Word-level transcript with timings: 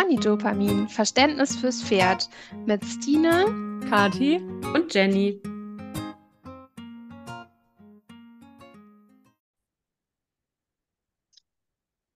Ponydopamin, 0.00 0.88
Verständnis 0.88 1.56
fürs 1.56 1.82
Pferd 1.82 2.30
mit 2.64 2.82
Stine, 2.86 3.44
Kati 3.90 4.36
und 4.72 4.94
Jenny. 4.94 5.42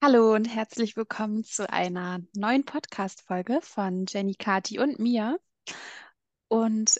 Hallo 0.02 0.34
und 0.34 0.46
herzlich 0.46 0.96
willkommen 0.96 1.44
zu 1.44 1.68
einer 1.70 2.20
neuen 2.34 2.65
Podcast-Folge 2.65 3.60
von 3.60 4.06
Jenny, 4.08 4.35
Kati 4.35 4.78
und 4.78 4.98
mir. 4.98 5.38
Und 6.48 6.98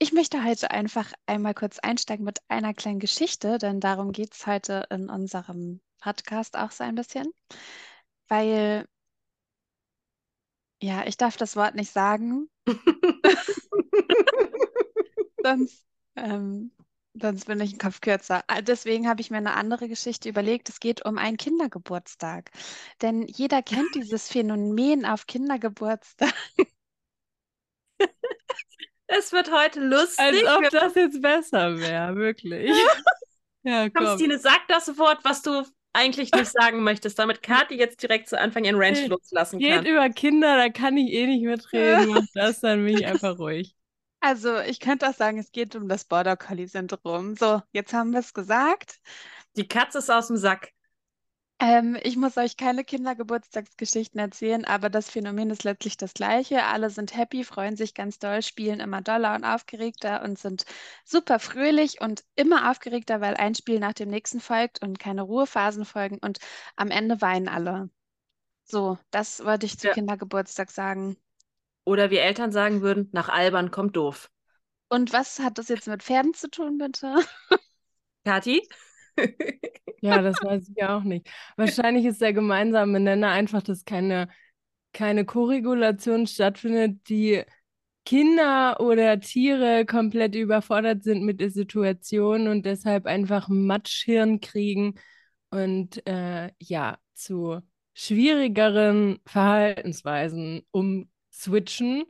ich 0.00 0.12
möchte 0.12 0.42
heute 0.42 0.72
einfach 0.72 1.12
einmal 1.26 1.54
kurz 1.54 1.78
einsteigen 1.78 2.24
mit 2.24 2.40
einer 2.48 2.74
kleinen 2.74 2.98
Geschichte, 2.98 3.58
denn 3.58 3.78
darum 3.78 4.10
geht 4.10 4.34
es 4.34 4.48
heute 4.48 4.84
in 4.90 5.10
unserem 5.10 5.80
Podcast 6.00 6.56
auch 6.56 6.72
so 6.72 6.82
ein 6.82 6.96
bisschen, 6.96 7.28
weil, 8.26 8.84
ja, 10.82 11.04
ich 11.06 11.16
darf 11.16 11.36
das 11.36 11.56
Wort 11.56 11.74
nicht 11.74 11.92
sagen, 11.92 12.48
sonst, 15.42 15.84
ähm, 16.16 16.72
sonst 17.14 17.46
bin 17.46 17.60
ich 17.60 17.72
ein 17.74 17.78
Kopf 17.78 18.00
kürzer. 18.00 18.44
Ah, 18.48 18.60
Deswegen 18.60 19.08
habe 19.08 19.20
ich 19.20 19.30
mir 19.30 19.38
eine 19.38 19.54
andere 19.54 19.88
Geschichte 19.88 20.28
überlegt. 20.28 20.68
Es 20.68 20.80
geht 20.80 21.04
um 21.04 21.18
einen 21.18 21.36
Kindergeburtstag. 21.36 22.50
Denn 23.02 23.22
jeder 23.26 23.62
kennt 23.62 23.94
dieses 23.94 24.28
Phänomen 24.28 25.04
auf 25.04 25.26
Kindergeburtstag. 25.26 26.34
Es 29.06 29.32
wird 29.32 29.50
heute 29.50 29.80
Als 29.80 29.90
lustig. 29.90 30.44
ob 30.48 30.60
Wir- 30.62 30.70
das 30.70 30.94
jetzt 30.94 31.22
besser 31.22 31.78
wäre, 31.78 32.14
wirklich. 32.16 32.70
Ja, 33.64 33.90
Komm, 33.90 34.06
komm. 34.06 34.16
Stine, 34.16 34.38
sag 34.38 34.66
das 34.68 34.96
Wort, 34.98 35.18
was 35.24 35.42
du 35.42 35.64
eigentlich 35.98 36.32
nicht 36.32 36.50
sagen 36.52 36.82
möchtest, 36.82 37.18
damit 37.18 37.42
Kati 37.42 37.74
jetzt 37.76 38.02
direkt 38.02 38.28
zu 38.28 38.38
Anfang 38.38 38.64
ihren 38.64 38.76
Ranch 38.76 38.98
Hey, 38.98 39.08
loslassen 39.08 39.58
Geht 39.58 39.70
kann. 39.70 39.86
über 39.86 40.08
Kinder, 40.10 40.56
da 40.56 40.68
kann 40.68 40.96
ich 40.96 41.12
eh 41.12 41.26
nicht 41.26 41.44
mitreden. 41.44 42.08
Mach 42.14 42.24
das, 42.34 42.60
dann 42.60 42.84
bin 42.84 42.96
ich 42.96 43.06
einfach 43.06 43.38
ruhig. 43.38 43.74
Also, 44.20 44.58
ich 44.60 44.80
könnte 44.80 45.08
auch 45.08 45.14
sagen, 45.14 45.38
es 45.38 45.52
geht 45.52 45.76
um 45.76 45.88
das 45.88 46.04
Border 46.04 46.36
Collie-Syndrom. 46.36 47.36
So, 47.36 47.62
jetzt 47.72 47.92
haben 47.92 48.10
wir 48.12 48.20
es 48.20 48.34
gesagt. 48.34 48.98
Die 49.56 49.66
Katze 49.68 49.98
ist 49.98 50.10
aus 50.10 50.26
dem 50.28 50.36
Sack. 50.36 50.72
Ähm, 51.60 51.96
ich 52.04 52.16
muss 52.16 52.36
euch 52.36 52.56
keine 52.56 52.84
Kindergeburtstagsgeschichten 52.84 54.18
erzählen, 54.20 54.64
aber 54.64 54.90
das 54.90 55.10
Phänomen 55.10 55.50
ist 55.50 55.64
letztlich 55.64 55.96
das 55.96 56.14
gleiche. 56.14 56.64
Alle 56.64 56.88
sind 56.90 57.16
happy, 57.16 57.42
freuen 57.44 57.76
sich 57.76 57.94
ganz 57.94 58.18
doll, 58.20 58.42
spielen 58.42 58.78
immer 58.80 59.02
doller 59.02 59.34
und 59.34 59.44
aufgeregter 59.44 60.22
und 60.22 60.38
sind 60.38 60.64
super 61.04 61.38
fröhlich 61.40 62.00
und 62.00 62.22
immer 62.36 62.70
aufgeregter, 62.70 63.20
weil 63.20 63.34
ein 63.36 63.54
Spiel 63.56 63.80
nach 63.80 63.92
dem 63.94 64.08
nächsten 64.08 64.40
folgt 64.40 64.82
und 64.82 64.98
keine 65.00 65.22
Ruhephasen 65.22 65.84
folgen 65.84 66.18
und 66.18 66.38
am 66.76 66.90
Ende 66.90 67.20
weinen 67.20 67.48
alle. 67.48 67.90
So, 68.64 68.98
das 69.12 69.44
wollte 69.44 69.66
ich 69.66 69.78
zu 69.78 69.88
Ja. 69.88 69.94
Kindergeburtstag 69.94 70.70
sagen. 70.70 71.16
Oder 71.84 72.10
wie 72.12 72.18
Eltern 72.18 72.52
sagen 72.52 72.82
würden, 72.82 73.08
nach 73.10 73.28
albern 73.28 73.72
kommt 73.72 73.96
doof. 73.96 74.30
Und 74.90 75.12
was 75.14 75.38
hat 75.38 75.56
das 75.58 75.68
jetzt 75.68 75.86
mit 75.88 76.02
Pferden 76.02 76.34
zu 76.34 76.50
tun, 76.50 76.76
bitte? 76.78 77.14
Kati? 78.24 78.68
Ja, 80.00 80.22
das 80.22 80.42
weiß 80.42 80.68
ich 80.68 80.82
auch 80.84 81.02
nicht. 81.02 81.28
Wahrscheinlich 81.56 82.04
ist 82.04 82.20
der 82.20 82.32
gemeinsame 82.32 83.00
Nenner 83.00 83.30
einfach, 83.30 83.62
dass 83.62 83.84
keine, 83.84 84.28
keine 84.92 85.24
Korregulation 85.24 86.26
stattfindet, 86.26 87.08
die 87.08 87.42
Kinder 88.04 88.80
oder 88.80 89.20
Tiere 89.20 89.84
komplett 89.86 90.34
überfordert 90.34 91.02
sind 91.02 91.24
mit 91.24 91.40
der 91.40 91.50
Situation 91.50 92.48
und 92.48 92.64
deshalb 92.64 93.06
einfach 93.06 93.48
Matschhirn 93.48 94.40
kriegen 94.40 94.94
und 95.50 96.06
äh, 96.06 96.50
ja, 96.58 96.98
zu 97.14 97.60
schwierigeren 97.94 99.18
Verhaltensweisen 99.26 100.62
umswitchen, 100.70 102.04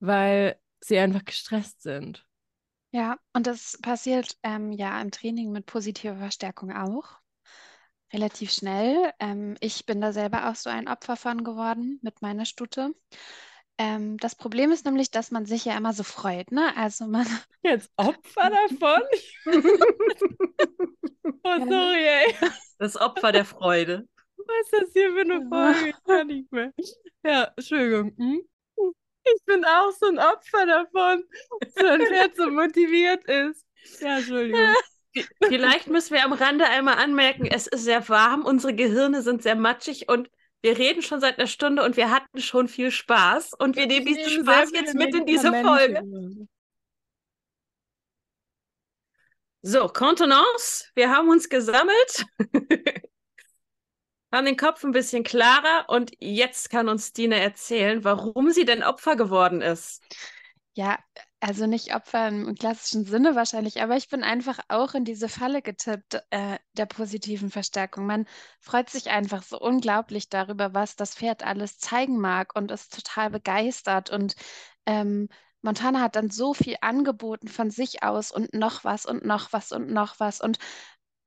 weil 0.00 0.56
sie 0.80 0.98
einfach 0.98 1.24
gestresst 1.24 1.82
sind. 1.82 2.24
Ja, 2.92 3.16
und 3.32 3.46
das 3.46 3.78
passiert 3.80 4.36
ähm, 4.42 4.72
ja 4.72 5.00
im 5.00 5.10
Training 5.10 5.50
mit 5.50 5.66
positiver 5.66 6.16
Verstärkung 6.16 6.72
auch. 6.72 7.20
Relativ 8.12 8.52
schnell. 8.52 9.10
Ähm, 9.18 9.56
ich 9.60 9.86
bin 9.86 10.00
da 10.00 10.12
selber 10.12 10.50
auch 10.50 10.54
so 10.54 10.68
ein 10.68 10.88
Opfer 10.88 11.16
von 11.16 11.42
geworden 11.44 11.98
mit 12.02 12.20
meiner 12.20 12.44
Stute. 12.44 12.94
Ähm, 13.78 14.18
das 14.18 14.34
Problem 14.34 14.70
ist 14.70 14.84
nämlich, 14.84 15.10
dass 15.10 15.30
man 15.30 15.46
sich 15.46 15.64
ja 15.64 15.76
immer 15.76 15.94
so 15.94 16.02
freut, 16.02 16.52
ne? 16.52 16.76
Also 16.76 17.06
man, 17.06 17.26
Jetzt 17.62 17.90
Opfer 17.96 18.50
davon? 18.50 19.02
Oh, 21.44 21.58
sorry, 21.68 22.04
ey. 22.04 22.34
Das 22.78 22.96
Opfer 22.96 23.32
der 23.32 23.44
Freude. 23.44 24.06
Was 24.36 24.46
ist 24.64 24.72
das 24.72 24.92
hier 24.92 25.12
für 25.12 25.20
eine 25.20 25.48
Folge? 25.48 25.88
Ich 25.90 26.04
kann 26.04 26.26
nicht 26.26 26.50
mehr. 26.52 26.72
Ja, 27.24 27.52
Entschuldigung. 27.56 28.14
Hm? 28.16 28.40
Ich 29.24 29.44
bin 29.44 29.64
auch 29.64 29.92
so 29.92 30.06
ein 30.06 30.18
Opfer 30.18 30.66
davon, 30.66 31.24
dass 31.60 31.84
ein 31.84 32.06
Pferd 32.06 32.36
so 32.36 32.50
motiviert 32.50 33.24
ist. 33.24 33.64
Ja, 34.00 34.18
Entschuldigung. 34.18 34.74
Vielleicht 35.42 35.88
müssen 35.88 36.14
wir 36.14 36.24
am 36.24 36.32
Rande 36.32 36.66
einmal 36.66 36.96
anmerken, 36.96 37.46
es 37.46 37.66
ist 37.66 37.84
sehr 37.84 38.08
warm, 38.08 38.44
unsere 38.44 38.74
Gehirne 38.74 39.22
sind 39.22 39.42
sehr 39.42 39.56
matschig 39.56 40.08
und 40.08 40.30
wir 40.62 40.78
reden 40.78 41.02
schon 41.02 41.20
seit 41.20 41.38
einer 41.38 41.48
Stunde 41.48 41.82
und 41.82 41.96
wir 41.96 42.10
hatten 42.10 42.40
schon 42.40 42.68
viel 42.68 42.90
Spaß 42.90 43.52
und 43.58 43.76
wir 43.76 43.86
nehmen 43.86 44.06
diesen 44.06 44.42
Spaß 44.42 44.70
jetzt 44.72 44.94
mit 44.94 45.14
in 45.14 45.26
diese. 45.26 45.52
Folge. 45.52 46.02
So, 49.64 49.88
Kontenance, 49.88 50.86
wir 50.94 51.10
haben 51.10 51.28
uns 51.28 51.48
gesammelt, 51.48 52.26
haben 54.32 54.46
den 54.46 54.56
Kopf 54.56 54.82
ein 54.84 54.92
bisschen 54.92 55.24
klarer 55.24 55.86
und 55.88 56.12
jetzt 56.20 56.70
kann 56.70 56.88
uns 56.88 57.12
Dina 57.12 57.36
erzählen, 57.36 58.04
warum 58.04 58.50
sie 58.50 58.64
denn 58.64 58.82
Opfer 58.82 59.16
geworden 59.16 59.60
ist. 59.60 60.02
ja, 60.74 60.98
also 61.40 61.66
nicht 61.66 61.94
Opfer 61.94 62.28
im 62.28 62.54
klassischen 62.54 63.04
Sinne 63.04 63.34
wahrscheinlich, 63.34 63.82
aber 63.82 63.96
ich 63.96 64.08
bin 64.08 64.22
einfach 64.22 64.58
auch 64.68 64.94
in 64.94 65.04
diese 65.04 65.28
Falle 65.28 65.60
getippt, 65.60 66.22
äh, 66.30 66.58
der 66.74 66.86
positiven 66.86 67.50
Verstärkung. 67.50 68.06
Man 68.06 68.26
freut 68.60 68.88
sich 68.88 69.10
einfach 69.10 69.42
so 69.42 69.60
unglaublich 69.60 70.28
darüber, 70.30 70.72
was 70.72 70.96
das 70.96 71.14
Pferd 71.14 71.44
alles 71.44 71.78
zeigen 71.78 72.18
mag 72.20 72.56
und 72.56 72.70
ist 72.70 72.94
total 72.94 73.28
begeistert. 73.30 74.08
Und 74.10 74.34
ähm, 74.86 75.28
Montana 75.62 76.00
hat 76.00 76.16
dann 76.16 76.30
so 76.30 76.54
viel 76.54 76.76
angeboten 76.80 77.48
von 77.48 77.70
sich 77.70 78.02
aus 78.02 78.30
und 78.32 78.54
noch 78.54 78.84
was 78.84 79.04
und 79.06 79.24
noch 79.24 79.52
was 79.52 79.72
und 79.72 79.90
noch 79.90 80.20
was. 80.20 80.40
Und 80.40 80.58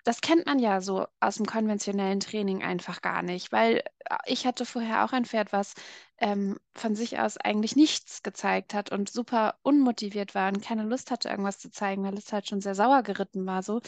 das 0.05 0.21
kennt 0.21 0.45
man 0.45 0.59
ja 0.59 0.81
so 0.81 1.07
aus 1.19 1.35
dem 1.37 1.45
konventionellen 1.47 2.19
Training 2.21 2.63
einfach 2.63 3.01
gar 3.01 3.23
nicht, 3.23 3.51
weil 3.51 3.79
äh, 4.09 4.17
ich 4.27 4.45
hatte 4.45 4.65
vorher 4.65 5.03
auch 5.05 5.11
ein 5.13 5.25
Pferd, 5.25 5.51
was 5.51 5.73
ähm, 6.19 6.57
von 6.75 6.95
sich 6.95 7.19
aus 7.19 7.37
eigentlich 7.37 7.75
nichts 7.75 8.23
gezeigt 8.23 8.73
hat 8.73 8.91
und 8.91 9.09
super 9.09 9.55
unmotiviert 9.63 10.35
war 10.35 10.47
und 10.49 10.61
keine 10.63 10.83
Lust 10.83 11.11
hatte, 11.11 11.29
irgendwas 11.29 11.59
zu 11.59 11.71
zeigen, 11.71 12.03
weil 12.03 12.17
es 12.17 12.31
halt 12.31 12.47
schon 12.47 12.61
sehr 12.61 12.75
sauer 12.75 13.03
geritten 13.03 13.45
war 13.45 13.63
so. 13.63 13.81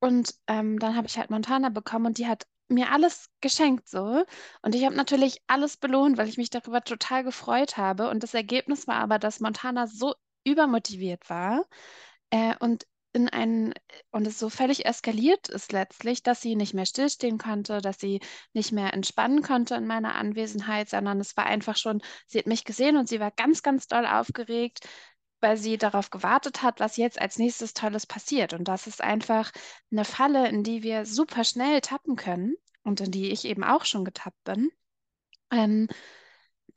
Und 0.00 0.34
ähm, 0.48 0.78
dann 0.78 0.96
habe 0.96 1.06
ich 1.06 1.18
halt 1.18 1.30
Montana 1.30 1.68
bekommen 1.70 2.06
und 2.06 2.18
die 2.18 2.26
hat 2.26 2.46
mir 2.68 2.90
alles 2.92 3.30
geschenkt 3.40 3.88
so. 3.88 4.24
Und 4.62 4.74
ich 4.74 4.84
habe 4.84 4.96
natürlich 4.96 5.42
alles 5.46 5.76
belohnt, 5.76 6.16
weil 6.18 6.28
ich 6.28 6.38
mich 6.38 6.50
darüber 6.50 6.82
total 6.82 7.24
gefreut 7.24 7.76
habe. 7.76 8.08
Und 8.10 8.22
das 8.22 8.34
Ergebnis 8.34 8.86
war 8.86 8.96
aber, 8.96 9.18
dass 9.18 9.40
Montana 9.40 9.86
so 9.86 10.14
übermotiviert 10.44 11.28
war 11.30 11.64
äh, 12.30 12.54
und 12.60 12.86
in 13.14 13.28
einen, 13.28 13.72
und 14.10 14.26
es 14.26 14.38
so 14.38 14.50
völlig 14.50 14.84
eskaliert 14.86 15.48
ist 15.48 15.72
letztlich, 15.72 16.22
dass 16.22 16.42
sie 16.42 16.56
nicht 16.56 16.74
mehr 16.74 16.84
stillstehen 16.84 17.38
konnte, 17.38 17.80
dass 17.80 17.98
sie 18.00 18.20
nicht 18.52 18.72
mehr 18.72 18.92
entspannen 18.92 19.40
konnte 19.40 19.76
in 19.76 19.86
meiner 19.86 20.16
Anwesenheit, 20.16 20.90
sondern 20.90 21.20
es 21.20 21.36
war 21.36 21.46
einfach 21.46 21.76
schon, 21.76 22.02
sie 22.26 22.38
hat 22.38 22.46
mich 22.46 22.64
gesehen 22.64 22.96
und 22.96 23.08
sie 23.08 23.20
war 23.20 23.30
ganz, 23.30 23.62
ganz 23.62 23.86
doll 23.86 24.04
aufgeregt, 24.04 24.80
weil 25.40 25.56
sie 25.56 25.78
darauf 25.78 26.10
gewartet 26.10 26.62
hat, 26.62 26.80
was 26.80 26.96
jetzt 26.96 27.20
als 27.20 27.38
nächstes 27.38 27.72
Tolles 27.72 28.06
passiert. 28.06 28.52
Und 28.52 28.66
das 28.66 28.86
ist 28.88 29.00
einfach 29.00 29.52
eine 29.92 30.04
Falle, 30.04 30.48
in 30.48 30.64
die 30.64 30.82
wir 30.82 31.06
super 31.06 31.44
schnell 31.44 31.80
tappen 31.82 32.16
können 32.16 32.56
und 32.82 33.00
in 33.00 33.12
die 33.12 33.30
ich 33.30 33.44
eben 33.44 33.62
auch 33.62 33.84
schon 33.84 34.04
getappt 34.04 34.42
bin. 34.42 34.70
Ähm, 35.52 35.88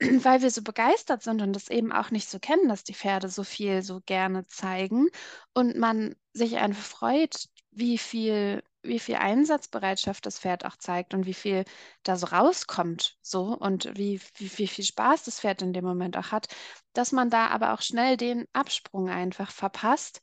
weil 0.00 0.42
wir 0.42 0.50
so 0.50 0.62
begeistert 0.62 1.22
sind 1.22 1.42
und 1.42 1.56
es 1.56 1.68
eben 1.70 1.92
auch 1.92 2.10
nicht 2.10 2.28
so 2.28 2.38
kennen, 2.38 2.68
dass 2.68 2.84
die 2.84 2.94
Pferde 2.94 3.28
so 3.28 3.42
viel 3.42 3.82
so 3.82 4.00
gerne 4.06 4.46
zeigen 4.46 5.08
und 5.54 5.76
man 5.76 6.14
sich 6.38 6.56
einfach 6.58 6.82
freut, 6.82 7.48
wie 7.72 7.98
viel, 7.98 8.62
wie 8.82 8.98
viel 8.98 9.16
Einsatzbereitschaft 9.16 10.26
das 10.26 10.38
Pferd 10.40 10.64
auch 10.64 10.76
zeigt 10.76 11.14
und 11.14 11.26
wie 11.26 11.34
viel 11.34 11.64
da 12.02 12.16
so 12.16 12.26
rauskommt, 12.26 13.18
so 13.22 13.56
und 13.56 13.96
wie, 13.96 14.20
wie, 14.36 14.58
wie 14.58 14.66
viel 14.68 14.84
Spaß 14.84 15.24
das 15.24 15.40
Pferd 15.40 15.62
in 15.62 15.72
dem 15.72 15.84
Moment 15.84 16.16
auch 16.16 16.32
hat, 16.32 16.48
dass 16.94 17.12
man 17.12 17.30
da 17.30 17.48
aber 17.48 17.74
auch 17.74 17.82
schnell 17.82 18.16
den 18.16 18.46
Absprung 18.52 19.10
einfach 19.10 19.50
verpasst, 19.50 20.22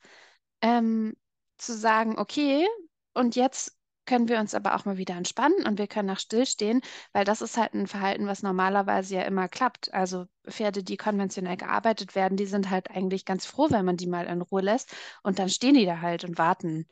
ähm, 0.62 1.16
zu 1.58 1.78
sagen, 1.78 2.18
okay, 2.20 2.68
und 3.14 3.36
jetzt 3.36 3.78
können 4.06 4.28
wir 4.30 4.40
uns 4.40 4.54
aber 4.54 4.76
auch 4.76 4.86
mal 4.86 4.98
wieder 4.98 5.16
entspannen 5.16 5.66
und 5.66 5.78
wir 5.80 5.88
können 5.88 6.10
auch 6.10 6.20
stillstehen, 6.20 6.82
weil 7.14 7.26
das 7.26 7.42
ist 7.42 7.58
halt 7.58 7.74
ein 7.74 7.88
Verhalten, 7.88 8.28
was 8.28 8.44
normalerweise 8.44 9.16
ja 9.16 9.22
immer 9.24 9.48
klappt. 9.48 9.94
Also 9.94 10.26
Pferde, 10.48 10.84
die 10.84 10.98
konventionell 10.98 11.58
gearbeitet 11.58 12.16
werden, 12.16 12.38
die 12.38 12.46
sind 12.46 12.70
halt 12.70 12.90
eigentlich 12.92 13.26
ganz 13.26 13.46
froh, 13.46 13.68
wenn 13.72 13.86
man 13.86 13.98
die 13.98 14.08
mal 14.08 14.26
in 14.28 14.42
Ruhe 14.42 14.62
lässt 14.62 14.94
und 15.24 15.40
dann 15.40 15.50
stehen 15.50 15.76
die 15.76 15.86
da 15.86 16.02
halt 16.02 16.24
und 16.24 16.38
warten. 16.38 16.88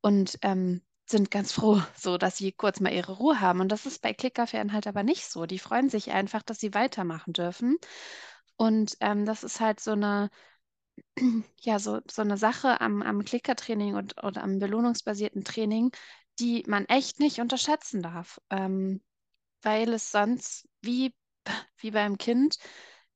Und 0.00 0.38
ähm, 0.42 0.82
sind 1.06 1.30
ganz 1.30 1.52
froh, 1.52 1.80
so 1.96 2.18
dass 2.18 2.36
sie 2.38 2.52
kurz 2.52 2.80
mal 2.80 2.92
ihre 2.92 3.12
Ruhe 3.12 3.40
haben. 3.40 3.60
Und 3.60 3.70
das 3.70 3.86
ist 3.86 4.02
bei 4.02 4.14
Klickerpferden 4.14 4.72
halt 4.72 4.86
aber 4.86 5.02
nicht 5.02 5.26
so. 5.26 5.46
Die 5.46 5.58
freuen 5.58 5.88
sich 5.90 6.10
einfach, 6.12 6.42
dass 6.42 6.58
sie 6.60 6.74
weitermachen 6.74 7.32
dürfen. 7.32 7.76
Und 8.56 8.96
ähm, 9.00 9.26
das 9.26 9.44
ist 9.44 9.60
halt 9.60 9.80
so 9.80 9.92
eine, 9.92 10.30
ja, 11.60 11.78
so, 11.78 12.00
so 12.10 12.22
eine 12.22 12.36
Sache 12.36 12.80
am, 12.80 13.02
am 13.02 13.24
Klickertraining 13.24 13.94
und 13.96 14.22
oder 14.24 14.42
am 14.42 14.58
belohnungsbasierten 14.58 15.44
Training, 15.44 15.90
die 16.38 16.64
man 16.66 16.84
echt 16.86 17.20
nicht 17.20 17.40
unterschätzen 17.40 18.02
darf, 18.02 18.40
ähm, 18.50 19.02
weil 19.62 19.92
es 19.92 20.10
sonst 20.10 20.68
wie, 20.82 21.14
wie 21.78 21.90
beim 21.90 22.18
Kind 22.18 22.58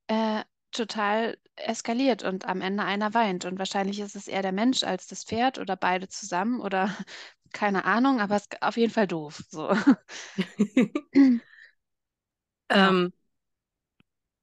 äh, 0.09 0.44
total 0.70 1.38
eskaliert 1.56 2.23
und 2.23 2.47
am 2.47 2.61
Ende 2.61 2.85
einer 2.85 3.15
weint. 3.15 3.44
Und 3.44 3.59
wahrscheinlich 3.59 4.00
ist 4.00 4.17
es 4.17 4.29
eher 4.29 4.43
der 4.43 4.53
Mensch 4.53 4.82
als 4.82 5.06
das 5.06 5.25
Pferd 5.25 5.59
oder 5.59 5.76
beide 5.76 6.09
zusammen 6.09 6.61
oder 6.61 6.94
keine 7.53 7.85
Ahnung, 7.85 8.20
aber 8.20 8.37
es 8.37 8.43
ist 8.43 8.62
auf 8.62 8.76
jeden 8.76 8.93
Fall 8.93 9.06
doof. 9.06 9.43
So. 9.49 9.75
ähm, 12.69 13.12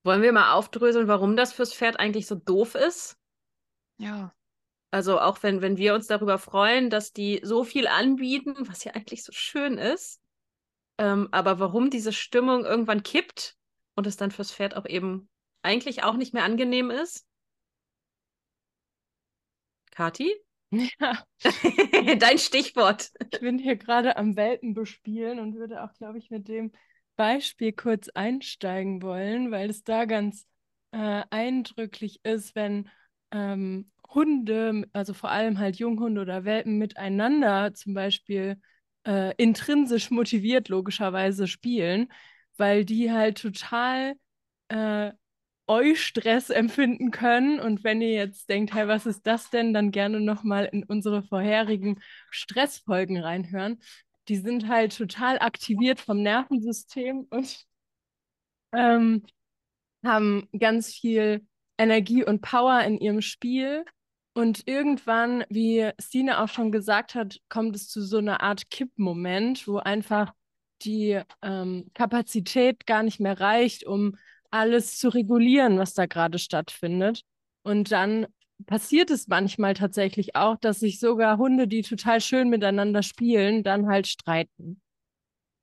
wollen 0.03 0.21
wir 0.21 0.33
mal 0.33 0.53
aufdröseln, 0.53 1.07
warum 1.07 1.35
das 1.35 1.53
fürs 1.53 1.73
Pferd 1.73 1.99
eigentlich 1.99 2.27
so 2.27 2.35
doof 2.35 2.75
ist? 2.75 3.17
Ja. 3.97 4.33
Also 4.95 5.19
auch 5.19 5.43
wenn, 5.43 5.61
wenn 5.61 5.75
wir 5.75 5.93
uns 5.93 6.07
darüber 6.07 6.37
freuen, 6.37 6.89
dass 6.89 7.11
die 7.11 7.41
so 7.43 7.65
viel 7.65 7.85
anbieten, 7.85 8.55
was 8.59 8.85
ja 8.85 8.93
eigentlich 8.93 9.25
so 9.25 9.33
schön 9.33 9.77
ist, 9.77 10.21
ähm, 10.97 11.27
aber 11.31 11.59
warum 11.59 11.89
diese 11.89 12.13
Stimmung 12.13 12.63
irgendwann 12.63 13.03
kippt 13.03 13.57
und 13.95 14.07
es 14.07 14.15
dann 14.15 14.31
fürs 14.31 14.53
Pferd 14.53 14.77
auch 14.77 14.85
eben 14.85 15.27
eigentlich 15.63 16.03
auch 16.03 16.15
nicht 16.15 16.33
mehr 16.33 16.45
angenehm 16.45 16.91
ist? 16.91 17.27
Kati? 19.91 20.33
Ja. 20.71 21.25
Dein 22.17 22.37
Stichwort. 22.37 23.11
Ich 23.33 23.41
bin 23.41 23.59
hier 23.59 23.75
gerade 23.75 24.15
am 24.15 24.37
Welten 24.37 24.73
bespielen 24.73 25.39
und 25.39 25.55
würde 25.55 25.83
auch, 25.83 25.91
glaube 25.95 26.19
ich, 26.19 26.29
mit 26.29 26.47
dem 26.47 26.71
Beispiel 27.17 27.73
kurz 27.73 28.07
einsteigen 28.07 29.01
wollen, 29.01 29.51
weil 29.51 29.69
es 29.69 29.83
da 29.83 30.05
ganz 30.05 30.47
äh, 30.91 31.23
eindrücklich 31.31 32.21
ist, 32.23 32.55
wenn 32.55 32.89
ähm, 33.31 33.91
Hunde, 34.13 34.85
also 34.93 35.13
vor 35.13 35.31
allem 35.31 35.59
halt 35.59 35.77
Junghunde 35.77 36.21
oder 36.21 36.45
Welpen 36.45 36.77
miteinander 36.77 37.73
zum 37.73 37.93
Beispiel 37.93 38.59
äh, 39.05 39.33
intrinsisch 39.37 40.11
motiviert 40.11 40.69
logischerweise 40.69 41.47
spielen, 41.47 42.11
weil 42.57 42.85
die 42.85 43.11
halt 43.11 43.39
total 43.39 44.15
äh, 44.69 45.11
Eustress 45.67 46.49
empfinden 46.49 47.11
können. 47.11 47.59
Und 47.59 47.83
wenn 47.83 48.01
ihr 48.01 48.11
jetzt 48.13 48.49
denkt, 48.49 48.73
hey, 48.73 48.87
was 48.87 49.05
ist 49.05 49.25
das 49.27 49.49
denn, 49.49 49.73
dann 49.73 49.91
gerne 49.91 50.19
nochmal 50.21 50.65
in 50.71 50.83
unsere 50.83 51.23
vorherigen 51.23 51.99
Stressfolgen 52.29 53.17
reinhören. 53.17 53.79
Die 54.27 54.37
sind 54.37 54.67
halt 54.67 54.95
total 54.97 55.39
aktiviert 55.39 55.99
vom 55.99 56.21
Nervensystem 56.21 57.27
und 57.29 57.65
ähm, 58.73 59.23
haben 60.03 60.49
ganz 60.59 60.93
viel 60.95 61.45
Energie 61.77 62.23
und 62.23 62.41
Power 62.41 62.81
in 62.81 62.97
ihrem 62.97 63.21
Spiel. 63.21 63.85
Und 64.33 64.67
irgendwann, 64.67 65.45
wie 65.49 65.91
Stine 65.99 66.41
auch 66.41 66.49
schon 66.49 66.71
gesagt 66.71 67.15
hat, 67.15 67.39
kommt 67.47 67.75
es 67.75 67.87
zu 67.87 68.01
so 68.01 68.17
einer 68.17 68.41
Art 68.41 68.69
Kippmoment, 68.69 69.67
wo 69.67 69.77
einfach 69.77 70.33
die 70.81 71.21
ähm, 71.41 71.89
Kapazität 71.93 72.85
gar 72.85 73.03
nicht 73.03 73.19
mehr 73.19 73.39
reicht, 73.39 73.85
um 73.85 74.17
alles 74.51 74.97
zu 74.97 75.09
regulieren, 75.09 75.77
was 75.77 75.93
da 75.93 76.05
gerade 76.05 76.37
stattfindet. 76.37 77.21
Und 77.63 77.91
dann 77.91 78.27
passiert 78.65 79.09
es 79.09 79.27
manchmal 79.27 79.73
tatsächlich 79.73 80.35
auch, 80.35 80.57
dass 80.57 80.79
sich 80.79 80.99
sogar 80.99 81.37
Hunde, 81.37 81.67
die 81.67 81.81
total 81.81 82.21
schön 82.21 82.49
miteinander 82.49 83.03
spielen, 83.03 83.63
dann 83.63 83.87
halt 83.87 84.07
streiten. 84.07 84.81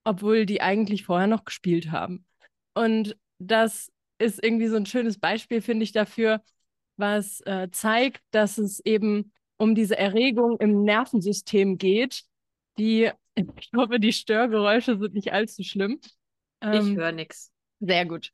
Obwohl 0.05 0.47
die 0.47 0.61
eigentlich 0.61 1.05
vorher 1.05 1.29
noch 1.29 1.45
gespielt 1.45 1.91
haben. 1.91 2.27
Und 2.75 3.17
das 3.39 3.91
ist 4.19 4.43
irgendwie 4.43 4.69
so 4.69 4.77
ein 4.77 4.87
schönes 4.87 5.19
Beispiel, 5.19 5.61
finde 5.61 5.85
ich, 5.85 5.93
dafür, 5.93 6.43
was 6.97 7.41
äh, 7.43 7.69
zeigt, 7.71 8.23
dass 8.31 8.59
es 8.59 8.81
eben 8.81 9.33
um 9.57 9.75
diese 9.75 9.97
Erregung 9.97 10.59
im 10.59 10.83
Nervensystem 10.83 11.79
geht, 11.79 12.25
die, 12.79 13.11
ich 13.35 13.71
hoffe, 13.77 13.99
die 13.99 14.13
Störgeräusche 14.13 14.99
sind 14.99 15.15
nicht 15.15 15.33
allzu 15.33 15.63
schlimm. 15.63 16.01
Ähm, 16.61 16.93
ich 16.93 16.97
höre 16.97 17.13
nichts. 17.13 17.53
Sehr 17.81 18.07
gut. 18.07 18.31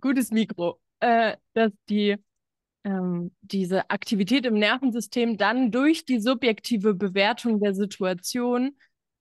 Gutes 0.00 0.30
Mikro. 0.30 0.80
Äh, 1.00 1.36
dass 1.54 1.72
die 1.88 2.16
ähm, 2.84 3.32
diese 3.42 3.90
Aktivität 3.90 4.46
im 4.46 4.54
Nervensystem 4.54 5.36
dann 5.36 5.70
durch 5.70 6.04
die 6.04 6.20
subjektive 6.20 6.94
Bewertung 6.94 7.60
der 7.60 7.74
Situation 7.74 8.76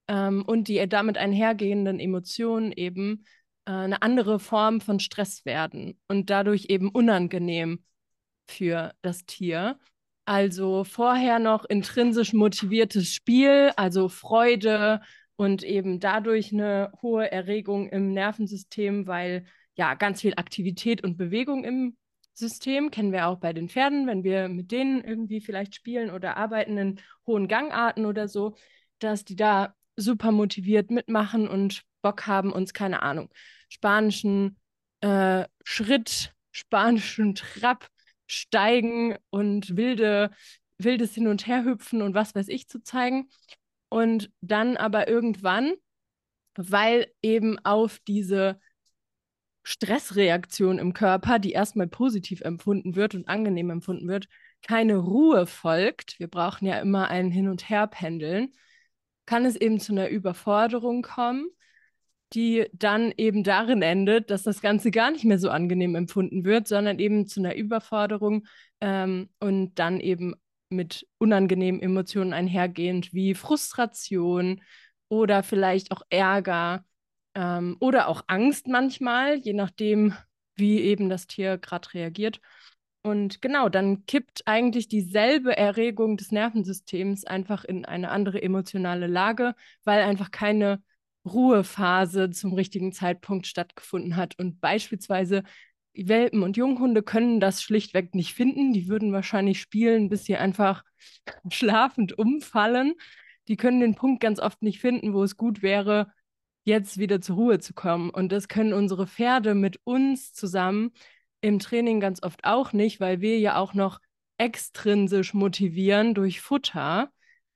ähm, 0.07 0.43
und 0.45 0.67
die 0.67 0.87
damit 0.87 1.17
einhergehenden 1.17 1.99
Emotionen 1.99 2.71
eben 2.71 3.25
äh, 3.67 3.71
eine 3.71 4.01
andere 4.01 4.39
Form 4.39 4.81
von 4.81 4.99
Stress 4.99 5.45
werden 5.45 5.99
und 6.07 6.29
dadurch 6.29 6.67
eben 6.69 6.89
unangenehm 6.89 7.83
für 8.47 8.93
das 9.01 9.25
Tier. 9.25 9.77
Also 10.25 10.83
vorher 10.83 11.39
noch 11.39 11.65
intrinsisch 11.65 12.33
motiviertes 12.33 13.13
Spiel, 13.13 13.71
also 13.75 14.09
Freude 14.09 15.01
und 15.35 15.63
eben 15.63 15.99
dadurch 15.99 16.51
eine 16.51 16.91
hohe 17.01 17.31
Erregung 17.31 17.89
im 17.89 18.13
Nervensystem, 18.13 19.07
weil 19.07 19.45
ja 19.75 19.93
ganz 19.93 20.21
viel 20.21 20.33
Aktivität 20.35 21.03
und 21.03 21.17
Bewegung 21.17 21.63
im 21.63 21.97
System 22.33 22.91
kennen 22.91 23.11
wir 23.11 23.27
auch 23.27 23.37
bei 23.37 23.53
den 23.53 23.69
Pferden, 23.69 24.07
wenn 24.07 24.23
wir 24.23 24.47
mit 24.47 24.71
denen 24.71 25.03
irgendwie 25.03 25.41
vielleicht 25.41 25.75
spielen 25.75 26.11
oder 26.11 26.37
arbeiten 26.37 26.77
in 26.77 26.99
hohen 27.25 27.47
Gangarten 27.47 28.05
oder 28.05 28.27
so, 28.27 28.55
dass 28.99 29.25
die 29.25 29.35
da 29.35 29.75
super 29.95 30.31
motiviert 30.31 30.91
mitmachen 30.91 31.47
und 31.47 31.83
Bock 32.01 32.27
haben, 32.27 32.51
uns 32.51 32.73
keine 32.73 33.01
Ahnung, 33.01 33.29
spanischen 33.69 34.57
äh, 35.01 35.45
Schritt, 35.63 36.33
spanischen 36.51 37.35
Trab 37.35 37.87
steigen 38.27 39.15
und 39.29 39.77
wilde, 39.77 40.31
wildes 40.77 41.13
Hin- 41.13 41.27
und 41.27 41.47
Herhüpfen 41.47 42.01
und 42.01 42.13
was 42.13 42.35
weiß 42.35 42.47
ich 42.49 42.67
zu 42.67 42.81
zeigen. 42.81 43.29
Und 43.89 44.31
dann 44.41 44.77
aber 44.77 45.07
irgendwann, 45.07 45.73
weil 46.55 47.07
eben 47.21 47.57
auf 47.63 47.99
diese 48.07 48.59
Stressreaktion 49.63 50.79
im 50.79 50.93
Körper, 50.93 51.39
die 51.39 51.51
erstmal 51.51 51.87
positiv 51.87 52.41
empfunden 52.41 52.95
wird 52.95 53.15
und 53.15 53.27
angenehm 53.27 53.69
empfunden 53.69 54.07
wird, 54.07 54.27
keine 54.61 54.97
Ruhe 54.97 55.45
folgt, 55.45 56.19
wir 56.19 56.27
brauchen 56.27 56.65
ja 56.65 56.79
immer 56.79 57.09
ein 57.09 57.31
Hin- 57.31 57.49
und 57.49 57.69
Herpendeln, 57.69 58.53
kann 59.25 59.45
es 59.45 59.55
eben 59.55 59.79
zu 59.79 59.91
einer 59.91 60.09
Überforderung 60.09 61.01
kommen 61.01 61.47
die 62.33 62.67
dann 62.73 63.13
eben 63.17 63.43
darin 63.43 63.81
endet, 63.81 64.29
dass 64.29 64.43
das 64.43 64.61
Ganze 64.61 64.91
gar 64.91 65.11
nicht 65.11 65.25
mehr 65.25 65.39
so 65.39 65.49
angenehm 65.49 65.95
empfunden 65.95 66.43
wird, 66.43 66.67
sondern 66.67 66.99
eben 66.99 67.27
zu 67.27 67.39
einer 67.39 67.55
Überforderung 67.55 68.45
ähm, 68.81 69.29
und 69.39 69.75
dann 69.75 69.99
eben 69.99 70.35
mit 70.69 71.07
unangenehmen 71.17 71.81
Emotionen 71.81 72.33
einhergehend 72.33 73.13
wie 73.13 73.33
Frustration 73.33 74.61
oder 75.09 75.43
vielleicht 75.43 75.91
auch 75.91 76.01
Ärger 76.09 76.83
ähm, 77.35 77.77
oder 77.79 78.09
auch 78.09 78.23
Angst 78.27 78.67
manchmal, 78.67 79.37
je 79.37 79.53
nachdem, 79.53 80.13
wie 80.55 80.81
eben 80.81 81.09
das 81.09 81.27
Tier 81.27 81.57
gerade 81.57 81.93
reagiert. 81.93 82.41
Und 83.03 83.41
genau, 83.41 83.69
dann 83.69 84.05
kippt 84.05 84.41
eigentlich 84.45 84.89
dieselbe 84.89 85.55
Erregung 85.55 86.17
des 86.17 86.31
Nervensystems 86.31 87.23
einfach 87.23 87.63
in 87.63 87.85
eine 87.85 88.09
andere 88.11 88.41
emotionale 88.41 89.07
Lage, 89.07 89.55
weil 89.85 90.01
einfach 90.01 90.31
keine 90.31 90.81
Ruhephase 91.27 92.31
zum 92.31 92.53
richtigen 92.53 92.91
Zeitpunkt 92.91 93.47
stattgefunden 93.47 94.15
hat. 94.15 94.37
Und 94.39 94.59
beispielsweise 94.61 95.43
Welpen 95.93 96.43
und 96.43 96.57
Junghunde 96.57 97.03
können 97.03 97.39
das 97.39 97.61
schlichtweg 97.61 98.13
nicht 98.15 98.33
finden. 98.33 98.73
Die 98.73 98.87
würden 98.87 99.13
wahrscheinlich 99.13 99.59
spielen, 99.59 100.09
bis 100.09 100.25
sie 100.25 100.35
einfach 100.35 100.83
schlafend 101.51 102.17
umfallen. 102.17 102.93
Die 103.47 103.57
können 103.57 103.79
den 103.79 103.95
Punkt 103.95 104.21
ganz 104.21 104.39
oft 104.39 104.61
nicht 104.61 104.79
finden, 104.79 105.13
wo 105.13 105.23
es 105.23 105.37
gut 105.37 105.61
wäre, 105.61 106.11
jetzt 106.65 106.97
wieder 106.97 107.21
zur 107.21 107.37
Ruhe 107.37 107.59
zu 107.59 107.73
kommen. 107.73 108.09
Und 108.09 108.31
das 108.31 108.47
können 108.47 108.73
unsere 108.73 109.07
Pferde 109.07 109.55
mit 109.55 109.79
uns 109.85 110.33
zusammen 110.33 110.91
im 111.41 111.59
Training 111.59 111.99
ganz 111.99 112.21
oft 112.23 112.43
auch 112.43 112.73
nicht, 112.73 112.99
weil 112.99 113.21
wir 113.21 113.39
ja 113.39 113.57
auch 113.57 113.73
noch 113.73 113.99
extrinsisch 114.37 115.33
motivieren 115.33 116.13
durch 116.13 116.41
Futter. 116.41 117.09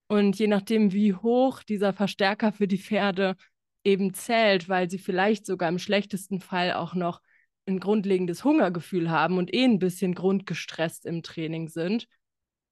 Und 0.07 0.39
je 0.39 0.47
nachdem, 0.47 0.93
wie 0.93 1.13
hoch 1.13 1.63
dieser 1.63 1.93
Verstärker 1.93 2.51
für 2.51 2.67
die 2.67 2.77
Pferde 2.77 3.35
eben 3.83 4.13
zählt, 4.13 4.69
weil 4.69 4.89
sie 4.89 4.99
vielleicht 4.99 5.45
sogar 5.45 5.69
im 5.69 5.79
schlechtesten 5.79 6.39
Fall 6.39 6.73
auch 6.73 6.93
noch 6.93 7.21
ein 7.65 7.79
grundlegendes 7.79 8.43
Hungergefühl 8.43 9.09
haben 9.09 9.37
und 9.37 9.53
eh 9.53 9.63
ein 9.63 9.79
bisschen 9.79 10.15
grundgestresst 10.15 11.05
im 11.05 11.23
Training 11.23 11.67
sind, 11.67 12.07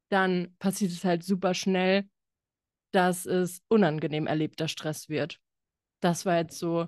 dann 0.10 0.56
passiert 0.60 0.92
es 0.92 1.04
halt 1.04 1.24
super 1.24 1.54
schnell, 1.54 2.10
dass 2.92 3.26
es 3.26 3.62
unangenehm 3.68 4.28
erlebter 4.28 4.68
Stress 4.68 5.10
wird. 5.10 5.40
Das 6.00 6.26
war 6.26 6.38
jetzt 6.38 6.58
so 6.58 6.88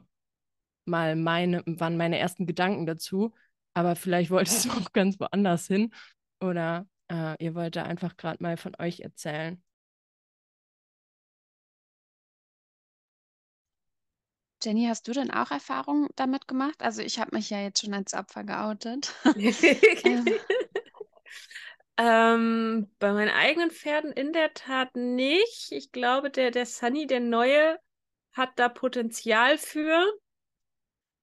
mal 0.85 1.15
meine, 1.15 1.63
waren 1.65 1.97
meine 1.97 2.17
ersten 2.17 2.47
Gedanken 2.47 2.85
dazu. 2.85 3.33
Aber 3.73 3.95
vielleicht 3.95 4.31
wolltest 4.31 4.65
du 4.65 4.69
auch 4.71 4.91
ganz 4.93 5.19
woanders 5.19 5.67
hin. 5.67 5.93
Oder 6.39 6.87
äh, 7.09 7.35
ihr 7.43 7.55
wollt 7.55 7.75
da 7.75 7.83
einfach 7.83 8.17
gerade 8.17 8.41
mal 8.41 8.57
von 8.57 8.75
euch 8.79 9.01
erzählen. 9.01 9.61
Jenny, 14.63 14.86
hast 14.88 15.08
du 15.08 15.12
denn 15.12 15.32
auch 15.32 15.51
Erfahrungen 15.51 16.08
damit 16.15 16.48
gemacht? 16.48 16.82
Also 16.82 17.01
ich 17.01 17.20
habe 17.20 17.36
mich 17.36 17.50
ja 17.50 17.62
jetzt 17.62 17.82
schon 17.82 17.94
als 17.94 18.13
Opfer 18.13 18.44
geoutet. 18.44 19.13
ähm, 19.36 20.25
ähm, 21.98 22.91
bei 23.00 23.13
meinen 23.13 23.30
eigenen 23.30 23.72
Pferden 23.72 24.12
in 24.12 24.34
der 24.34 24.53
Tat 24.53 24.96
nicht. 24.96 25.72
Ich 25.72 25.91
glaube, 25.91 26.30
der, 26.30 26.51
der 26.51 26.65
Sunny, 26.65 27.08
der 27.08 27.20
neue, 27.20 27.80
hat 28.34 28.51
da 28.58 28.70
Potenzial 28.70 29.58
für, 29.58 30.06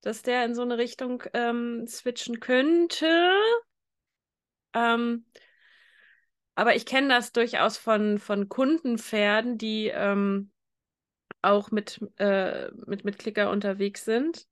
dass 0.02 0.22
der 0.22 0.44
in 0.44 0.54
so 0.54 0.62
eine 0.62 0.78
Richtung 0.78 1.22
ähm, 1.32 1.86
switchen 1.86 2.40
könnte. 2.40 3.32
Ähm, 4.74 5.24
aber 6.54 6.74
ich 6.74 6.86
kenne 6.86 7.08
das 7.08 7.32
durchaus 7.32 7.78
von, 7.78 8.18
von 8.18 8.48
Kundenpferden, 8.48 9.58
die 9.58 9.92
ähm, 9.94 10.50
auch 11.42 11.70
mit, 11.70 12.00
äh, 12.16 12.70
mit, 12.86 13.04
mit 13.04 13.18
Klicker 13.18 13.50
unterwegs 13.50 14.04
sind, 14.04 14.46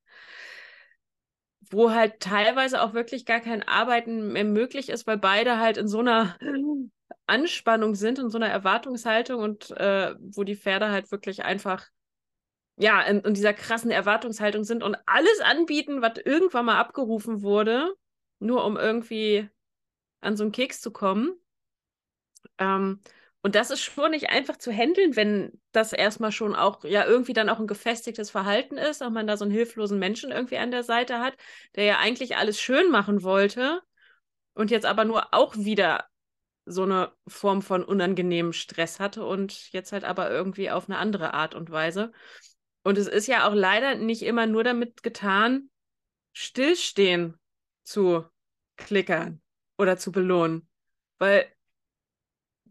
wo 1.69 1.91
halt 1.91 2.19
teilweise 2.19 2.81
auch 2.81 2.93
wirklich 2.93 3.25
gar 3.25 3.39
kein 3.39 3.63
Arbeiten 3.63 4.31
mehr 4.31 4.45
möglich 4.45 4.89
ist, 4.89 5.05
weil 5.07 5.17
beide 5.17 5.59
halt 5.59 5.77
in 5.77 5.87
so 5.87 5.99
einer 5.99 6.37
Anspannung 7.27 7.95
sind, 7.95 8.19
in 8.19 8.29
so 8.29 8.37
einer 8.37 8.49
Erwartungshaltung 8.49 9.41
und 9.41 9.71
äh, 9.71 10.15
wo 10.19 10.43
die 10.43 10.55
Pferde 10.55 10.89
halt 10.89 11.11
wirklich 11.11 11.43
einfach 11.43 11.87
ja, 12.77 13.01
in, 13.01 13.21
in, 13.21 13.33
dieser 13.33 13.53
krassen 13.53 13.89
Erwartungshaltung 13.91 14.63
sind 14.63 14.83
und 14.83 14.95
alles 15.07 15.39
anbieten, 15.41 16.01
was 16.01 16.19
irgendwann 16.23 16.65
mal 16.65 16.77
abgerufen 16.79 17.41
wurde, 17.41 17.91
nur 18.39 18.63
um 18.65 18.77
irgendwie 18.77 19.49
an 20.21 20.37
so 20.37 20.43
einen 20.43 20.51
Keks 20.51 20.79
zu 20.79 20.91
kommen. 20.91 21.33
Ähm, 22.59 23.01
und 23.43 23.55
das 23.55 23.69
ist 23.69 23.81
schon 23.81 24.11
nicht 24.11 24.29
einfach 24.29 24.57
zu 24.57 24.71
handeln, 24.71 25.15
wenn 25.15 25.61
das 25.71 25.93
erstmal 25.93 26.31
schon 26.31 26.55
auch 26.55 26.83
ja 26.83 27.05
irgendwie 27.05 27.33
dann 27.33 27.49
auch 27.49 27.59
ein 27.59 27.67
gefestigtes 27.67 28.29
Verhalten 28.29 28.77
ist, 28.77 29.01
auch 29.03 29.09
man 29.09 29.27
da 29.27 29.37
so 29.37 29.45
einen 29.45 29.53
hilflosen 29.53 29.99
Menschen 29.99 30.31
irgendwie 30.31 30.57
an 30.57 30.71
der 30.71 30.83
Seite 30.83 31.19
hat, 31.19 31.35
der 31.75 31.85
ja 31.85 31.99
eigentlich 31.99 32.35
alles 32.35 32.59
schön 32.59 32.91
machen 32.91 33.23
wollte 33.23 33.81
und 34.53 34.71
jetzt 34.71 34.85
aber 34.85 35.05
nur 35.05 35.33
auch 35.33 35.55
wieder 35.55 36.05
so 36.65 36.83
eine 36.83 37.13
Form 37.27 37.61
von 37.61 37.83
unangenehmem 37.83 38.53
Stress 38.53 38.99
hatte 38.99 39.25
und 39.25 39.71
jetzt 39.71 39.93
halt 39.93 40.03
aber 40.03 40.29
irgendwie 40.29 40.69
auf 40.69 40.89
eine 40.89 40.97
andere 40.97 41.33
Art 41.33 41.55
und 41.55 41.71
Weise. 41.71 42.11
Und 42.83 42.97
es 42.97 43.07
ist 43.07 43.27
ja 43.27 43.47
auch 43.47 43.53
leider 43.53 43.95
nicht 43.95 44.23
immer 44.23 44.47
nur 44.47 44.63
damit 44.63 45.03
getan, 45.03 45.69
Stillstehen 46.33 47.39
zu 47.83 48.25
klickern 48.75 49.41
oder 49.77 49.97
zu 49.97 50.11
belohnen. 50.11 50.67
Weil 51.17 51.47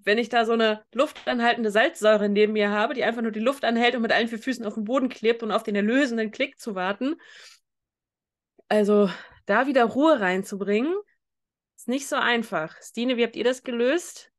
wenn 0.07 0.19
ich 0.19 0.29
da 0.29 0.47
so 0.47 0.53
eine 0.53 0.85
luftanhaltende 0.95 1.73
Salzsäure 1.73 2.29
neben 2.29 2.53
mir 2.53 2.71
habe, 2.71 2.95
die 2.95 3.03
einfach 3.03 3.23
nur 3.23 3.33
die 3.33 3.41
Luft 3.41 3.65
anhält 3.65 3.97
und 3.97 4.03
mit 4.03 4.13
allen 4.13 4.29
vier 4.29 4.39
Füßen 4.39 4.65
auf 4.65 4.75
den 4.75 4.85
Boden 4.85 5.09
klebt 5.09 5.43
und 5.43 5.51
auf 5.51 5.65
den 5.65 5.75
erlösenden 5.75 6.31
Klick 6.31 6.61
zu 6.61 6.77
warten. 6.77 7.17
Also 8.69 9.11
da 9.47 9.67
wieder 9.67 9.85
Ruhe 9.85 10.21
reinzubringen, 10.21 10.95
ist 11.77 11.89
nicht 11.89 12.07
so 12.07 12.15
einfach. 12.15 12.81
Stine, 12.81 13.17
wie 13.17 13.25
habt 13.25 13.35
ihr 13.35 13.43
das 13.43 13.65
gelöst? 13.65 14.31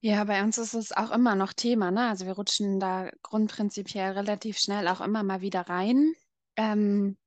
Ja, 0.00 0.24
bei 0.24 0.42
uns 0.42 0.56
ist 0.56 0.74
es 0.74 0.92
auch 0.92 1.10
immer 1.10 1.34
noch 1.34 1.52
Thema, 1.52 1.90
ne? 1.90 2.08
Also 2.08 2.24
wir 2.24 2.32
rutschen 2.32 2.80
da 2.80 3.10
grundprinzipiell 3.22 4.12
relativ 4.12 4.58
schnell 4.58 4.88
auch 4.88 5.02
immer 5.02 5.22
mal 5.22 5.42
wieder 5.42 5.68
rein. 5.68 6.14
Ähm, 6.56 7.18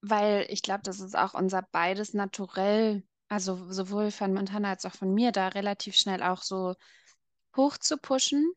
weil 0.00 0.46
ich 0.48 0.62
glaube, 0.62 0.82
das 0.84 1.00
ist 1.00 1.16
auch 1.16 1.34
unser 1.34 1.66
beides 1.70 2.14
naturell 2.14 3.04
also 3.34 3.72
sowohl 3.72 4.12
von 4.12 4.32
Montana 4.32 4.70
als 4.70 4.86
auch 4.86 4.94
von 4.94 5.12
mir, 5.12 5.32
da 5.32 5.48
relativ 5.48 5.96
schnell 5.96 6.22
auch 6.22 6.42
so 6.42 6.76
hoch 7.56 7.76
zu 7.78 7.98
pushen. 7.98 8.52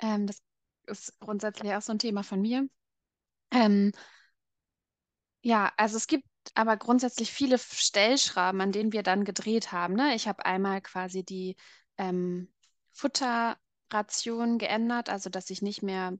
Ähm, 0.00 0.26
das 0.26 0.42
ist 0.86 1.20
grundsätzlich 1.20 1.72
auch 1.72 1.82
so 1.82 1.92
ein 1.92 2.00
Thema 2.00 2.24
von 2.24 2.40
mir. 2.40 2.68
Ähm, 3.52 3.92
ja, 5.42 5.72
also 5.76 5.96
es 5.96 6.08
gibt 6.08 6.26
aber 6.54 6.76
grundsätzlich 6.76 7.32
viele 7.32 7.56
Stellschrauben, 7.58 8.60
an 8.60 8.72
denen 8.72 8.92
wir 8.92 9.04
dann 9.04 9.24
gedreht 9.24 9.70
haben. 9.70 9.94
Ne? 9.94 10.14
Ich 10.16 10.26
habe 10.26 10.44
einmal 10.44 10.80
quasi 10.80 11.22
die 11.22 11.54
ähm, 11.98 12.52
Futterration 12.92 14.58
geändert, 14.58 15.08
also 15.08 15.30
dass 15.30 15.50
ich 15.50 15.62
nicht 15.62 15.82
mehr 15.82 16.18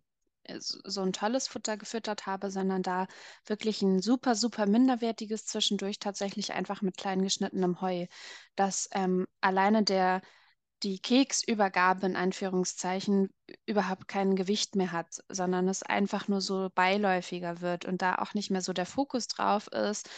so 0.59 1.03
ein 1.03 1.13
tolles 1.13 1.49
Futter 1.49 1.77
gefüttert 1.77 2.27
habe, 2.27 2.51
sondern 2.51 2.83
da 2.83 3.07
wirklich 3.47 3.83
ein 3.83 4.01
super, 4.01 4.35
super 4.35 4.67
minderwertiges 4.67 5.47
zwischendurch 5.47 5.99
tatsächlich 5.99 6.53
einfach 6.55 6.83
mit 6.83 6.97
klein 6.97 7.23
geschnittenem 7.23 7.81
Heu, 7.81 8.07
dass 8.57 8.89
ähm, 8.93 9.27
alleine 9.41 9.85
der 9.85 10.23
die 10.85 11.01
Keksübergabe 11.01 12.07
in 12.07 12.17
Anführungszeichen 12.17 13.31
überhaupt 13.67 14.07
kein 14.09 14.37
Gewicht 14.37 14.77
mehr 14.77 14.93
hat, 14.93 15.23
sondern 15.29 15.69
es 15.69 15.83
einfach 15.83 16.29
nur 16.29 16.41
so 16.41 16.71
beiläufiger 16.75 17.61
wird 17.61 17.85
und 17.85 18.01
da 18.03 18.17
auch 18.17 18.35
nicht 18.35 18.51
mehr 18.51 18.63
so 18.63 18.73
der 18.73 18.87
Fokus 18.87 19.27
drauf 19.27 19.67
ist, 19.69 20.09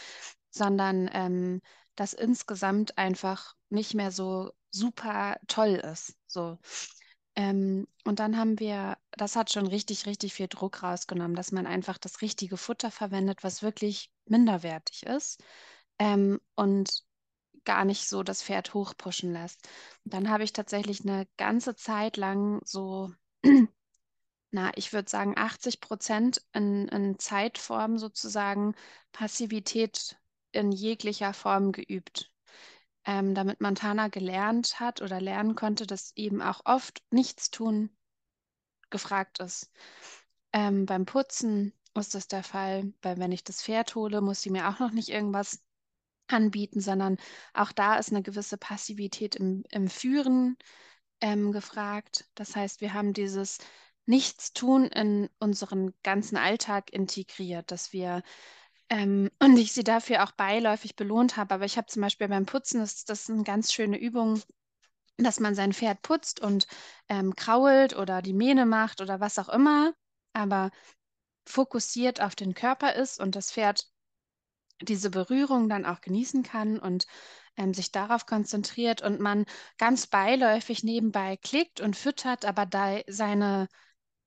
sondern 0.51 1.09
ähm, 1.13 1.61
das 1.95 2.13
insgesamt 2.13 2.97
einfach 2.97 3.55
nicht 3.69 3.93
mehr 3.95 4.11
so 4.11 4.51
super 4.69 5.37
toll 5.47 5.75
ist. 5.75 6.15
So. 6.27 6.57
Ähm, 7.35 7.87
und 8.03 8.19
dann 8.19 8.37
haben 8.37 8.59
wir, 8.59 8.97
das 9.11 9.35
hat 9.35 9.51
schon 9.51 9.67
richtig, 9.67 10.05
richtig 10.05 10.33
viel 10.33 10.47
Druck 10.47 10.83
rausgenommen, 10.83 11.35
dass 11.35 11.51
man 11.51 11.65
einfach 11.65 11.97
das 11.97 12.21
richtige 12.21 12.57
Futter 12.57 12.91
verwendet, 12.91 13.43
was 13.43 13.61
wirklich 13.63 14.11
minderwertig 14.25 15.03
ist 15.05 15.43
ähm, 15.99 16.39
und 16.55 17.03
gar 17.65 17.85
nicht 17.85 18.07
so 18.07 18.23
das 18.23 18.43
Pferd 18.43 18.73
hochpushen 18.73 19.31
lässt. 19.33 19.67
Und 20.05 20.13
dann 20.13 20.29
habe 20.29 20.43
ich 20.43 20.53
tatsächlich 20.53 21.01
eine 21.01 21.27
ganze 21.37 21.75
Zeit 21.75 22.17
lang 22.17 22.61
so, 22.65 23.11
na, 24.51 24.71
ich 24.75 24.93
würde 24.93 25.09
sagen 25.09 25.33
80 25.37 25.79
Prozent 25.81 26.41
in, 26.53 26.87
in 26.89 27.19
Zeitform 27.19 27.97
sozusagen 27.97 28.75
Passivität 29.11 30.17
in 30.51 30.71
jeglicher 30.71 31.33
Form 31.33 31.71
geübt 31.71 32.30
ähm, 33.05 33.33
damit 33.35 33.61
Montana 33.61 34.07
gelernt 34.07 34.79
hat 34.79 35.01
oder 35.01 35.19
lernen 35.19 35.55
konnte, 35.55 35.87
dass 35.87 36.13
eben 36.15 36.41
auch 36.41 36.61
oft 36.65 37.01
Nichtstun 37.11 37.95
gefragt 38.89 39.39
ist. 39.39 39.71
Ähm, 40.53 40.85
beim 40.85 41.05
Putzen 41.05 41.73
ist 41.95 42.13
das 42.15 42.27
der 42.27 42.43
Fall, 42.43 42.93
weil 43.01 43.17
wenn 43.17 43.31
ich 43.31 43.43
das 43.43 43.63
Pferd 43.63 43.95
hole, 43.95 44.21
muss 44.21 44.41
sie 44.41 44.49
mir 44.49 44.69
auch 44.69 44.79
noch 44.79 44.91
nicht 44.91 45.09
irgendwas 45.09 45.61
anbieten, 46.27 46.79
sondern 46.79 47.17
auch 47.53 47.71
da 47.71 47.97
ist 47.97 48.11
eine 48.11 48.21
gewisse 48.21 48.57
Passivität 48.57 49.35
im, 49.35 49.63
im 49.69 49.87
Führen 49.87 50.57
ähm, 51.21 51.51
gefragt. 51.51 52.29
Das 52.35 52.55
heißt, 52.55 52.81
wir 52.81 52.93
haben 52.93 53.13
dieses 53.13 53.59
Nichtstun 54.05 54.85
in 54.85 55.29
unseren 55.39 55.93
ganzen 56.03 56.37
Alltag 56.37 56.91
integriert, 56.91 57.71
dass 57.71 57.93
wir 57.93 58.23
ähm, 58.91 59.31
und 59.39 59.57
ich 59.57 59.71
sie 59.71 59.85
dafür 59.85 60.23
auch 60.23 60.33
beiläufig 60.33 60.97
belohnt 60.97 61.37
habe. 61.37 61.55
Aber 61.55 61.65
ich 61.65 61.77
habe 61.77 61.87
zum 61.87 62.01
Beispiel 62.01 62.27
beim 62.27 62.45
Putzen, 62.45 62.81
das, 62.81 63.05
das 63.05 63.21
ist 63.21 63.29
eine 63.29 63.43
ganz 63.43 63.71
schöne 63.71 63.97
Übung, 63.97 64.41
dass 65.17 65.39
man 65.39 65.55
sein 65.55 65.71
Pferd 65.71 66.01
putzt 66.01 66.41
und 66.41 66.67
ähm, 67.07 67.33
krault 67.35 67.95
oder 67.95 68.21
die 68.21 68.33
Mähne 68.33 68.65
macht 68.65 68.99
oder 68.99 69.21
was 69.21 69.39
auch 69.39 69.47
immer, 69.47 69.93
aber 70.33 70.71
fokussiert 71.47 72.21
auf 72.21 72.35
den 72.35 72.53
Körper 72.53 72.93
ist 72.95 73.19
und 73.19 73.35
das 73.35 73.51
Pferd 73.53 73.87
diese 74.81 75.09
Berührung 75.09 75.69
dann 75.69 75.85
auch 75.85 76.01
genießen 76.01 76.43
kann 76.43 76.77
und 76.77 77.05
ähm, 77.55 77.73
sich 77.73 77.93
darauf 77.93 78.25
konzentriert 78.25 79.01
und 79.01 79.21
man 79.21 79.45
ganz 79.77 80.07
beiläufig 80.07 80.83
nebenbei 80.83 81.37
klickt 81.37 81.79
und 81.79 81.95
füttert, 81.95 82.43
aber 82.43 82.65
da 82.65 82.99
seine 83.07 83.69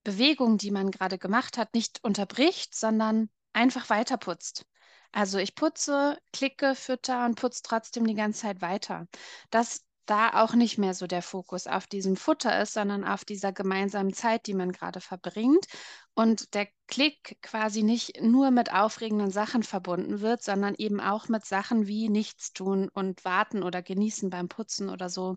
Bewegung, 0.04 0.56
die 0.56 0.70
man 0.70 0.90
gerade 0.90 1.18
gemacht 1.18 1.58
hat, 1.58 1.74
nicht 1.74 2.02
unterbricht, 2.02 2.74
sondern 2.74 3.28
einfach 3.54 3.90
weiter 3.90 4.16
putzt. 4.16 4.66
Also 5.12 5.38
ich 5.38 5.54
putze, 5.54 6.18
klicke, 6.32 6.74
fütter 6.74 7.24
und 7.24 7.36
putze 7.36 7.62
trotzdem 7.62 8.06
die 8.06 8.14
ganze 8.14 8.42
Zeit 8.42 8.60
weiter. 8.60 9.06
Dass 9.50 9.84
da 10.06 10.42
auch 10.42 10.54
nicht 10.54 10.76
mehr 10.76 10.94
so 10.94 11.06
der 11.06 11.22
Fokus 11.22 11.66
auf 11.66 11.86
diesem 11.86 12.16
Futter 12.16 12.60
ist, 12.60 12.74
sondern 12.74 13.04
auf 13.04 13.24
dieser 13.24 13.52
gemeinsamen 13.52 14.12
Zeit, 14.12 14.46
die 14.46 14.54
man 14.54 14.72
gerade 14.72 15.00
verbringt. 15.00 15.66
Und 16.14 16.54
der 16.54 16.68
Klick 16.88 17.38
quasi 17.42 17.82
nicht 17.82 18.20
nur 18.20 18.50
mit 18.50 18.72
aufregenden 18.72 19.30
Sachen 19.30 19.62
verbunden 19.62 20.20
wird, 20.20 20.42
sondern 20.42 20.74
eben 20.76 21.00
auch 21.00 21.28
mit 21.28 21.46
Sachen 21.46 21.86
wie 21.86 22.08
nichts 22.08 22.52
tun 22.52 22.90
und 22.92 23.24
warten 23.24 23.62
oder 23.62 23.82
genießen 23.82 24.30
beim 24.30 24.48
Putzen 24.48 24.90
oder 24.90 25.08
so. 25.08 25.36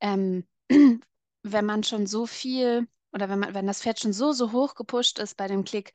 Ähm, 0.00 0.46
wenn 1.42 1.64
man 1.64 1.82
schon 1.82 2.06
so 2.06 2.26
viel 2.26 2.86
oder 3.12 3.28
wenn 3.30 3.38
man, 3.38 3.54
wenn 3.54 3.66
das 3.66 3.82
Pferd 3.82 4.00
schon 4.00 4.12
so, 4.12 4.32
so 4.32 4.52
hoch 4.52 4.74
gepusht 4.74 5.18
ist 5.18 5.36
bei 5.36 5.46
dem 5.46 5.64
Klick, 5.64 5.92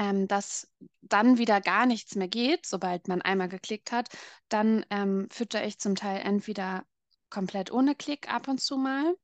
ähm, 0.00 0.26
dass 0.28 0.66
dann 1.02 1.36
wieder 1.36 1.60
gar 1.60 1.84
nichts 1.84 2.14
mehr 2.14 2.26
geht, 2.26 2.64
sobald 2.64 3.06
man 3.06 3.20
einmal 3.20 3.50
geklickt 3.50 3.92
hat, 3.92 4.08
dann 4.48 4.84
ähm, 4.88 5.28
fütter 5.30 5.62
ich 5.64 5.78
zum 5.78 5.94
Teil 5.94 6.22
entweder 6.22 6.84
komplett 7.28 7.70
ohne 7.70 7.94
Klick 7.94 8.32
ab 8.32 8.48
und 8.48 8.62
zu 8.62 8.78
mal. 8.78 9.14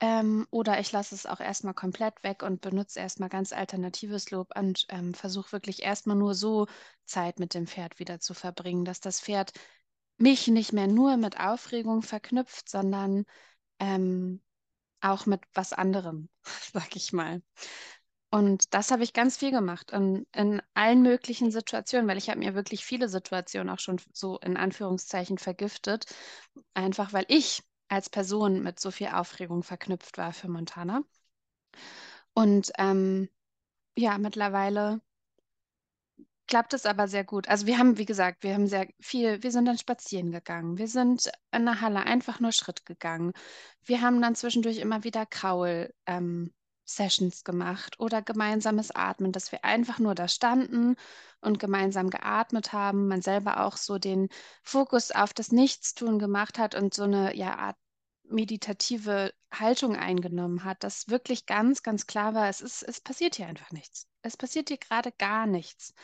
Ähm, 0.00 0.46
oder 0.50 0.78
ich 0.78 0.92
lasse 0.92 1.14
es 1.14 1.24
auch 1.24 1.40
erstmal 1.40 1.72
komplett 1.72 2.22
weg 2.22 2.42
und 2.42 2.60
benutze 2.60 3.00
erstmal 3.00 3.30
ganz 3.30 3.52
alternatives 3.52 4.30
Lob 4.30 4.50
und 4.56 4.84
ähm, 4.90 5.14
versuche 5.14 5.52
wirklich 5.52 5.82
erstmal 5.82 6.16
nur 6.16 6.34
so 6.34 6.66
Zeit 7.06 7.38
mit 7.40 7.54
dem 7.54 7.66
Pferd 7.66 7.98
wieder 7.98 8.20
zu 8.20 8.34
verbringen, 8.34 8.84
dass 8.84 9.00
das 9.00 9.22
Pferd 9.22 9.52
mich 10.18 10.48
nicht 10.48 10.74
mehr 10.74 10.86
nur 10.86 11.16
mit 11.16 11.40
Aufregung 11.40 12.02
verknüpft, 12.02 12.68
sondern 12.68 13.24
ähm, 13.80 14.42
auch 15.00 15.24
mit 15.26 15.40
was 15.54 15.72
anderem, 15.72 16.28
sag 16.72 16.94
ich 16.94 17.12
mal. 17.14 17.42
Und 18.30 18.74
das 18.74 18.90
habe 18.90 19.04
ich 19.04 19.14
ganz 19.14 19.38
viel 19.38 19.50
gemacht 19.50 19.90
in, 19.90 20.26
in 20.34 20.60
allen 20.74 21.02
möglichen 21.02 21.50
Situationen, 21.50 22.06
weil 22.08 22.18
ich 22.18 22.28
habe 22.28 22.38
mir 22.40 22.54
wirklich 22.54 22.84
viele 22.84 23.08
Situationen 23.08 23.70
auch 23.72 23.78
schon 23.78 24.00
so 24.12 24.38
in 24.40 24.56
Anführungszeichen 24.58 25.38
vergiftet, 25.38 26.04
einfach 26.74 27.12
weil 27.14 27.24
ich 27.28 27.62
als 27.88 28.10
Person 28.10 28.62
mit 28.62 28.80
so 28.80 28.90
viel 28.90 29.08
Aufregung 29.08 29.62
verknüpft 29.62 30.18
war 30.18 30.32
für 30.34 30.48
Montana. 30.48 31.02
Und 32.34 32.70
ähm, 32.78 33.28
ja, 33.96 34.18
mittlerweile 34.18 35.00
klappt 36.46 36.72
es 36.74 36.86
aber 36.86 37.08
sehr 37.08 37.24
gut. 37.24 37.48
Also 37.48 37.66
wir 37.66 37.78
haben, 37.78 37.98
wie 37.98 38.06
gesagt, 38.06 38.42
wir 38.42 38.54
haben 38.54 38.66
sehr 38.66 38.88
viel, 39.00 39.42
wir 39.42 39.52
sind 39.52 39.66
dann 39.66 39.78
spazieren 39.78 40.32
gegangen, 40.32 40.78
wir 40.78 40.88
sind 40.88 41.30
in 41.52 41.64
der 41.64 41.80
Halle 41.80 42.00
einfach 42.04 42.40
nur 42.40 42.52
Schritt 42.52 42.86
gegangen. 42.86 43.32
Wir 43.84 44.00
haben 44.00 44.20
dann 44.20 44.34
zwischendurch 44.34 44.78
immer 44.78 45.04
wieder 45.04 45.26
Kraul 45.26 45.92
ähm, 46.06 46.52
Sessions 46.88 47.44
gemacht 47.44 48.00
oder 48.00 48.22
gemeinsames 48.22 48.90
Atmen, 48.90 49.32
dass 49.32 49.52
wir 49.52 49.64
einfach 49.64 49.98
nur 49.98 50.14
da 50.14 50.26
standen 50.26 50.96
und 51.40 51.58
gemeinsam 51.58 52.10
geatmet 52.10 52.72
haben, 52.72 53.08
man 53.08 53.22
selber 53.22 53.64
auch 53.64 53.76
so 53.76 53.98
den 53.98 54.28
Fokus 54.62 55.10
auf 55.10 55.34
das 55.34 55.52
Nichtstun 55.52 56.18
gemacht 56.18 56.58
hat 56.58 56.74
und 56.74 56.94
so 56.94 57.04
eine 57.04 57.36
ja, 57.36 57.56
Art 57.56 57.76
meditative 58.24 59.32
Haltung 59.52 59.96
eingenommen 59.96 60.64
hat, 60.64 60.84
dass 60.84 61.08
wirklich 61.08 61.46
ganz, 61.46 61.82
ganz 61.82 62.06
klar 62.06 62.34
war, 62.34 62.48
es 62.48 62.60
ist, 62.60 62.82
es 62.82 63.00
passiert 63.00 63.36
hier 63.36 63.46
einfach 63.46 63.70
nichts. 63.70 64.06
Es 64.22 64.36
passiert 64.36 64.68
hier 64.68 64.78
gerade 64.78 65.12
gar 65.12 65.46
nichts. 65.46 65.94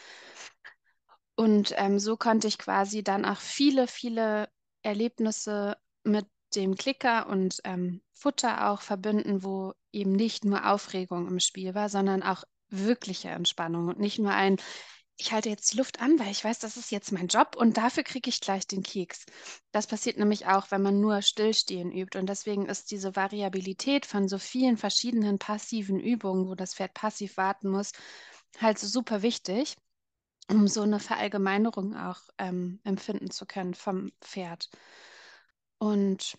Und 1.37 1.75
ähm, 1.77 1.99
so 1.99 2.17
konnte 2.17 2.47
ich 2.47 2.59
quasi 2.59 3.03
dann 3.03 3.25
auch 3.25 3.41
viele, 3.41 3.87
viele 3.89 4.49
Erlebnisse 4.83 5.77
mit 6.05 6.27
dem 6.55 6.77
Klicker 6.77 7.27
und 7.29 7.61
ähm, 7.65 8.03
Futter 8.13 8.71
auch 8.71 8.81
verbinden, 8.81 9.43
wo 9.43 9.75
eben 9.95 10.13
nicht 10.13 10.45
nur 10.45 10.71
Aufregung 10.71 11.29
im 11.29 11.41
Spiel 11.41 11.75
war, 11.75 11.89
sondern 11.89 12.23
auch 12.23 12.45
wirkliche 12.69 13.29
Entspannung 13.29 13.89
und 13.89 13.99
nicht 14.01 14.19
nur 14.19 14.33
ein, 14.33 14.57
ich 15.17 15.33
halte 15.33 15.49
jetzt 15.49 15.73
die 15.73 15.77
Luft 15.77 16.01
an, 16.01 16.19
weil 16.19 16.31
ich 16.31 16.45
weiß, 16.45 16.59
das 16.59 16.77
ist 16.77 16.91
jetzt 16.91 17.13
mein 17.13 17.29
Job 17.29 17.55
und 17.57 17.77
dafür 17.77 18.03
kriege 18.03 18.29
ich 18.29 18.41
gleich 18.41 18.67
den 18.67 18.83
Keks. 18.83 19.27
Das 19.71 19.87
passiert 19.87 20.19
nämlich 20.19 20.47
auch, 20.47 20.71
wenn 20.71 20.83
man 20.83 21.01
nur 21.01 21.23
Stillstehen 21.23 21.93
übt. 21.93 22.19
Und 22.19 22.27
deswegen 22.27 22.67
ist 22.67 22.91
diese 22.91 23.15
Variabilität 23.15 24.07
von 24.07 24.29
so 24.29 24.39
vielen 24.39 24.77
verschiedenen 24.77 25.39
passiven 25.39 26.01
Übungen, 26.01 26.49
wo 26.49 26.55
das 26.57 26.75
Pferd 26.75 26.95
passiv 26.95 27.37
warten 27.37 27.71
muss, 27.71 27.93
halt 28.59 28.79
so 28.79 28.89
super 28.89 29.23
wichtig, 29.23 29.77
um 30.51 30.67
so 30.67 30.83
eine 30.83 30.99
Verallgemeinerung 30.99 31.97
auch 31.97 32.21
ähm, 32.39 32.81
empfinden 32.83 33.31
zu 33.31 33.47
können 33.47 33.75
vom 33.75 34.11
Pferd. 34.21 34.69
Und 35.79 36.39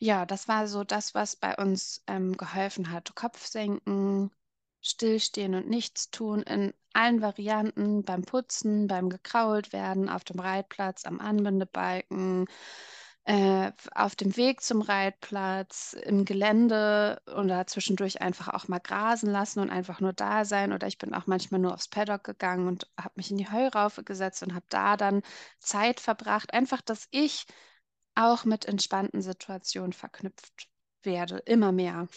ja, 0.00 0.26
das 0.26 0.48
war 0.48 0.66
so 0.66 0.82
das, 0.84 1.14
was 1.14 1.36
bei 1.36 1.56
uns 1.56 2.02
ähm, 2.06 2.36
geholfen 2.36 2.90
hat. 2.90 3.14
Kopf 3.14 3.46
senken, 3.46 4.30
stillstehen 4.82 5.54
und 5.54 5.68
nichts 5.68 6.10
tun 6.10 6.42
in 6.42 6.72
allen 6.94 7.20
Varianten, 7.22 8.02
beim 8.04 8.22
Putzen, 8.22 8.86
beim 8.88 9.10
gekrault 9.10 9.72
werden, 9.72 10.08
auf 10.08 10.24
dem 10.24 10.40
Reitplatz, 10.40 11.04
am 11.04 11.20
Anbindebalken, 11.20 12.46
äh, 13.24 13.72
auf 13.94 14.16
dem 14.16 14.36
Weg 14.36 14.62
zum 14.62 14.80
Reitplatz, 14.82 15.92
im 15.92 16.24
Gelände 16.24 17.20
oder 17.36 17.66
zwischendurch 17.66 18.22
einfach 18.22 18.48
auch 18.48 18.68
mal 18.68 18.80
grasen 18.80 19.30
lassen 19.30 19.60
und 19.60 19.70
einfach 19.70 20.00
nur 20.00 20.14
da 20.14 20.44
sein. 20.46 20.72
Oder 20.72 20.86
ich 20.86 20.98
bin 20.98 21.14
auch 21.14 21.26
manchmal 21.26 21.60
nur 21.60 21.74
aufs 21.74 21.88
Paddock 21.88 22.24
gegangen 22.24 22.66
und 22.68 22.90
habe 22.98 23.12
mich 23.16 23.30
in 23.30 23.36
die 23.36 23.50
Heuraufe 23.50 24.02
gesetzt 24.02 24.42
und 24.42 24.54
habe 24.54 24.66
da 24.70 24.96
dann 24.96 25.22
Zeit 25.58 26.00
verbracht. 26.00 26.54
Einfach, 26.54 26.80
dass 26.80 27.06
ich 27.10 27.46
auch 28.20 28.44
mit 28.44 28.66
entspannten 28.66 29.22
Situationen 29.22 29.92
verknüpft 29.92 30.68
werde, 31.02 31.38
immer 31.46 31.72
mehr. 31.72 32.08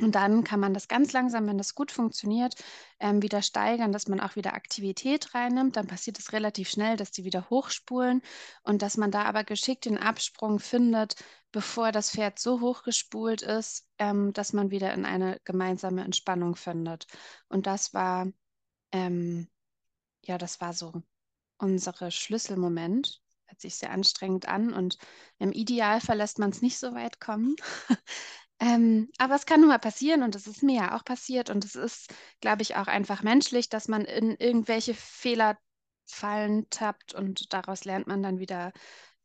Und 0.00 0.14
dann 0.14 0.44
kann 0.44 0.60
man 0.60 0.74
das 0.74 0.86
ganz 0.86 1.12
langsam, 1.12 1.48
wenn 1.48 1.58
das 1.58 1.74
gut 1.74 1.90
funktioniert, 1.90 2.54
ähm, 3.00 3.20
wieder 3.20 3.42
steigern, 3.42 3.90
dass 3.90 4.06
man 4.06 4.20
auch 4.20 4.36
wieder 4.36 4.54
Aktivität 4.54 5.34
reinnimmt. 5.34 5.76
Dann 5.76 5.88
passiert 5.88 6.20
es 6.20 6.32
relativ 6.32 6.70
schnell, 6.70 6.96
dass 6.96 7.10
die 7.10 7.24
wieder 7.24 7.50
hochspulen 7.50 8.22
und 8.62 8.82
dass 8.82 8.96
man 8.96 9.10
da 9.10 9.24
aber 9.24 9.42
geschickt 9.42 9.86
den 9.86 9.98
Absprung 9.98 10.60
findet, 10.60 11.16
bevor 11.50 11.90
das 11.90 12.12
Pferd 12.12 12.38
so 12.38 12.60
hochgespult 12.60 13.42
ist, 13.42 13.88
ähm, 13.98 14.32
dass 14.32 14.52
man 14.52 14.70
wieder 14.70 14.94
in 14.94 15.04
eine 15.04 15.40
gemeinsame 15.44 16.04
Entspannung 16.04 16.54
findet. 16.54 17.06
Und 17.48 17.66
das 17.66 17.92
war, 17.92 18.28
ähm, 18.92 19.48
ja, 20.24 20.38
das 20.38 20.60
war 20.60 20.72
so 20.74 21.02
unsere 21.58 22.12
Schlüsselmoment 22.12 23.20
hört 23.48 23.60
sich 23.60 23.76
sehr 23.76 23.90
anstrengend 23.90 24.46
an 24.46 24.72
und 24.72 24.98
im 25.38 25.52
Idealfall 25.52 26.18
lässt 26.18 26.38
man 26.38 26.50
es 26.50 26.62
nicht 26.62 26.78
so 26.78 26.94
weit 26.94 27.20
kommen. 27.20 27.56
ähm, 28.60 29.10
aber 29.18 29.34
es 29.34 29.46
kann 29.46 29.60
nun 29.60 29.70
mal 29.70 29.78
passieren 29.78 30.22
und 30.22 30.34
es 30.36 30.46
ist 30.46 30.62
mir 30.62 30.76
ja 30.76 30.96
auch 30.96 31.04
passiert 31.04 31.50
und 31.50 31.64
es 31.64 31.74
ist, 31.74 32.14
glaube 32.40 32.62
ich, 32.62 32.76
auch 32.76 32.86
einfach 32.86 33.22
menschlich, 33.22 33.68
dass 33.68 33.88
man 33.88 34.04
in 34.04 34.36
irgendwelche 34.36 34.94
Fehlerfallen 34.94 36.68
tappt 36.70 37.14
und 37.14 37.52
daraus 37.52 37.84
lernt 37.84 38.06
man 38.06 38.22
dann 38.22 38.38
wieder 38.38 38.72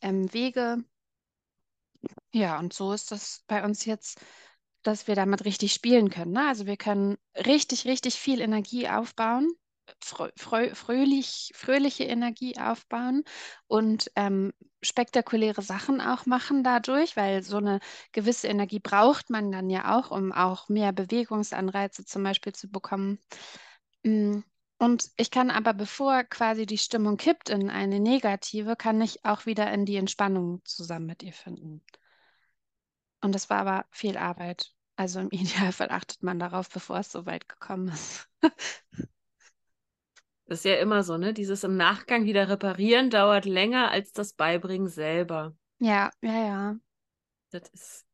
ähm, 0.01 0.31
Wege. 0.33 0.83
Ja, 2.31 2.59
und 2.59 2.73
so 2.73 2.93
ist 2.93 3.11
das 3.11 3.43
bei 3.47 3.63
uns 3.63 3.85
jetzt, 3.85 4.19
dass 4.83 5.07
wir 5.07 5.15
damit 5.15 5.45
richtig 5.45 5.73
spielen 5.73 6.09
können. 6.09 6.31
Ne? 6.31 6.47
Also 6.47 6.65
wir 6.65 6.77
können 6.77 7.17
richtig, 7.35 7.85
richtig 7.85 8.15
viel 8.15 8.41
Energie 8.41 8.89
aufbauen 8.89 9.49
frö 9.99 10.29
fröhlich, 10.73 11.51
fröhliche 11.55 12.03
Energie 12.05 12.57
aufbauen 12.57 13.23
und 13.67 14.11
ähm, 14.15 14.53
spektakuläre 14.81 15.61
Sachen 15.61 16.01
auch 16.01 16.25
machen 16.25 16.63
dadurch, 16.63 17.15
weil 17.15 17.43
so 17.43 17.57
eine 17.57 17.79
gewisse 18.11 18.47
Energie 18.47 18.79
braucht 18.79 19.29
man 19.29 19.51
dann 19.51 19.69
ja 19.69 19.97
auch, 19.97 20.11
um 20.11 20.31
auch 20.31 20.69
mehr 20.69 20.91
Bewegungsanreize 20.91 22.05
zum 22.05 22.23
Beispiel 22.23 22.53
zu 22.53 22.69
bekommen. 22.69 23.19
Mm, 24.03 24.39
und 24.79 25.09
ich 25.17 25.31
kann 25.31 25.49
aber, 25.49 25.73
bevor 25.73 26.23
quasi 26.25 26.65
die 26.65 26.77
Stimmung 26.77 27.17
kippt 27.17 27.49
in 27.49 27.69
eine 27.69 27.99
negative, 27.99 28.75
kann 28.75 29.01
ich 29.01 29.23
auch 29.25 29.45
wieder 29.45 29.71
in 29.71 29.85
die 29.85 29.95
Entspannung 29.95 30.61
zusammen 30.65 31.05
mit 31.05 31.23
ihr 31.23 31.33
finden. 31.33 31.81
Und 33.21 33.33
das 33.33 33.49
war 33.49 33.59
aber 33.59 33.85
viel 33.91 34.17
Arbeit. 34.17 34.73
Also 34.95 35.19
im 35.19 35.29
Idealfall 35.31 35.89
achtet 35.89 36.21
man 36.23 36.39
darauf, 36.39 36.69
bevor 36.69 36.99
es 36.99 37.11
so 37.11 37.25
weit 37.25 37.47
gekommen 37.49 37.87
ist. 37.89 38.29
Das 40.53 40.59
ist 40.59 40.65
ja 40.65 40.75
immer 40.75 41.01
so, 41.01 41.17
ne? 41.17 41.33
Dieses 41.33 41.63
im 41.63 41.77
Nachgang 41.77 42.25
wieder 42.25 42.47
reparieren 42.47 43.09
dauert 43.09 43.45
länger 43.45 43.89
als 43.89 44.11
das 44.11 44.33
Beibringen 44.33 44.87
selber. 44.87 45.55
Ja, 45.79 46.11
ja, 46.21 46.45
ja. 46.45 46.75
Das 47.49 47.67
ist. 47.69 48.05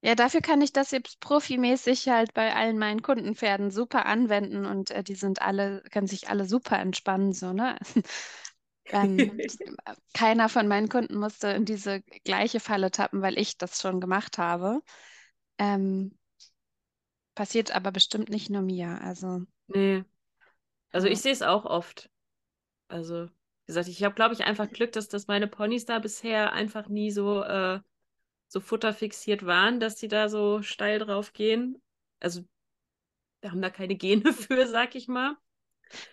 Ja, 0.00 0.14
dafür 0.14 0.40
kann 0.40 0.62
ich 0.62 0.72
das 0.72 0.92
jetzt 0.92 1.20
profimäßig 1.20 2.08
halt 2.08 2.32
bei 2.32 2.54
allen 2.54 2.78
meinen 2.78 3.02
Kundenpferden 3.02 3.70
super 3.70 4.06
anwenden 4.06 4.64
und 4.64 4.90
äh, 4.92 5.04
die 5.04 5.14
sind 5.14 5.42
alle, 5.42 5.82
können 5.90 6.06
sich 6.06 6.30
alle 6.30 6.46
super 6.46 6.78
entspannen, 6.78 7.34
so, 7.34 7.52
ne? 7.52 7.76
ähm, 8.86 9.38
keiner 10.14 10.48
von 10.48 10.68
meinen 10.68 10.88
Kunden 10.88 11.18
musste 11.18 11.48
in 11.48 11.66
diese 11.66 12.00
gleiche 12.24 12.60
Falle 12.60 12.90
tappen, 12.90 13.20
weil 13.20 13.38
ich 13.38 13.58
das 13.58 13.82
schon 13.82 14.00
gemacht 14.00 14.38
habe. 14.38 14.80
Ähm, 15.58 16.16
passiert 17.34 17.72
aber 17.72 17.92
bestimmt 17.92 18.30
nicht 18.30 18.48
nur 18.48 18.62
mir, 18.62 19.02
also. 19.02 19.42
Nee, 19.66 20.02
also 20.96 21.08
ich 21.08 21.20
sehe 21.20 21.32
es 21.32 21.42
auch 21.42 21.66
oft. 21.66 22.08
Also, 22.88 23.26
wie 23.26 23.66
gesagt, 23.66 23.88
ich 23.88 24.02
habe, 24.02 24.14
glaube 24.14 24.32
ich, 24.32 24.44
einfach 24.44 24.70
Glück, 24.70 24.92
dass, 24.92 25.08
dass 25.08 25.26
meine 25.26 25.46
Ponys 25.46 25.84
da 25.84 25.98
bisher 25.98 26.54
einfach 26.54 26.88
nie 26.88 27.10
so, 27.10 27.42
äh, 27.42 27.80
so 28.48 28.60
futterfixiert 28.60 29.44
waren, 29.44 29.78
dass 29.78 29.96
die 29.96 30.08
da 30.08 30.30
so 30.30 30.62
steil 30.62 30.98
drauf 30.98 31.34
gehen. 31.34 31.82
Also, 32.18 32.44
wir 33.42 33.50
haben 33.50 33.60
da 33.60 33.68
keine 33.68 33.96
Gene 33.96 34.32
für, 34.32 34.66
sag 34.66 34.94
ich 34.94 35.06
mal. 35.06 35.36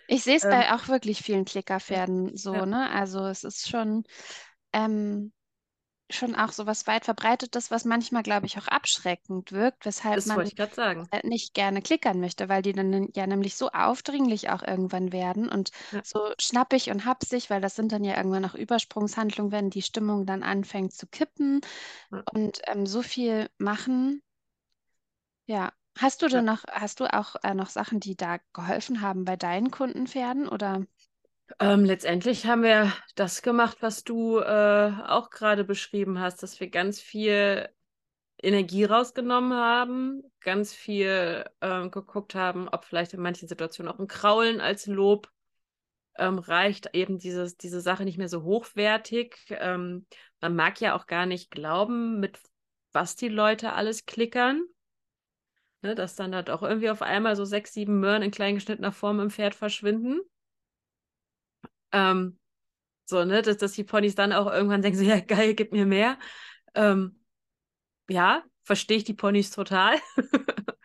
Ich 0.06 0.22
sehe 0.22 0.36
es 0.36 0.44
ähm, 0.44 0.50
bei 0.50 0.74
auch 0.74 0.88
wirklich 0.88 1.20
vielen 1.20 1.46
Klickerpferden 1.46 2.36
so, 2.36 2.54
ja. 2.54 2.66
ne? 2.66 2.90
Also 2.90 3.26
es 3.26 3.42
ist 3.42 3.68
schon, 3.68 4.04
ähm, 4.74 5.32
schon 6.10 6.34
auch 6.34 6.52
so 6.52 6.66
was 6.66 6.86
weit 6.86 7.04
verbreitetes, 7.04 7.70
was 7.70 7.84
manchmal, 7.84 8.22
glaube 8.22 8.46
ich, 8.46 8.58
auch 8.58 8.68
abschreckend 8.68 9.52
wirkt, 9.52 9.84
weshalb 9.86 10.20
Das 10.20 10.26
man 10.26 10.50
äh, 11.10 11.26
nicht 11.26 11.54
gerne 11.54 11.82
klickern 11.82 12.20
möchte, 12.20 12.48
weil 12.48 12.62
die 12.62 12.72
dann 12.72 13.08
ja 13.14 13.26
nämlich 13.26 13.56
so 13.56 13.70
aufdringlich 13.70 14.50
auch 14.50 14.62
irgendwann 14.62 15.12
werden 15.12 15.48
und 15.48 15.70
Ja. 15.90 16.04
so 16.04 16.32
schnappig 16.40 16.90
und 16.90 17.04
hapsig, 17.06 17.50
weil 17.50 17.60
das 17.60 17.76
sind 17.76 17.92
dann 17.92 18.04
ja 18.04 18.16
irgendwann 18.16 18.44
auch 18.44 18.54
Übersprungshandlungen, 18.54 19.52
wenn 19.52 19.70
die 19.70 19.82
Stimmung 19.82 20.26
dann 20.26 20.42
anfängt 20.42 20.92
zu 20.94 21.06
kippen 21.06 21.60
Ja. 22.10 22.24
und 22.34 22.60
ähm, 22.68 22.86
so 22.86 23.02
viel 23.02 23.48
machen. 23.58 24.22
Ja. 25.46 25.72
Hast 25.98 26.20
du 26.22 26.28
denn 26.28 26.44
Ja. 26.44 26.44
noch, 26.44 26.64
hast 26.70 27.00
du 27.00 27.06
auch 27.12 27.36
äh, 27.44 27.54
noch 27.54 27.70
Sachen, 27.70 27.98
die 28.00 28.14
da 28.16 28.38
geholfen 28.52 29.00
haben 29.00 29.24
bei 29.24 29.36
deinen 29.36 29.70
Kundenpferden 29.70 30.48
oder? 30.48 30.84
Ähm, 31.60 31.84
letztendlich 31.84 32.46
haben 32.46 32.62
wir 32.62 32.92
das 33.14 33.42
gemacht, 33.42 33.78
was 33.80 34.02
du 34.02 34.38
äh, 34.38 34.92
auch 35.06 35.30
gerade 35.30 35.64
beschrieben 35.64 36.18
hast, 36.18 36.42
dass 36.42 36.58
wir 36.58 36.68
ganz 36.68 37.00
viel 37.00 37.68
Energie 38.42 38.84
rausgenommen 38.84 39.52
haben, 39.54 40.22
ganz 40.40 40.74
viel 40.74 41.44
ähm, 41.60 41.90
geguckt 41.90 42.34
haben, 42.34 42.68
ob 42.68 42.84
vielleicht 42.84 43.14
in 43.14 43.20
manchen 43.20 43.48
Situationen 43.48 43.92
auch 43.92 43.98
ein 43.98 44.08
Kraulen 44.08 44.60
als 44.60 44.86
Lob 44.86 45.30
ähm, 46.16 46.38
reicht, 46.38 46.90
eben 46.94 47.18
dieses, 47.18 47.56
diese 47.56 47.80
Sache 47.80 48.04
nicht 48.04 48.18
mehr 48.18 48.28
so 48.28 48.42
hochwertig. 48.42 49.36
Ähm, 49.50 50.06
man 50.40 50.56
mag 50.56 50.80
ja 50.80 50.96
auch 50.96 51.06
gar 51.06 51.26
nicht 51.26 51.50
glauben, 51.50 52.20
mit 52.20 52.38
was 52.92 53.16
die 53.16 53.28
Leute 53.28 53.72
alles 53.72 54.06
klickern. 54.06 54.62
Ne, 55.82 55.94
dass 55.94 56.16
dann 56.16 56.34
halt 56.34 56.48
auch 56.48 56.62
irgendwie 56.62 56.90
auf 56.90 57.02
einmal 57.02 57.36
so 57.36 57.44
sechs, 57.44 57.74
sieben 57.74 58.00
Möhren 58.00 58.22
in 58.22 58.30
kleingeschnittener 58.30 58.92
Form 58.92 59.20
im 59.20 59.30
Pferd 59.30 59.54
verschwinden. 59.54 60.20
Ähm, 61.94 62.38
so, 63.06 63.24
ne, 63.24 63.42
dass, 63.42 63.58
dass 63.58 63.72
die 63.72 63.84
Ponys 63.84 64.14
dann 64.14 64.32
auch 64.32 64.50
irgendwann 64.52 64.82
denken, 64.82 64.98
so, 64.98 65.04
ja, 65.04 65.20
geil, 65.20 65.54
gib 65.54 65.72
mir 65.72 65.86
mehr. 65.86 66.18
Ähm, 66.74 67.20
ja, 68.08 68.44
verstehe 68.64 68.98
ich 68.98 69.04
die 69.04 69.14
Ponys 69.14 69.50
total. 69.50 69.96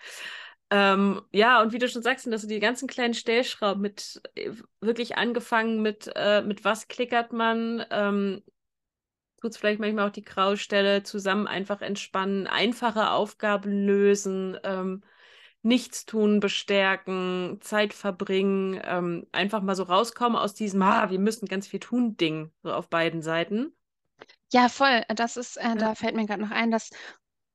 ähm, 0.70 1.22
ja, 1.32 1.62
und 1.62 1.74
wie 1.74 1.80
du 1.80 1.90
schon 1.90 2.04
sagst, 2.04 2.24
sind 2.24 2.32
das 2.32 2.44
so 2.44 2.48
die 2.48 2.60
ganzen 2.60 2.88
kleinen 2.88 3.14
Stellschrauben 3.14 3.82
mit 3.82 4.22
äh, 4.36 4.52
wirklich 4.82 5.18
angefangen 5.18 5.82
mit, 5.82 6.12
äh, 6.16 6.42
mit 6.42 6.64
was 6.64 6.88
klickert 6.88 7.34
man, 7.34 7.86
ähm, 7.92 8.44
tut 9.42 9.52
es 9.52 9.58
vielleicht 9.58 9.80
manchmal 9.80 10.08
auch 10.08 10.14
die 10.14 10.24
Graustelle, 10.24 11.04
zusammen 11.04 11.48
einfach 11.48 11.82
entspannen, 11.82 12.48
einfache 12.48 13.12
Aufgaben 13.12 13.86
lösen, 13.86 14.58
ähm, 14.64 15.04
nichts 15.62 16.06
tun, 16.06 16.40
bestärken, 16.40 17.60
Zeit 17.62 17.94
verbringen, 17.94 18.80
ähm, 18.84 19.28
einfach 19.32 19.62
mal 19.62 19.76
so 19.76 19.84
rauskommen 19.84 20.38
aus 20.38 20.54
diesem, 20.54 20.82
ah, 20.82 21.10
wir 21.10 21.20
müssen 21.20 21.48
ganz 21.48 21.68
viel 21.68 21.80
tun, 21.82 22.18
Ding, 22.18 22.52
so 22.64 22.74
auf 22.74 22.90
beiden 22.90 23.22
Seiten. 23.22 23.74
Ja, 24.52 24.70
voll. 24.70 25.04
Das 25.16 25.38
ist, 25.38 25.58
äh, 25.58 25.76
da 25.76 25.96
fällt 25.96 26.16
mir 26.16 26.26
gerade 26.26 26.42
noch 26.42 26.52
ein, 26.52 26.72
dass 26.72 26.90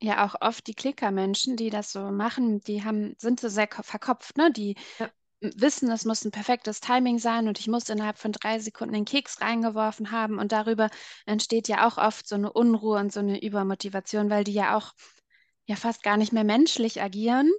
ja 0.00 0.24
auch 0.26 0.34
oft 0.40 0.66
die 0.66 0.74
Klickermenschen, 0.74 1.56
die 1.56 1.70
das 1.70 1.92
so 1.92 2.10
machen, 2.10 2.60
die 2.60 2.84
haben, 2.84 3.14
sind 3.18 3.40
so 3.40 3.48
sehr 3.48 3.68
verkopft, 3.70 4.36
ne? 4.36 4.52
Die 4.52 4.76
Ja. 4.98 5.10
wissen, 5.40 5.90
es 5.90 6.04
muss 6.04 6.24
ein 6.24 6.32
perfektes 6.32 6.80
Timing 6.80 7.18
sein 7.18 7.48
und 7.48 7.60
ich 7.60 7.68
muss 7.68 7.88
innerhalb 7.90 8.18
von 8.18 8.32
drei 8.32 8.58
Sekunden 8.60 8.94
den 8.94 9.04
Keks 9.04 9.40
reingeworfen 9.40 10.10
haben. 10.10 10.38
Und 10.38 10.52
darüber 10.52 10.90
entsteht 11.26 11.68
ja 11.68 11.86
auch 11.88 11.98
oft 11.98 12.28
so 12.28 12.36
eine 12.36 12.52
Unruhe 12.52 12.98
und 13.00 13.12
so 13.12 13.20
eine 13.20 13.42
Übermotivation, 13.42 14.30
weil 14.30 14.44
die 14.44 14.54
ja 14.54 14.76
auch 14.76 14.92
ja 15.66 15.76
fast 15.76 16.02
gar 16.02 16.16
nicht 16.16 16.32
mehr 16.32 16.44
menschlich 16.44 17.02
agieren, 17.02 17.50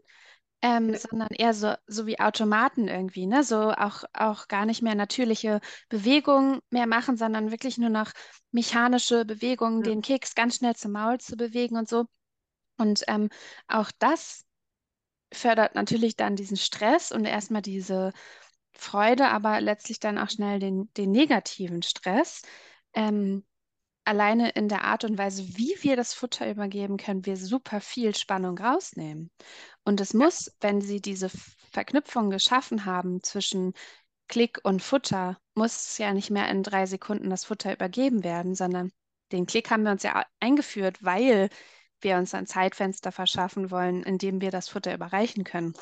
ähm, 0.61 0.95
sondern 0.95 1.29
eher 1.29 1.53
so, 1.53 1.73
so 1.87 2.07
wie 2.07 2.19
Automaten 2.19 2.87
irgendwie, 2.87 3.27
ne? 3.27 3.43
So 3.43 3.71
auch, 3.71 4.03
auch 4.13 4.47
gar 4.47 4.65
nicht 4.65 4.81
mehr 4.81 4.95
natürliche 4.95 5.61
Bewegungen 5.89 6.59
mehr 6.69 6.87
machen, 6.87 7.17
sondern 7.17 7.51
wirklich 7.51 7.77
nur 7.77 7.89
noch 7.89 8.11
mechanische 8.51 9.25
Bewegungen, 9.25 9.83
Ja. 9.83 9.91
den 9.91 10.01
Keks 10.01 10.33
ganz 10.35 10.55
schnell 10.57 10.75
zum 10.75 10.93
Maul 10.93 11.19
zu 11.19 11.35
bewegen 11.35 11.77
und 11.77 11.87
so. 11.87 12.05
Und 12.77 13.03
ähm, 13.07 13.29
auch 13.67 13.91
das 13.99 14.43
fördert 15.33 15.75
natürlich 15.75 16.15
dann 16.15 16.35
diesen 16.35 16.57
Stress 16.57 17.11
und 17.11 17.25
erstmal 17.25 17.61
diese 17.61 18.13
Freude, 18.73 19.29
aber 19.29 19.61
letztlich 19.61 19.99
dann 19.99 20.17
auch 20.17 20.29
schnell 20.29 20.59
den, 20.59 20.91
den 20.95 21.11
negativen 21.11 21.81
Stress. 21.81 22.41
Ähm, 22.93 23.45
alleine 24.05 24.49
in 24.51 24.69
der 24.69 24.83
Art 24.83 25.03
und 25.03 25.17
Weise, 25.17 25.57
wie 25.57 25.75
wir 25.81 25.95
das 25.95 26.13
Futter 26.13 26.49
übergeben, 26.49 26.97
können 26.97 27.25
wir 27.25 27.37
super 27.37 27.81
viel 27.81 28.15
Spannung 28.15 28.57
rausnehmen. 28.57 29.31
Und 29.83 30.01
es 30.01 30.13
muss, 30.13 30.55
wenn 30.61 30.81
Sie 30.81 31.01
diese 31.01 31.29
Verknüpfung 31.71 32.29
geschaffen 32.29 32.85
haben 32.85 33.21
zwischen 33.23 33.73
Klick 34.27 34.59
und 34.63 34.81
Futter, 34.81 35.37
muss 35.55 35.89
es 35.89 35.97
ja 35.97 36.13
nicht 36.13 36.31
mehr 36.31 36.49
in 36.49 36.63
drei 36.63 36.85
Sekunden 36.85 37.29
das 37.29 37.45
Futter 37.45 37.73
übergeben 37.73 38.23
werden, 38.23 38.55
sondern 38.55 38.91
den 39.31 39.45
Klick 39.45 39.71
haben 39.71 39.83
wir 39.83 39.91
uns 39.91 40.03
ja 40.03 40.25
eingeführt, 40.39 41.03
weil 41.03 41.49
wir 42.01 42.17
uns 42.17 42.33
ein 42.33 42.47
Zeitfenster 42.47 43.11
verschaffen 43.11 43.71
wollen, 43.71 44.03
in 44.03 44.17
dem 44.17 44.41
wir 44.41 44.51
das 44.51 44.69
Futter 44.69 44.93
überreichen 44.93 45.43
können. 45.43 45.73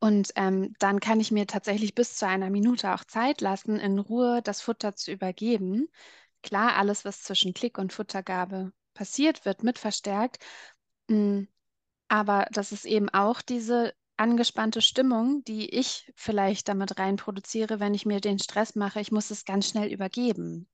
Und 0.00 0.32
ähm, 0.36 0.74
dann 0.78 1.00
kann 1.00 1.20
ich 1.20 1.30
mir 1.30 1.46
tatsächlich 1.46 1.94
bis 1.94 2.16
zu 2.16 2.26
einer 2.26 2.50
Minute 2.50 2.92
auch 2.94 3.04
Zeit 3.04 3.40
lassen, 3.40 3.76
in 3.78 3.98
Ruhe 3.98 4.42
das 4.42 4.60
Futter 4.60 4.94
zu 4.96 5.12
übergeben. 5.12 5.88
Klar, 6.44 6.76
alles, 6.76 7.04
was 7.04 7.22
zwischen 7.24 7.54
Klick 7.54 7.76
und 7.78 7.92
Futtergabe 7.92 8.72
passiert, 8.94 9.44
wird 9.46 9.64
mit 9.64 9.78
verstärkt. 9.80 10.38
Mm, 11.08 11.44
Aber 12.08 12.46
das 12.52 12.72
ist 12.72 12.84
eben 12.86 13.08
auch 13.10 13.42
diese 13.42 13.94
angespannte 14.18 14.82
Stimmung, 14.82 15.44
die 15.44 15.70
ich 15.70 16.12
vielleicht 16.16 16.68
damit 16.68 16.98
rein 17.00 17.16
produziere, 17.16 17.80
wenn 17.80 17.94
ich 17.94 18.06
mir 18.06 18.20
den 18.20 18.38
Stress 18.40 18.76
mache, 18.76 19.00
ich 19.00 19.12
muss 19.12 19.30
es 19.32 19.44
ganz 19.46 19.68
schnell 19.70 19.92
übergeben. 19.92 20.68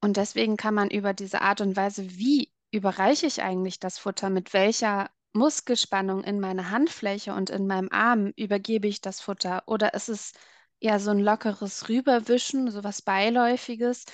Und 0.00 0.16
deswegen 0.16 0.56
kann 0.56 0.74
man 0.74 0.88
über 0.90 1.12
diese 1.14 1.42
Art 1.42 1.60
und 1.60 1.76
Weise, 1.76 2.08
wie 2.10 2.50
überreiche 2.70 3.26
ich 3.26 3.42
eigentlich 3.42 3.78
das 3.80 3.98
Futter, 3.98 4.30
mit 4.30 4.52
welcher 4.54 5.10
Muskelspannung 5.34 6.24
in 6.24 6.40
meiner 6.40 6.70
Handfläche 6.70 7.34
und 7.34 7.50
in 7.50 7.66
meinem 7.66 7.90
Arm 7.90 8.32
übergebe 8.36 8.88
ich 8.88 9.00
das 9.02 9.20
Futter? 9.20 9.62
Oder 9.66 9.92
ist 9.94 10.08
es 10.08 10.32
eher 10.80 11.00
so 11.00 11.10
ein 11.10 11.20
lockeres 11.20 11.88
Rüberwischen, 11.88 12.70
so 12.70 12.84
was 12.84 13.02
Beiläufiges? 13.02 14.04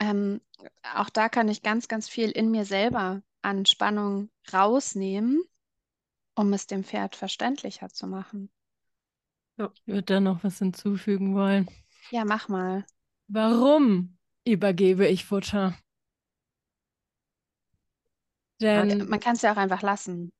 Ähm, 0.00 0.40
auch 0.94 1.10
da 1.10 1.28
kann 1.28 1.48
ich 1.48 1.62
ganz, 1.62 1.88
ganz 1.88 2.08
viel 2.08 2.30
in 2.30 2.50
mir 2.50 2.64
selber 2.64 3.22
an 3.42 3.66
Spannung 3.66 4.30
rausnehmen, 4.52 5.42
um 6.34 6.52
es 6.52 6.66
dem 6.66 6.84
Pferd 6.84 7.16
verständlicher 7.16 7.88
zu 7.90 8.06
machen. 8.06 8.50
Ich 9.56 9.86
würde 9.86 10.02
da 10.02 10.20
noch 10.20 10.42
was 10.42 10.58
hinzufügen 10.58 11.34
wollen. 11.34 11.68
Ja, 12.10 12.24
mach 12.24 12.48
mal. 12.48 12.84
Warum 13.28 14.16
übergebe 14.44 15.06
ich 15.06 15.24
Futter? 15.24 15.74
Denn 18.60 19.08
man 19.08 19.20
kann 19.20 19.36
es 19.36 19.42
ja 19.42 19.52
auch 19.52 19.56
einfach 19.56 19.82
lassen. 19.82 20.32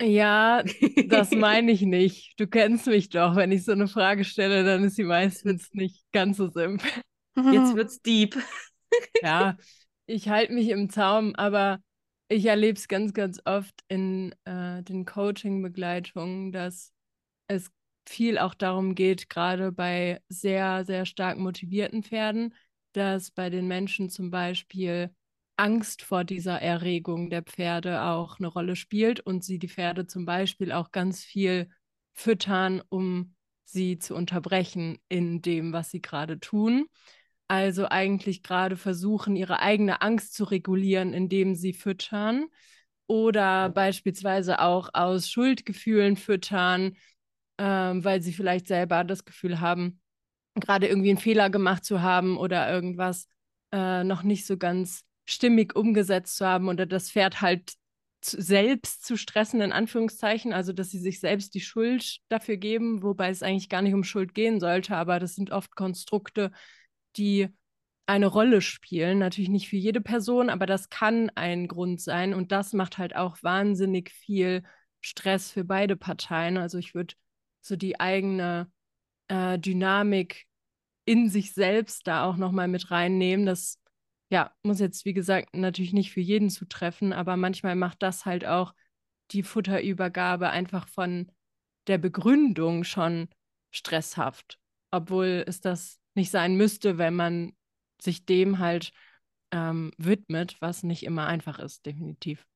Ja, 0.00 0.62
das 1.06 1.30
meine 1.32 1.72
ich 1.72 1.82
nicht. 1.82 2.38
Du 2.38 2.46
kennst 2.46 2.86
mich 2.86 3.08
doch. 3.08 3.36
Wenn 3.36 3.52
ich 3.52 3.64
so 3.64 3.72
eine 3.72 3.88
Frage 3.88 4.24
stelle, 4.24 4.64
dann 4.64 4.84
ist 4.84 4.96
sie 4.96 5.04
meistens 5.04 5.72
nicht 5.72 6.04
ganz 6.12 6.36
so 6.36 6.48
simpel. 6.48 6.90
Jetzt 7.36 7.74
wird's 7.74 8.00
deep. 8.02 8.36
Ja, 9.22 9.58
ich 10.06 10.30
halte 10.30 10.54
mich 10.54 10.70
im 10.70 10.88
Zaum, 10.88 11.34
aber 11.34 11.78
ich 12.28 12.46
erlebe 12.46 12.78
es 12.78 12.88
ganz, 12.88 13.12
ganz 13.12 13.38
oft 13.44 13.74
in 13.88 14.34
äh, 14.44 14.82
den 14.82 15.04
Coaching-Begleitungen, 15.04 16.52
dass 16.52 16.92
es 17.48 17.70
viel 18.08 18.38
auch 18.38 18.54
darum 18.54 18.94
geht, 18.94 19.28
gerade 19.28 19.72
bei 19.72 20.22
sehr, 20.30 20.86
sehr 20.86 21.04
stark 21.04 21.36
motivierten 21.36 22.02
Pferden, 22.02 22.54
dass 22.92 23.30
bei 23.30 23.50
den 23.50 23.68
Menschen 23.68 24.08
zum 24.08 24.30
Beispiel 24.30 25.14
Angst 25.58 26.02
vor 26.02 26.24
dieser 26.24 26.60
Erregung 26.62 27.30
der 27.30 27.42
Pferde 27.42 28.02
auch 28.02 28.38
eine 28.38 28.48
Rolle 28.48 28.76
spielt 28.76 29.20
und 29.20 29.44
sie 29.44 29.58
die 29.58 29.68
Pferde 29.68 30.06
zum 30.06 30.24
Beispiel 30.24 30.72
auch 30.72 30.92
ganz 30.92 31.24
viel 31.24 31.68
füttern, 32.14 32.82
um 32.88 33.34
sie 33.64 33.98
zu 33.98 34.14
unterbrechen 34.14 34.98
in 35.08 35.42
dem, 35.42 35.72
was 35.72 35.90
sie 35.90 36.00
gerade 36.00 36.40
tun. 36.40 36.86
Also 37.48 37.88
eigentlich 37.88 38.42
gerade 38.42 38.76
versuchen, 38.76 39.36
ihre 39.36 39.60
eigene 39.60 40.02
Angst 40.02 40.34
zu 40.34 40.44
regulieren, 40.44 41.14
indem 41.14 41.54
sie 41.54 41.72
füttern 41.72 42.46
oder 43.06 43.70
beispielsweise 43.70 44.60
auch 44.60 44.90
aus 44.92 45.30
Schuldgefühlen 45.30 46.16
füttern, 46.16 46.96
ähm, 47.58 48.04
weil 48.04 48.22
sie 48.22 48.32
vielleicht 48.32 48.68
selber 48.68 49.02
das 49.02 49.24
Gefühl 49.24 49.60
haben, 49.60 50.00
gerade 50.54 50.86
irgendwie 50.88 51.10
einen 51.10 51.18
Fehler 51.18 51.50
gemacht 51.50 51.84
zu 51.84 52.02
haben 52.02 52.36
oder 52.36 52.70
irgendwas 52.70 53.28
äh, 53.72 54.04
noch 54.04 54.22
nicht 54.22 54.46
so 54.46 54.58
ganz 54.58 55.04
stimmig 55.28 55.76
umgesetzt 55.76 56.36
zu 56.38 56.46
haben 56.46 56.68
oder 56.68 56.86
das 56.86 57.10
Pferd 57.10 57.42
halt 57.42 57.74
zu, 58.22 58.40
selbst 58.40 59.04
zu 59.04 59.16
stressen, 59.18 59.60
in 59.60 59.72
Anführungszeichen, 59.72 60.54
also 60.54 60.72
dass 60.72 60.90
sie 60.90 60.98
sich 60.98 61.20
selbst 61.20 61.54
die 61.54 61.60
Schuld 61.60 62.18
dafür 62.28 62.56
geben, 62.56 63.02
wobei 63.02 63.28
es 63.28 63.42
eigentlich 63.42 63.68
gar 63.68 63.82
nicht 63.82 63.92
um 63.92 64.04
Schuld 64.04 64.34
gehen 64.34 64.58
sollte, 64.58 64.96
aber 64.96 65.20
das 65.20 65.34
sind 65.34 65.50
oft 65.50 65.76
Konstrukte, 65.76 66.50
die 67.16 67.48
eine 68.06 68.26
Rolle 68.26 68.62
spielen. 68.62 69.18
Natürlich 69.18 69.50
nicht 69.50 69.68
für 69.68 69.76
jede 69.76 70.00
Person, 70.00 70.48
aber 70.48 70.64
das 70.64 70.88
kann 70.88 71.30
ein 71.34 71.68
Grund 71.68 72.00
sein 72.00 72.32
und 72.32 72.50
das 72.50 72.72
macht 72.72 72.96
halt 72.96 73.14
auch 73.14 73.36
wahnsinnig 73.42 74.10
viel 74.10 74.62
Stress 75.02 75.52
für 75.52 75.64
beide 75.64 75.94
Parteien. 75.94 76.56
Also 76.56 76.78
ich 76.78 76.94
würde 76.94 77.14
so 77.60 77.76
die 77.76 78.00
eigene 78.00 78.72
äh, 79.28 79.58
Dynamik 79.58 80.46
in 81.04 81.28
sich 81.28 81.52
selbst 81.52 82.06
da 82.06 82.24
auch 82.24 82.36
nochmal 82.36 82.68
mit 82.68 82.90
reinnehmen. 82.90 83.44
Das 83.44 83.78
ja, 84.30 84.52
muss 84.62 84.80
jetzt, 84.80 85.04
wie 85.04 85.14
gesagt, 85.14 85.54
natürlich 85.56 85.92
nicht 85.92 86.12
für 86.12 86.20
jeden 86.20 86.50
zutreffen, 86.50 87.12
aber 87.12 87.36
manchmal 87.36 87.76
macht 87.76 88.02
das 88.02 88.26
halt 88.26 88.44
auch 88.46 88.74
die 89.30 89.42
Futterübergabe 89.42 90.50
einfach 90.50 90.88
von 90.88 91.30
der 91.86 91.98
Begründung 91.98 92.84
schon 92.84 93.28
stresshaft, 93.70 94.58
obwohl 94.90 95.44
es 95.46 95.60
das 95.60 96.00
nicht 96.14 96.30
sein 96.30 96.56
müsste, 96.56 96.98
wenn 96.98 97.14
man 97.14 97.52
sich 98.00 98.26
dem 98.26 98.58
halt 98.58 98.92
ähm, 99.52 99.92
widmet, 99.98 100.56
was 100.60 100.82
nicht 100.82 101.04
immer 101.04 101.26
einfach 101.26 101.58
ist, 101.58 101.86
definitiv. 101.86 102.46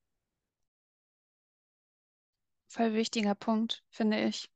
Voll 2.67 2.95
wichtiger 2.95 3.37
Punkt, 3.37 3.85
finde 3.89 4.19
ich. 4.25 4.51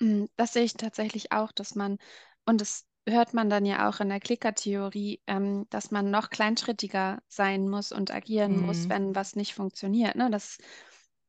Mm, 0.00 0.26
Das 0.36 0.52
sehe 0.52 0.64
ich 0.64 0.74
tatsächlich 0.74 1.32
auch, 1.32 1.52
dass 1.52 1.74
man, 1.74 1.98
und 2.46 2.60
das 2.60 2.86
hört 3.08 3.34
man 3.34 3.50
dann 3.50 3.66
ja 3.66 3.88
auch 3.88 4.00
in 4.00 4.08
der 4.08 4.20
Klickertheorie, 4.20 5.22
ähm, 5.26 5.66
dass 5.70 5.90
man 5.90 6.10
noch 6.10 6.30
kleinschrittiger 6.30 7.22
sein 7.28 7.68
muss 7.68 7.92
und 7.92 8.10
agieren 8.12 8.58
muss, 8.58 8.88
Mhm. 8.88 8.88
wenn 8.88 9.14
was 9.14 9.36
nicht 9.36 9.54
funktioniert. 9.54 10.16
Ne? 10.16 10.30
Das 10.30 10.58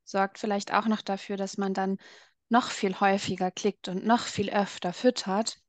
sorgt 0.03 0.39
vielleicht 0.39 0.73
auch 0.73 0.88
noch 0.88 1.01
dafür, 1.01 1.38
dass 1.38 1.57
man 1.57 1.73
dann 1.73 1.97
noch 2.49 2.69
viel 2.71 2.99
häufiger 2.99 3.51
klickt 3.51 3.88
und 3.89 4.05
noch 4.05 4.21
viel 4.21 4.49
öfter 4.51 4.93
füttert, 4.93 5.59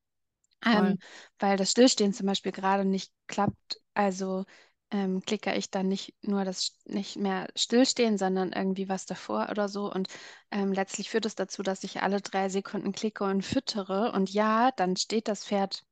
ähm, 0.72 0.98
weil 1.38 1.56
das 1.56 1.70
Stillstehen 1.72 2.12
zum 2.12 2.26
Beispiel 2.26 2.52
gerade 2.52 2.84
nicht 2.84 3.12
klappt. 3.26 3.80
Also 3.94 4.44
ähm, 4.90 5.20
klicker 5.22 5.56
ich 5.56 5.70
dann 5.70 5.88
nicht 5.88 6.14
nur 6.22 6.44
das 6.44 6.78
nicht 6.84 7.16
mehr 7.16 7.48
stillstehen, 7.56 8.18
sondern 8.18 8.52
irgendwie 8.52 8.88
was 8.88 9.06
davor 9.06 9.48
oder 9.50 9.68
so. 9.68 9.90
Und 9.92 10.08
ähm, 10.50 10.72
letztlich 10.72 11.10
führt 11.10 11.26
es 11.26 11.34
dazu, 11.34 11.62
dass 11.62 11.84
ich 11.84 12.02
alle 12.02 12.20
drei 12.20 12.48
Sekunden 12.48 12.92
klicke 12.92 13.24
und 13.24 13.42
füttere. 13.44 14.12
Und 14.12 14.30
ja, 14.30 14.70
dann 14.72 14.96
steht 14.96 15.28
das 15.28 15.44
Pferd 15.44 15.84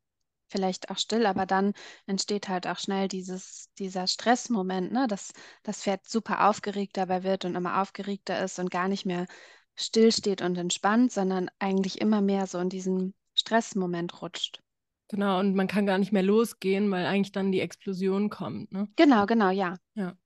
vielleicht 0.54 0.88
auch 0.88 0.98
still, 0.98 1.26
aber 1.26 1.46
dann 1.46 1.72
entsteht 2.06 2.48
halt 2.48 2.68
auch 2.68 2.78
schnell 2.78 3.08
dieses, 3.08 3.70
dieser 3.76 4.06
Stressmoment, 4.06 4.92
ne? 4.92 5.08
dass 5.08 5.32
das 5.64 5.82
Pferd 5.82 6.06
super 6.06 6.48
aufgeregt 6.48 6.96
dabei 6.96 7.24
wird 7.24 7.44
und 7.44 7.56
immer 7.56 7.82
aufgeregter 7.82 8.42
ist 8.44 8.60
und 8.60 8.70
gar 8.70 8.86
nicht 8.86 9.04
mehr 9.04 9.26
stillsteht 9.74 10.42
und 10.42 10.56
entspannt, 10.56 11.10
sondern 11.10 11.50
eigentlich 11.58 12.00
immer 12.00 12.20
mehr 12.20 12.46
so 12.46 12.60
in 12.60 12.68
diesen 12.68 13.14
Stressmoment 13.34 14.22
rutscht. 14.22 14.60
Genau, 15.08 15.40
und 15.40 15.56
man 15.56 15.66
kann 15.66 15.86
gar 15.86 15.98
nicht 15.98 16.12
mehr 16.12 16.22
losgehen, 16.22 16.88
weil 16.92 17.04
eigentlich 17.04 17.32
dann 17.32 17.50
die 17.50 17.60
Explosion 17.60 18.30
kommt. 18.30 18.70
Ne? 18.70 18.86
Genau, 18.94 19.26
genau, 19.26 19.50
ja. 19.50 19.76
Ja. 19.94 20.16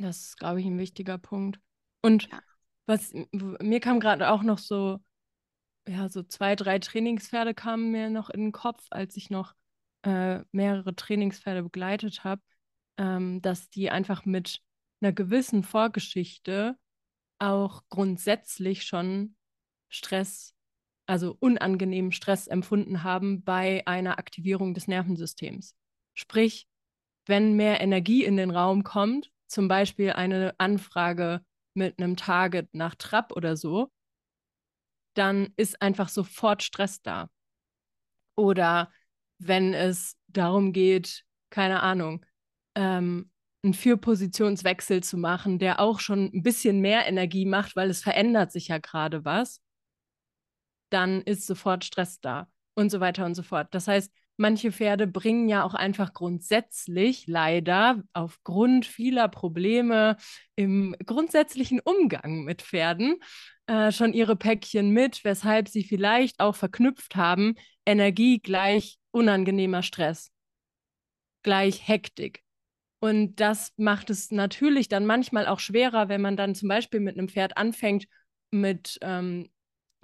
Das 0.00 0.18
ist, 0.18 0.36
glaube 0.36 0.60
ich, 0.60 0.66
ein 0.66 0.78
wichtiger 0.78 1.16
Punkt. 1.16 1.60
Und 2.02 2.28
ja. 2.30 2.40
was 2.86 3.12
mir 3.32 3.78
kam 3.78 4.00
gerade 4.00 4.30
auch 4.30 4.42
noch 4.42 4.58
so, 4.58 4.98
ja, 5.88 6.08
so 6.08 6.22
zwei, 6.22 6.54
drei 6.54 6.78
Trainingspferde 6.78 7.54
kamen 7.54 7.90
mir 7.90 8.10
noch 8.10 8.30
in 8.30 8.40
den 8.40 8.52
Kopf, 8.52 8.86
als 8.90 9.16
ich 9.16 9.30
noch 9.30 9.54
äh, 10.02 10.40
mehrere 10.52 10.94
Trainingspferde 10.94 11.62
begleitet 11.62 12.24
habe, 12.24 12.42
ähm, 12.98 13.40
dass 13.42 13.70
die 13.70 13.90
einfach 13.90 14.24
mit 14.24 14.60
einer 15.00 15.12
gewissen 15.12 15.62
Vorgeschichte 15.62 16.76
auch 17.38 17.82
grundsätzlich 17.88 18.84
schon 18.84 19.36
Stress 19.88 20.54
also 21.08 21.36
unangenehmen 21.40 22.12
Stress 22.12 22.46
empfunden 22.46 23.02
haben 23.02 23.42
bei 23.42 23.82
einer 23.86 24.18
Aktivierung 24.18 24.74
des 24.74 24.88
Nervensystems. 24.88 25.74
Sprich, 26.14 26.68
wenn 27.26 27.54
mehr 27.54 27.80
Energie 27.80 28.24
in 28.24 28.36
den 28.36 28.50
Raum 28.50 28.84
kommt, 28.84 29.30
zum 29.46 29.68
Beispiel 29.68 30.12
eine 30.12 30.54
Anfrage 30.58 31.40
mit 31.72 31.98
einem 31.98 32.16
Target 32.16 32.74
nach 32.74 32.94
Trab 32.94 33.32
oder 33.32 33.56
so, 33.56 33.90
dann 35.18 35.52
ist 35.56 35.82
einfach 35.82 36.08
sofort 36.08 36.62
Stress 36.62 37.02
da. 37.02 37.28
Oder 38.36 38.92
wenn 39.38 39.74
es 39.74 40.16
darum 40.28 40.72
geht, 40.72 41.24
keine 41.50 41.82
Ahnung, 41.82 42.24
ähm, 42.74 43.30
einen 43.64 43.74
Vierpositionswechsel 43.74 45.02
zu 45.02 45.18
machen, 45.18 45.58
der 45.58 45.80
auch 45.80 45.98
schon 45.98 46.30
ein 46.32 46.42
bisschen 46.42 46.80
mehr 46.80 47.06
Energie 47.06 47.44
macht, 47.44 47.74
weil 47.74 47.90
es 47.90 48.02
verändert 48.02 48.52
sich 48.52 48.68
ja 48.68 48.78
gerade 48.78 49.24
was, 49.24 49.60
dann 50.90 51.22
ist 51.22 51.46
sofort 51.46 51.84
Stress 51.84 52.20
da 52.20 52.48
und 52.74 52.90
so 52.90 53.00
weiter 53.00 53.26
und 53.26 53.34
so 53.34 53.42
fort. 53.42 53.74
Das 53.74 53.88
heißt, 53.88 54.12
manche 54.38 54.72
Pferde 54.72 55.06
bringen 55.06 55.48
ja 55.48 55.64
auch 55.64 55.74
einfach 55.74 56.12
grundsätzlich 56.14 57.26
leider 57.26 58.02
aufgrund 58.12 58.86
vieler 58.86 59.28
Probleme 59.28 60.16
im 60.56 60.96
grundsätzlichen 61.04 61.80
Umgang 61.80 62.44
mit 62.44 62.62
Pferden 62.62 63.16
äh, 63.66 63.92
schon 63.92 64.14
ihre 64.14 64.36
Päckchen 64.36 64.90
mit, 64.90 65.24
weshalb 65.24 65.68
sie 65.68 65.84
vielleicht 65.84 66.40
auch 66.40 66.54
verknüpft 66.54 67.16
haben, 67.16 67.54
Energie 67.84 68.38
gleich 68.38 68.98
unangenehmer 69.10 69.82
Stress, 69.82 70.30
gleich 71.42 71.86
Hektik. 71.86 72.42
Und 73.00 73.36
das 73.36 73.72
macht 73.76 74.10
es 74.10 74.30
natürlich 74.30 74.88
dann 74.88 75.06
manchmal 75.06 75.46
auch 75.46 75.60
schwerer, 75.60 76.08
wenn 76.08 76.20
man 76.20 76.36
dann 76.36 76.54
zum 76.54 76.68
Beispiel 76.68 77.00
mit 77.00 77.16
einem 77.18 77.28
Pferd 77.28 77.56
anfängt, 77.56 78.06
mit 78.50 78.98
ähm, 79.02 79.48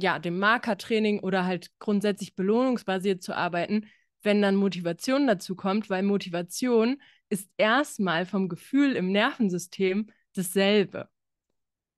ja, 0.01 0.19
dem 0.19 0.39
Markertraining 0.39 1.21
oder 1.21 1.45
halt 1.45 1.71
grundsätzlich 1.79 2.35
belohnungsbasiert 2.35 3.23
zu 3.23 3.35
arbeiten, 3.35 3.87
wenn 4.25 4.43
dann 4.43 4.57
Motivation 4.57 5.27
dazu 5.27 5.55
kommt, 5.55 5.91
weil 5.91 6.03
Motivation 6.03 7.01
ist 7.29 7.49
erstmal 7.57 8.27
vom 8.27 8.49
Gefühl 8.49 8.97
im 8.97 9.13
Nervensystem 9.13 10.11
dasselbe. 10.35 11.09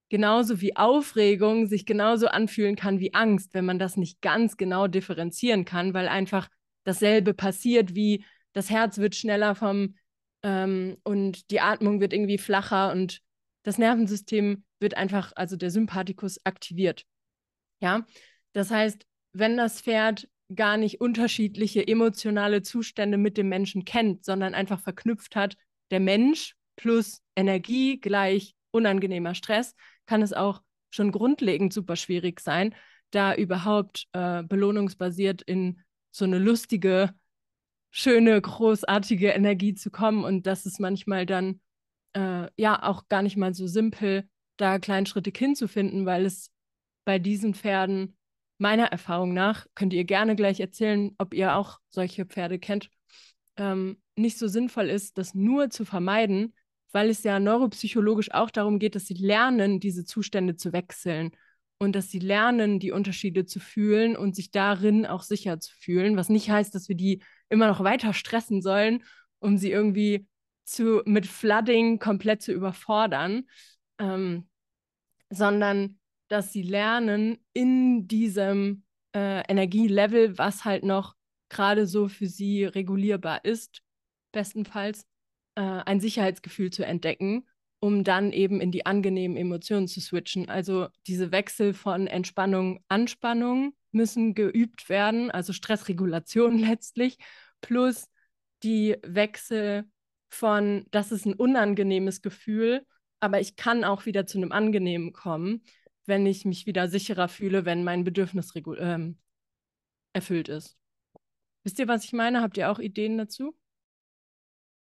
Genauso 0.08 0.60
wie 0.60 0.76
Aufregung 0.76 1.66
sich 1.66 1.84
genauso 1.84 2.28
anfühlen 2.28 2.76
kann 2.76 3.00
wie 3.00 3.14
Angst, 3.14 3.54
wenn 3.54 3.64
man 3.64 3.78
das 3.78 3.96
nicht 3.96 4.20
ganz 4.20 4.56
genau 4.56 4.86
differenzieren 4.86 5.64
kann, 5.64 5.94
weil 5.94 6.06
einfach 6.06 6.48
dasselbe 6.84 7.34
passiert, 7.34 7.94
wie 7.94 8.24
das 8.52 8.70
Herz 8.70 8.98
wird 8.98 9.16
schneller 9.16 9.54
vom 9.54 9.96
ähm, 10.42 10.96
und 11.02 11.50
die 11.50 11.60
Atmung 11.60 12.00
wird 12.00 12.12
irgendwie 12.12 12.38
flacher 12.38 12.92
und 12.92 13.20
das 13.64 13.78
Nervensystem 13.78 14.64
wird 14.78 14.94
einfach, 14.94 15.32
also 15.34 15.56
der 15.56 15.70
Sympathikus 15.70 16.38
aktiviert. 16.44 17.04
Ja, 17.80 18.06
das 18.52 18.70
heißt, 18.70 19.06
wenn 19.32 19.56
das 19.56 19.80
Pferd 19.80 20.28
gar 20.54 20.76
nicht 20.76 21.00
unterschiedliche 21.00 21.86
emotionale 21.86 22.62
Zustände 22.62 23.18
mit 23.18 23.36
dem 23.36 23.48
Menschen 23.48 23.84
kennt, 23.84 24.24
sondern 24.24 24.54
einfach 24.54 24.80
verknüpft 24.80 25.34
hat, 25.36 25.56
der 25.90 26.00
Mensch 26.00 26.54
plus 26.76 27.22
Energie 27.34 27.98
gleich 28.00 28.54
unangenehmer 28.70 29.34
Stress, 29.34 29.74
kann 30.06 30.22
es 30.22 30.32
auch 30.32 30.62
schon 30.90 31.10
grundlegend 31.10 31.72
super 31.72 31.96
schwierig 31.96 32.40
sein, 32.40 32.74
da 33.10 33.34
überhaupt 33.34 34.06
äh, 34.12 34.42
belohnungsbasiert 34.42 35.42
in 35.42 35.82
so 36.10 36.24
eine 36.24 36.38
lustige, 36.38 37.14
schöne, 37.90 38.40
großartige 38.40 39.30
Energie 39.30 39.74
zu 39.74 39.90
kommen. 39.90 40.24
Und 40.24 40.46
das 40.46 40.66
ist 40.66 40.80
manchmal 40.80 41.26
dann 41.26 41.60
äh, 42.14 42.48
ja 42.56 42.82
auch 42.82 43.08
gar 43.08 43.22
nicht 43.22 43.36
mal 43.36 43.54
so 43.54 43.66
simpel, 43.66 44.28
da 44.56 44.78
kleinschrittig 44.78 45.36
hinzufinden, 45.36 46.06
weil 46.06 46.24
es 46.24 46.50
bei 47.04 47.18
diesen 47.18 47.54
Pferden 47.54 48.15
meiner 48.58 48.86
Erfahrung 48.86 49.34
nach, 49.34 49.66
könnt 49.74 49.92
ihr 49.92 50.04
gerne 50.04 50.36
gleich 50.36 50.60
erzählen, 50.60 51.14
ob 51.18 51.34
ihr 51.34 51.56
auch 51.56 51.78
solche 51.90 52.24
Pferde 52.24 52.58
kennt, 52.58 52.90
ähm, 53.56 53.98
nicht 54.16 54.38
so 54.38 54.48
sinnvoll 54.48 54.88
ist, 54.88 55.18
das 55.18 55.34
nur 55.34 55.70
zu 55.70 55.84
vermeiden, 55.84 56.54
weil 56.92 57.10
es 57.10 57.22
ja 57.22 57.38
neuropsychologisch 57.38 58.32
auch 58.32 58.50
darum 58.50 58.78
geht, 58.78 58.94
dass 58.94 59.06
sie 59.06 59.14
lernen, 59.14 59.80
diese 59.80 60.04
Zustände 60.04 60.56
zu 60.56 60.72
wechseln 60.72 61.32
und 61.78 61.94
dass 61.94 62.10
sie 62.10 62.18
lernen, 62.18 62.78
die 62.80 62.92
Unterschiede 62.92 63.44
zu 63.44 63.60
fühlen 63.60 64.16
und 64.16 64.34
sich 64.34 64.50
darin 64.50 65.04
auch 65.04 65.22
sicher 65.22 65.60
zu 65.60 65.74
fühlen, 65.76 66.16
was 66.16 66.28
nicht 66.30 66.50
heißt, 66.50 66.74
dass 66.74 66.88
wir 66.88 66.96
die 66.96 67.22
immer 67.50 67.66
noch 67.66 67.84
weiter 67.84 68.14
stressen 68.14 68.62
sollen, 68.62 69.04
um 69.40 69.58
sie 69.58 69.70
irgendwie 69.70 70.26
zu, 70.64 71.02
mit 71.04 71.26
Flooding 71.26 71.98
komplett 71.98 72.42
zu 72.42 72.52
überfordern, 72.52 73.44
ähm, 73.98 74.48
sondern 75.30 75.98
dass 76.28 76.52
sie 76.52 76.62
lernen, 76.62 77.38
in 77.52 78.08
diesem 78.08 78.84
äh, 79.14 79.42
Energielevel, 79.48 80.38
was 80.38 80.64
halt 80.64 80.84
noch 80.84 81.14
gerade 81.48 81.86
so 81.86 82.08
für 82.08 82.26
sie 82.26 82.64
regulierbar 82.64 83.44
ist, 83.44 83.82
bestenfalls, 84.32 85.06
äh, 85.54 85.62
ein 85.62 86.00
Sicherheitsgefühl 86.00 86.70
zu 86.70 86.84
entdecken, 86.84 87.46
um 87.80 88.04
dann 88.04 88.32
eben 88.32 88.60
in 88.60 88.72
die 88.72 88.86
angenehmen 88.86 89.36
Emotionen 89.36 89.88
zu 89.88 90.00
switchen. 90.00 90.48
Also 90.48 90.88
diese 91.06 91.30
Wechsel 91.32 91.74
von 91.74 92.06
Entspannung, 92.06 92.80
Anspannung 92.88 93.74
müssen 93.92 94.34
geübt 94.34 94.88
werden, 94.88 95.30
also 95.30 95.52
Stressregulation 95.52 96.58
letztlich, 96.58 97.18
plus 97.60 98.06
die 98.62 98.96
Wechsel 99.02 99.84
von, 100.28 100.86
das 100.90 101.12
ist 101.12 101.26
ein 101.26 101.34
unangenehmes 101.34 102.22
Gefühl, 102.22 102.84
aber 103.20 103.40
ich 103.40 103.56
kann 103.56 103.84
auch 103.84 104.06
wieder 104.06 104.26
zu 104.26 104.38
einem 104.38 104.52
angenehmen 104.52 105.12
kommen 105.12 105.62
wenn 106.06 106.26
ich 106.26 106.44
mich 106.44 106.66
wieder 106.66 106.88
sicherer 106.88 107.28
fühle, 107.28 107.64
wenn 107.64 107.84
mein 107.84 108.04
Bedürfnis 108.04 108.52
ähm, 108.54 109.18
erfüllt 110.12 110.48
ist. 110.48 110.76
Wisst 111.64 111.78
ihr, 111.78 111.88
was 111.88 112.04
ich 112.04 112.12
meine? 112.12 112.42
Habt 112.42 112.56
ihr 112.56 112.70
auch 112.70 112.78
Ideen 112.78 113.18
dazu? 113.18 113.56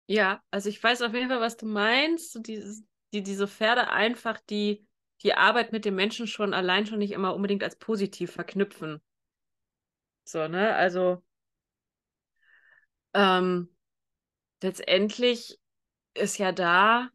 Ja, 0.06 0.42
also 0.50 0.68
ich 0.68 0.82
weiß 0.82 1.02
auf 1.02 1.14
jeden 1.14 1.28
Fall, 1.28 1.40
was 1.40 1.56
du 1.56 1.66
meinst. 1.66 2.46
Dieses, 2.46 2.84
die, 3.12 3.22
diese 3.22 3.48
Pferde 3.48 3.88
einfach 3.88 4.38
die, 4.40 4.86
die 5.22 5.34
Arbeit 5.34 5.72
mit 5.72 5.84
dem 5.84 5.94
Menschen 5.94 6.26
schon 6.26 6.52
allein 6.52 6.86
schon 6.86 6.98
nicht 6.98 7.12
immer 7.12 7.34
unbedingt 7.34 7.62
als 7.62 7.76
positiv 7.76 8.32
verknüpfen. 8.32 9.00
So, 10.24 10.48
ne? 10.48 10.74
Also 10.74 11.22
ähm, 13.14 13.74
letztendlich 14.62 15.58
ist 16.14 16.38
ja 16.38 16.52
da 16.52 17.10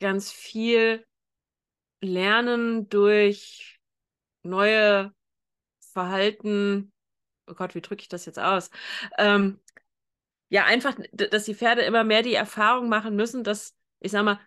ganz 0.00 0.30
viel 0.30 1.04
Lernen 2.02 2.88
durch 2.88 3.80
neue 4.42 5.14
Verhalten, 5.92 6.92
oh 7.46 7.54
Gott, 7.54 7.74
wie 7.74 7.80
drücke 7.80 8.02
ich 8.02 8.08
das 8.08 8.26
jetzt 8.26 8.38
aus? 8.38 8.70
Ähm, 9.18 9.60
ja, 10.48 10.64
einfach, 10.64 10.94
dass 11.12 11.44
die 11.44 11.54
Pferde 11.54 11.82
immer 11.82 12.04
mehr 12.04 12.22
die 12.22 12.34
Erfahrung 12.34 12.88
machen 12.88 13.16
müssen, 13.16 13.44
dass, 13.44 13.74
ich 14.00 14.12
sag 14.12 14.24
mal, 14.24 14.40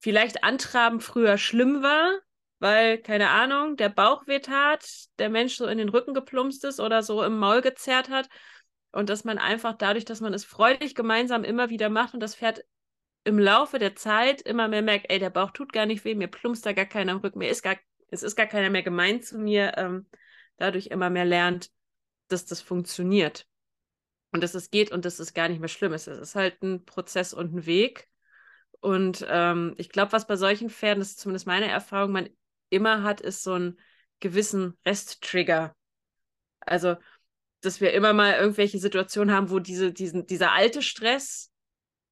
vielleicht 0.00 0.42
Antraben 0.42 1.00
früher 1.00 1.38
schlimm 1.38 1.82
war, 1.82 2.18
weil, 2.58 2.98
keine 2.98 3.30
Ahnung, 3.30 3.76
der 3.76 3.90
Bauch 3.90 4.26
weh 4.26 4.40
tat, 4.40 4.84
der 5.18 5.30
Mensch 5.30 5.56
so 5.56 5.66
in 5.66 5.78
den 5.78 5.88
Rücken 5.88 6.14
geplumpst 6.14 6.64
ist 6.64 6.80
oder 6.80 7.02
so 7.02 7.22
im 7.22 7.38
Maul 7.38 7.60
gezerrt 7.62 8.08
hat. 8.10 8.28
Und 8.92 9.08
dass 9.08 9.24
man 9.24 9.38
einfach 9.38 9.74
dadurch, 9.74 10.04
dass 10.04 10.20
man 10.20 10.34
es 10.34 10.44
freudig 10.44 10.94
gemeinsam 10.94 11.44
immer 11.44 11.70
wieder 11.70 11.90
macht 11.90 12.14
und 12.14 12.20
das 12.20 12.34
Pferd 12.34 12.64
im 13.24 13.38
Laufe 13.38 13.78
der 13.78 13.96
Zeit 13.96 14.42
immer 14.42 14.68
mehr 14.68 14.82
merkt, 14.82 15.10
ey, 15.10 15.18
der 15.18 15.30
Bauch 15.30 15.50
tut 15.50 15.72
gar 15.72 15.86
nicht 15.86 16.04
weh, 16.04 16.14
mir 16.14 16.28
plumpst 16.28 16.64
da 16.66 16.72
gar 16.72 16.86
keiner 16.86 17.12
am 17.12 17.18
Rücken, 17.18 17.38
mir 17.38 17.50
ist 17.50 17.62
gar, 17.62 17.76
es 18.08 18.22
ist 18.22 18.36
gar 18.36 18.46
keiner 18.46 18.70
mehr 18.70 18.82
gemein 18.82 19.22
zu 19.22 19.38
mir, 19.38 19.74
ähm, 19.76 20.06
dadurch 20.56 20.88
immer 20.88 21.10
mehr 21.10 21.24
lernt, 21.24 21.70
dass 22.28 22.46
das 22.46 22.60
funktioniert. 22.62 23.46
und 24.32 24.42
dass 24.42 24.54
es 24.54 24.70
geht 24.70 24.92
und 24.92 25.04
dass 25.04 25.18
es 25.18 25.34
gar 25.34 25.48
nicht 25.48 25.60
mehr 25.60 25.68
schlimm 25.68 25.92
ist. 25.92 26.06
Es 26.08 26.18
ist 26.18 26.34
halt 26.34 26.62
ein 26.62 26.84
Prozess 26.84 27.34
und 27.34 27.54
ein 27.54 27.66
Weg. 27.66 28.08
Und 28.80 29.26
ähm, 29.28 29.74
ich 29.78 29.90
glaube, 29.90 30.12
was 30.12 30.26
bei 30.26 30.36
solchen 30.36 30.70
Pferden, 30.70 31.00
das 31.00 31.10
ist 31.10 31.20
zumindest 31.20 31.46
meine 31.46 31.68
Erfahrung, 31.68 32.12
man 32.12 32.28
immer 32.70 33.02
hat, 33.02 33.20
ist 33.20 33.42
so 33.42 33.54
einen 33.54 33.78
gewissen 34.20 34.78
Resttrigger. 34.86 35.74
Also, 36.60 36.96
dass 37.60 37.80
wir 37.80 37.92
immer 37.92 38.12
mal 38.12 38.34
irgendwelche 38.34 38.78
Situationen 38.78 39.34
haben, 39.34 39.50
wo 39.50 39.58
diese, 39.58 39.92
diesen, 39.92 40.26
dieser 40.26 40.52
alte 40.52 40.82
Stress 40.82 41.49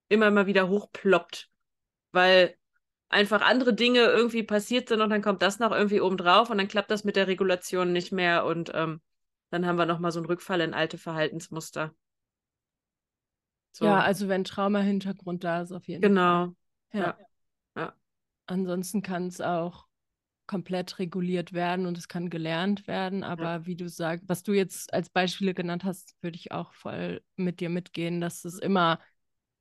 immer 0.08 0.30
mal 0.30 0.46
wieder 0.46 0.68
hochploppt, 0.68 1.48
weil 2.12 2.56
einfach 3.08 3.40
andere 3.40 3.74
Dinge 3.74 4.00
irgendwie 4.00 4.42
passiert 4.42 4.88
sind 4.88 5.00
und 5.00 5.10
dann 5.10 5.22
kommt 5.22 5.42
das 5.42 5.58
noch 5.58 5.72
irgendwie 5.72 6.00
oben 6.00 6.16
drauf 6.16 6.50
und 6.50 6.58
dann 6.58 6.68
klappt 6.68 6.90
das 6.90 7.04
mit 7.04 7.16
der 7.16 7.26
Regulation 7.26 7.92
nicht 7.92 8.12
mehr 8.12 8.44
und 8.44 8.70
ähm, 8.74 9.00
dann 9.50 9.66
haben 9.66 9.78
wir 9.78 9.86
nochmal 9.86 10.12
so 10.12 10.18
einen 10.18 10.26
Rückfall 10.26 10.60
in 10.60 10.74
alte 10.74 10.98
Verhaltensmuster. 10.98 11.94
So. 13.72 13.84
Ja, 13.84 14.00
also 14.00 14.28
wenn 14.28 14.44
Trauma-Hintergrund 14.44 15.44
da 15.44 15.62
ist, 15.62 15.72
auf 15.72 15.86
jeden 15.88 16.02
genau. 16.02 16.46
Fall. 16.46 16.54
Genau. 16.90 17.06
Ja. 17.06 17.18
ja. 17.76 17.92
Ansonsten 18.46 19.02
kann 19.02 19.28
es 19.28 19.40
auch 19.40 19.86
komplett 20.46 20.98
reguliert 20.98 21.52
werden 21.52 21.86
und 21.86 21.96
es 21.96 22.08
kann 22.08 22.30
gelernt 22.30 22.88
werden. 22.88 23.22
Aber 23.22 23.42
ja. 23.44 23.66
wie 23.66 23.76
du 23.76 23.88
sagst, 23.88 24.28
was 24.28 24.42
du 24.42 24.52
jetzt 24.52 24.92
als 24.92 25.10
Beispiele 25.10 25.54
genannt 25.54 25.84
hast, 25.84 26.16
würde 26.22 26.36
ich 26.36 26.50
auch 26.52 26.72
voll 26.72 27.22
mit 27.36 27.60
dir 27.60 27.68
mitgehen, 27.68 28.20
dass 28.20 28.44
es 28.44 28.58
immer 28.58 28.98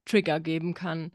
Trigger 0.08 0.39
geben 0.39 0.74
kann, 0.74 1.12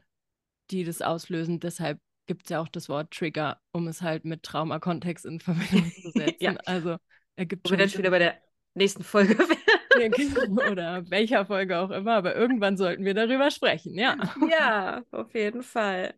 die 0.71 0.83
das 0.83 1.01
auslösen. 1.01 1.59
Deshalb 1.59 1.99
gibt 2.25 2.43
es 2.45 2.49
ja 2.49 2.61
auch 2.61 2.67
das 2.67 2.89
Wort 2.89 3.11
Trigger, 3.11 3.59
um 3.71 3.87
es 3.87 4.01
halt 4.01 4.25
mit 4.25 4.43
Traumakontext 4.43 5.25
in 5.25 5.39
Verbindung 5.39 5.91
zu 6.01 6.11
setzen. 6.15 6.37
ja. 6.39 6.55
Also 6.65 6.97
ergibt 7.35 7.67
schon. 7.67 7.77
Wir 7.77 7.87
dann 7.87 7.97
wieder 7.97 8.09
bei 8.09 8.19
der 8.19 8.41
nächsten 8.75 9.03
Folge 9.03 9.35
genau. 9.95 10.71
Oder 10.71 11.09
welcher 11.09 11.45
Folge 11.45 11.77
auch 11.77 11.91
immer, 11.91 12.15
aber 12.15 12.35
irgendwann 12.35 12.77
sollten 12.77 13.05
wir 13.05 13.13
darüber 13.13 13.51
sprechen, 13.51 13.97
ja. 13.97 14.17
Ja, 14.49 15.03
auf 15.11 15.33
jeden 15.33 15.63
Fall. 15.63 16.15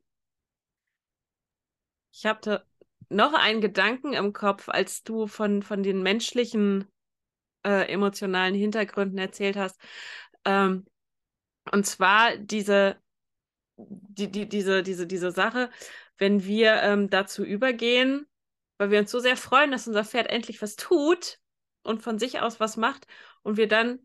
Ich 2.13 2.25
hatte 2.25 2.65
noch 3.09 3.33
einen 3.33 3.61
Gedanken 3.61 4.13
im 4.13 4.31
Kopf, 4.33 4.69
als 4.69 5.03
du 5.03 5.27
von, 5.27 5.61
von 5.61 5.83
den 5.83 6.01
menschlichen 6.01 6.87
äh, 7.65 7.91
emotionalen 7.91 8.55
Hintergründen 8.55 9.17
erzählt 9.17 9.57
hast. 9.57 9.79
Ähm, 10.45 10.85
und 11.71 11.85
zwar 11.85 12.37
diese, 12.37 12.97
die, 13.77 14.31
die, 14.31 14.47
diese, 14.47 14.83
diese, 14.83 15.07
diese 15.07 15.31
Sache, 15.31 15.69
wenn 16.17 16.45
wir 16.45 16.81
ähm, 16.83 17.09
dazu 17.09 17.43
übergehen, 17.43 18.27
weil 18.77 18.91
wir 18.91 18.99
uns 18.99 19.11
so 19.11 19.19
sehr 19.19 19.37
freuen, 19.37 19.71
dass 19.71 19.87
unser 19.87 20.03
Pferd 20.03 20.27
endlich 20.27 20.61
was 20.61 20.75
tut 20.75 21.39
und 21.83 22.01
von 22.01 22.19
sich 22.19 22.39
aus 22.41 22.59
was 22.59 22.77
macht 22.77 23.07
und 23.43 23.57
wir 23.57 23.67
dann 23.67 23.99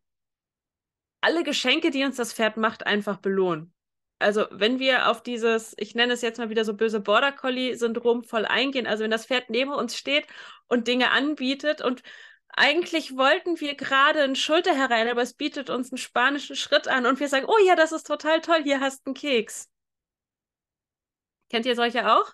alle 1.21 1.45
Geschenke, 1.45 1.91
die 1.91 2.05
uns 2.05 2.17
das 2.17 2.33
Pferd 2.33 2.57
macht, 2.57 2.87
einfach 2.87 3.19
belohnen. 3.19 3.75
Also, 4.19 4.47
wenn 4.51 4.79
wir 4.79 5.09
auf 5.09 5.23
dieses, 5.23 5.75
ich 5.79 5.95
nenne 5.95 6.13
es 6.13 6.21
jetzt 6.21 6.39
mal 6.39 6.51
wieder 6.51 6.65
so 6.65 6.75
böse 6.75 7.01
Border 7.01 7.33
Collie-Syndrom 7.33 8.23
voll 8.23 8.45
eingehen, 8.45 8.87
also 8.87 9.03
wenn 9.05 9.11
das 9.11 9.27
Pferd 9.27 9.49
neben 9.49 9.73
uns 9.73 9.97
steht 9.97 10.27
und 10.69 10.89
Dinge 10.89 11.11
anbietet 11.11 11.81
und 11.81 12.03
eigentlich 12.53 13.17
wollten 13.17 13.61
wir 13.61 13.75
gerade 13.75 14.23
einen 14.23 14.37
Schulter 14.37 14.75
herein, 14.75 15.09
aber 15.09 15.23
es 15.23 15.35
bietet 15.35 15.71
uns 15.71 15.91
einen 15.91 15.99
spanischen 15.99 16.57
Schritt 16.57 16.89
an 16.89 17.07
und 17.07 17.21
wir 17.21 17.29
sagen, 17.29 17.47
oh 17.49 17.59
ja, 17.67 17.77
das 17.77 17.93
ist 17.93 18.07
total 18.07 18.41
toll, 18.41 18.63
hier 18.63 18.81
hast 18.81 19.07
du 19.07 19.11
einen 19.11 19.15
Keks. 19.15 19.69
Kennt 21.49 21.67
ihr 21.67 21.75
solche 21.75 22.11
auch? 22.11 22.33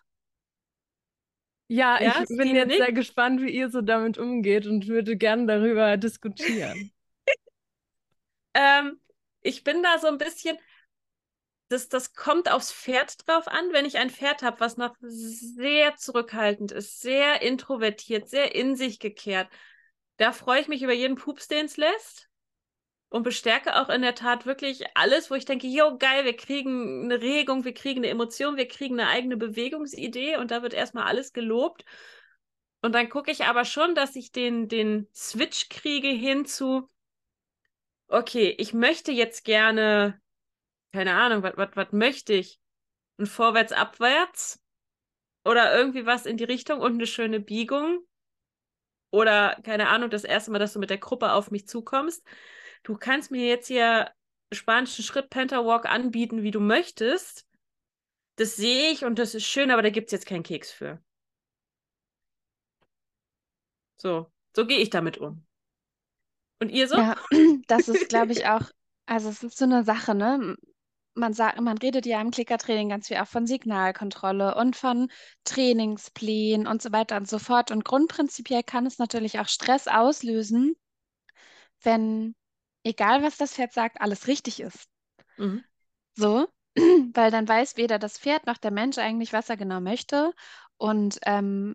Ja, 1.68 2.00
ja 2.00 2.22
ich 2.22 2.36
bin 2.36 2.54
jetzt 2.54 2.68
nicht? 2.68 2.78
sehr 2.78 2.92
gespannt, 2.92 3.40
wie 3.42 3.50
ihr 3.50 3.70
so 3.70 3.80
damit 3.80 4.18
umgeht 4.18 4.66
und 4.66 4.86
würde 4.86 5.16
gerne 5.16 5.46
darüber 5.46 5.96
diskutieren. 5.96 6.92
ähm, 8.54 9.00
ich 9.40 9.64
bin 9.64 9.82
da 9.82 9.98
so 9.98 10.06
ein 10.06 10.18
bisschen, 10.18 10.58
das, 11.68 11.88
das 11.88 12.14
kommt 12.14 12.50
aufs 12.50 12.72
Pferd 12.72 13.26
drauf 13.26 13.48
an. 13.48 13.72
Wenn 13.72 13.84
ich 13.84 13.98
ein 13.98 14.10
Pferd 14.10 14.42
habe, 14.42 14.60
was 14.60 14.76
noch 14.76 14.94
sehr 15.00 15.96
zurückhaltend 15.96 16.72
ist, 16.72 17.00
sehr 17.00 17.42
introvertiert, 17.42 18.28
sehr 18.28 18.54
in 18.54 18.76
sich 18.76 19.00
gekehrt, 19.00 19.48
da 20.16 20.32
freue 20.32 20.60
ich 20.60 20.68
mich 20.68 20.82
über 20.82 20.92
jeden 20.92 21.16
Pups, 21.16 21.48
den 21.48 21.66
es 21.66 21.76
lässt. 21.76 22.28
Und 23.08 23.22
bestärke 23.22 23.80
auch 23.80 23.88
in 23.88 24.02
der 24.02 24.16
Tat 24.16 24.46
wirklich 24.46 24.84
alles, 24.94 25.30
wo 25.30 25.36
ich 25.36 25.44
denke, 25.44 25.68
jo, 25.68 25.96
geil, 25.96 26.24
wir 26.24 26.36
kriegen 26.36 27.04
eine 27.04 27.20
Regung, 27.20 27.64
wir 27.64 27.72
kriegen 27.72 28.00
eine 28.00 28.08
Emotion, 28.08 28.56
wir 28.56 28.66
kriegen 28.66 28.98
eine 28.98 29.08
eigene 29.08 29.36
Bewegungsidee 29.36 30.36
und 30.36 30.50
da 30.50 30.62
wird 30.62 30.74
erstmal 30.74 31.04
alles 31.04 31.32
gelobt. 31.32 31.84
Und 32.82 32.94
dann 32.94 33.08
gucke 33.08 33.30
ich 33.30 33.44
aber 33.44 33.64
schon, 33.64 33.94
dass 33.94 34.16
ich 34.16 34.32
den, 34.32 34.68
den 34.68 35.08
Switch 35.14 35.68
kriege 35.68 36.08
hin 36.08 36.46
zu, 36.46 36.90
okay, 38.08 38.54
ich 38.58 38.72
möchte 38.74 39.12
jetzt 39.12 39.44
gerne, 39.44 40.20
keine 40.92 41.14
Ahnung, 41.14 41.42
was 41.42 41.92
möchte 41.92 42.34
ich? 42.34 42.60
Ein 43.18 43.26
Vorwärts-Abwärts? 43.26 44.62
Oder 45.44 45.76
irgendwie 45.76 46.06
was 46.06 46.26
in 46.26 46.36
die 46.36 46.44
Richtung 46.44 46.80
und 46.80 46.94
eine 46.94 47.06
schöne 47.06 47.38
Biegung? 47.38 48.00
Oder, 49.10 49.56
keine 49.62 49.88
Ahnung, 49.88 50.10
das 50.10 50.24
erste 50.24 50.50
Mal, 50.50 50.58
dass 50.58 50.72
du 50.72 50.78
mit 50.78 50.90
der 50.90 50.98
Gruppe 50.98 51.32
auf 51.32 51.50
mich 51.50 51.66
zukommst. 51.66 52.24
Du 52.82 52.96
kannst 52.96 53.30
mir 53.30 53.46
jetzt 53.46 53.68
hier 53.68 54.10
spanischen 54.52 55.04
Schritt 55.04 55.30
Pentawalk 55.30 55.86
anbieten, 55.86 56.42
wie 56.42 56.50
du 56.50 56.60
möchtest. 56.60 57.46
Das 58.36 58.56
sehe 58.56 58.90
ich 58.92 59.04
und 59.04 59.18
das 59.18 59.34
ist 59.34 59.46
schön, 59.46 59.70
aber 59.70 59.82
da 59.82 59.90
gibt 59.90 60.08
es 60.08 60.12
jetzt 60.12 60.26
keinen 60.26 60.42
Keks 60.42 60.70
für. 60.70 61.02
So, 63.96 64.30
so 64.54 64.66
gehe 64.66 64.78
ich 64.78 64.90
damit 64.90 65.18
um. 65.18 65.46
Und 66.60 66.70
ihr 66.70 66.88
so? 66.88 66.96
Ja, 66.96 67.16
das 67.66 67.88
ist, 67.88 68.08
glaube 68.08 68.32
ich, 68.32 68.46
auch, 68.46 68.70
also 69.06 69.28
es 69.28 69.42
ist 69.42 69.58
so 69.58 69.64
eine 69.64 69.84
Sache, 69.84 70.14
ne? 70.14 70.56
Man 71.16 71.32
sagt, 71.32 71.60
man 71.60 71.78
redet 71.78 72.06
ja 72.06 72.20
im 72.20 72.30
Klickertraining 72.30 72.90
ganz 72.90 73.08
viel 73.08 73.16
auch 73.16 73.26
von 73.26 73.46
Signalkontrolle 73.46 74.54
und 74.54 74.76
von 74.76 75.10
Trainingsplänen 75.44 76.66
und 76.66 76.82
so 76.82 76.92
weiter 76.92 77.16
und 77.16 77.28
so 77.28 77.38
fort. 77.38 77.70
Und 77.70 77.84
grundprinzipiell 77.84 78.62
kann 78.62 78.86
es 78.86 78.98
natürlich 78.98 79.40
auch 79.40 79.48
Stress 79.48 79.88
auslösen, 79.88 80.76
wenn, 81.82 82.34
egal 82.84 83.22
was 83.22 83.36
das 83.38 83.54
Pferd 83.54 83.72
sagt, 83.72 84.00
alles 84.00 84.26
richtig 84.26 84.60
ist. 84.60 84.88
Mhm. 85.36 85.64
So, 86.14 86.48
weil 86.76 87.30
dann 87.30 87.48
weiß 87.48 87.76
weder 87.76 87.98
das 87.98 88.18
Pferd 88.18 88.46
noch 88.46 88.58
der 88.58 88.70
Mensch 88.70 88.98
eigentlich, 88.98 89.32
was 89.32 89.48
er 89.48 89.56
genau 89.56 89.80
möchte. 89.80 90.32
Und 90.76 91.18
ähm, 91.24 91.74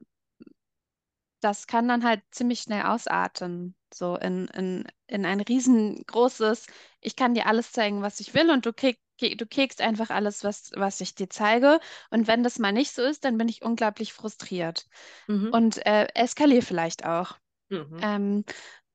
das 1.39 1.65
kann 1.65 1.87
dann 1.87 2.03
halt 2.03 2.21
ziemlich 2.29 2.61
schnell 2.61 2.83
ausarten, 2.83 3.75
so 3.93 4.15
in, 4.15 4.47
in, 4.49 4.87
in 5.07 5.25
ein 5.25 5.41
riesengroßes, 5.41 6.67
ich 6.99 7.15
kann 7.15 7.33
dir 7.33 7.47
alles 7.47 7.71
zeigen, 7.71 8.01
was 8.01 8.19
ich 8.19 8.33
will 8.33 8.49
und 8.49 8.65
du 8.65 8.73
kriegst 8.73 9.01
du 9.21 9.45
kriegst 9.45 9.81
einfach 9.81 10.09
alles, 10.09 10.43
was, 10.43 10.71
was 10.75 10.99
ich 10.99 11.13
dir 11.13 11.29
zeige. 11.29 11.79
Und 12.09 12.25
wenn 12.25 12.41
das 12.41 12.57
mal 12.57 12.71
nicht 12.71 12.91
so 12.91 13.03
ist, 13.03 13.23
dann 13.23 13.37
bin 13.37 13.47
ich 13.47 13.61
unglaublich 13.61 14.13
frustriert 14.13 14.87
mhm. 15.27 15.49
und 15.53 15.85
äh, 15.85 16.07
eskaliere 16.15 16.63
vielleicht 16.63 17.05
auch. 17.05 17.37
Mhm. 17.69 17.99
Ähm, 18.01 18.45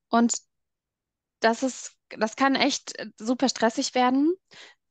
und 0.09 0.33
das 1.39 1.63
ist, 1.63 1.95
das 2.09 2.35
kann 2.35 2.55
echt 2.55 2.97
äh, 2.99 3.07
super 3.17 3.49
stressig 3.49 3.95
werden. 3.95 4.33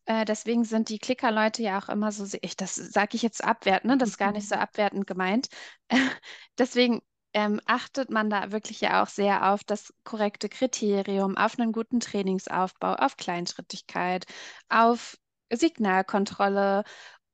Äh, 0.07 0.25
deswegen 0.25 0.65
sind 0.65 0.89
die 0.89 0.99
Klicker-Leute 0.99 1.63
ja 1.63 1.79
auch 1.79 1.89
immer 1.89 2.13
so, 2.13 2.27
ich, 2.41 2.57
das 2.57 2.77
sage 2.77 3.17
ich 3.17 3.23
jetzt 3.23 3.43
abwertend, 3.43 3.93
ne? 3.93 3.99
das 3.99 4.11
ist 4.11 4.19
gar 4.19 4.33
nicht 4.33 4.49
so 4.49 4.55
abwertend 4.57 5.07
gemeint. 5.07 5.49
deswegen 6.59 7.03
ähm, 7.37 7.61
achtet 7.67 8.09
man 8.09 8.31
da 8.31 8.51
wirklich 8.51 8.81
ja 8.81 9.03
auch 9.03 9.09
sehr 9.09 9.53
auf 9.53 9.63
das 9.63 9.93
korrekte 10.05 10.49
Kriterium, 10.49 11.37
auf 11.37 11.59
einen 11.59 11.71
guten 11.71 12.01
Trainingsaufbau, 12.01 12.95
auf 12.95 13.19
Kleinschrittigkeit, 13.19 14.25
auf 14.71 15.19
Signalkontrolle 15.53 16.83